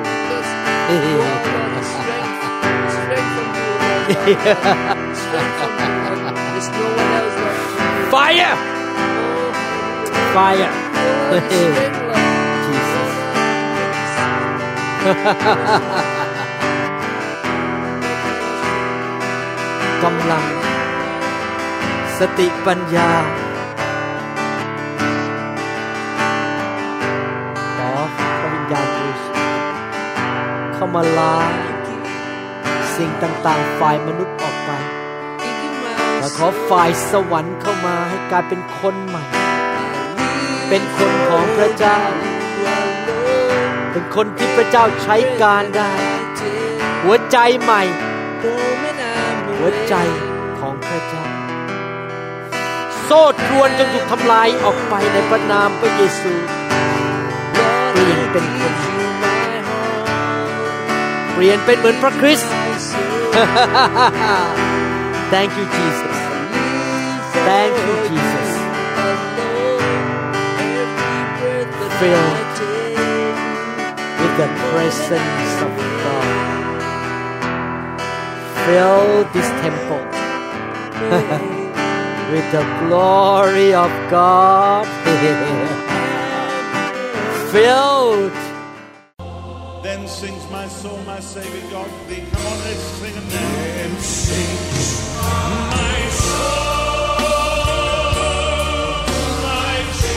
[8.14, 8.56] Fire
[10.36, 10.72] Fire
[12.66, 13.14] Jesus
[20.04, 20.46] กำลัง
[22.20, 23.12] สติปัญญา
[30.96, 31.52] มาล้าง
[32.96, 34.72] สิ่งต่างๆ ฝ่ายมนุษย์ออกไป
[36.20, 39.24] และขอฝ่ายสวรรค์เข้ามาให้กลายเป็นคนใหม่
[40.70, 42.00] เป็นคนของพระเจ้า
[43.92, 45.92] เป็นคนที่พระเจ้าใช้การได้
[47.04, 47.84] หัวใจใหม่
[49.58, 49.96] หัวใจ
[50.60, 51.26] ของพระเจ้า
[53.04, 56.34] โซ่ตรวนจงถูกทำลายออกไปในพระนามพระเยซู
[57.92, 58.87] เปลี่ยนเป็นคน
[61.37, 62.53] เปลี่ยนเป็นเหมือนพระคริสต์
[65.33, 66.19] Thank you Jesus
[67.49, 68.51] Thank you Jesus
[71.99, 72.57] Filled
[74.21, 75.73] with the presence of
[76.05, 76.29] God
[78.65, 80.05] Fill this temple
[82.33, 84.87] with the glory of God
[87.53, 88.46] Filled
[89.88, 92.24] Then sings my soul, my Savior God to thee.
[92.32, 93.52] Come on, let's sing it now.
[93.78, 94.90] Then sings
[95.24, 97.16] my soul,
[99.44, 100.12] God to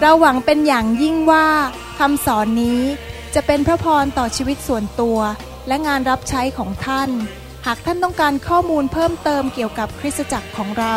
[0.00, 1.46] เราหวังเป็นอย่างยิ่งว่า
[1.98, 2.80] คำสอนนี้
[3.34, 5.18] จะเป็นพระพรต่อชีวิตส่วนตัว
[5.68, 7.10] และงานรับใช้ของท่าน
[7.66, 10.96] หากท่านต้องการข้อมูลเพิ่มเติมเกี่ยวกับคริสตจักรของเรา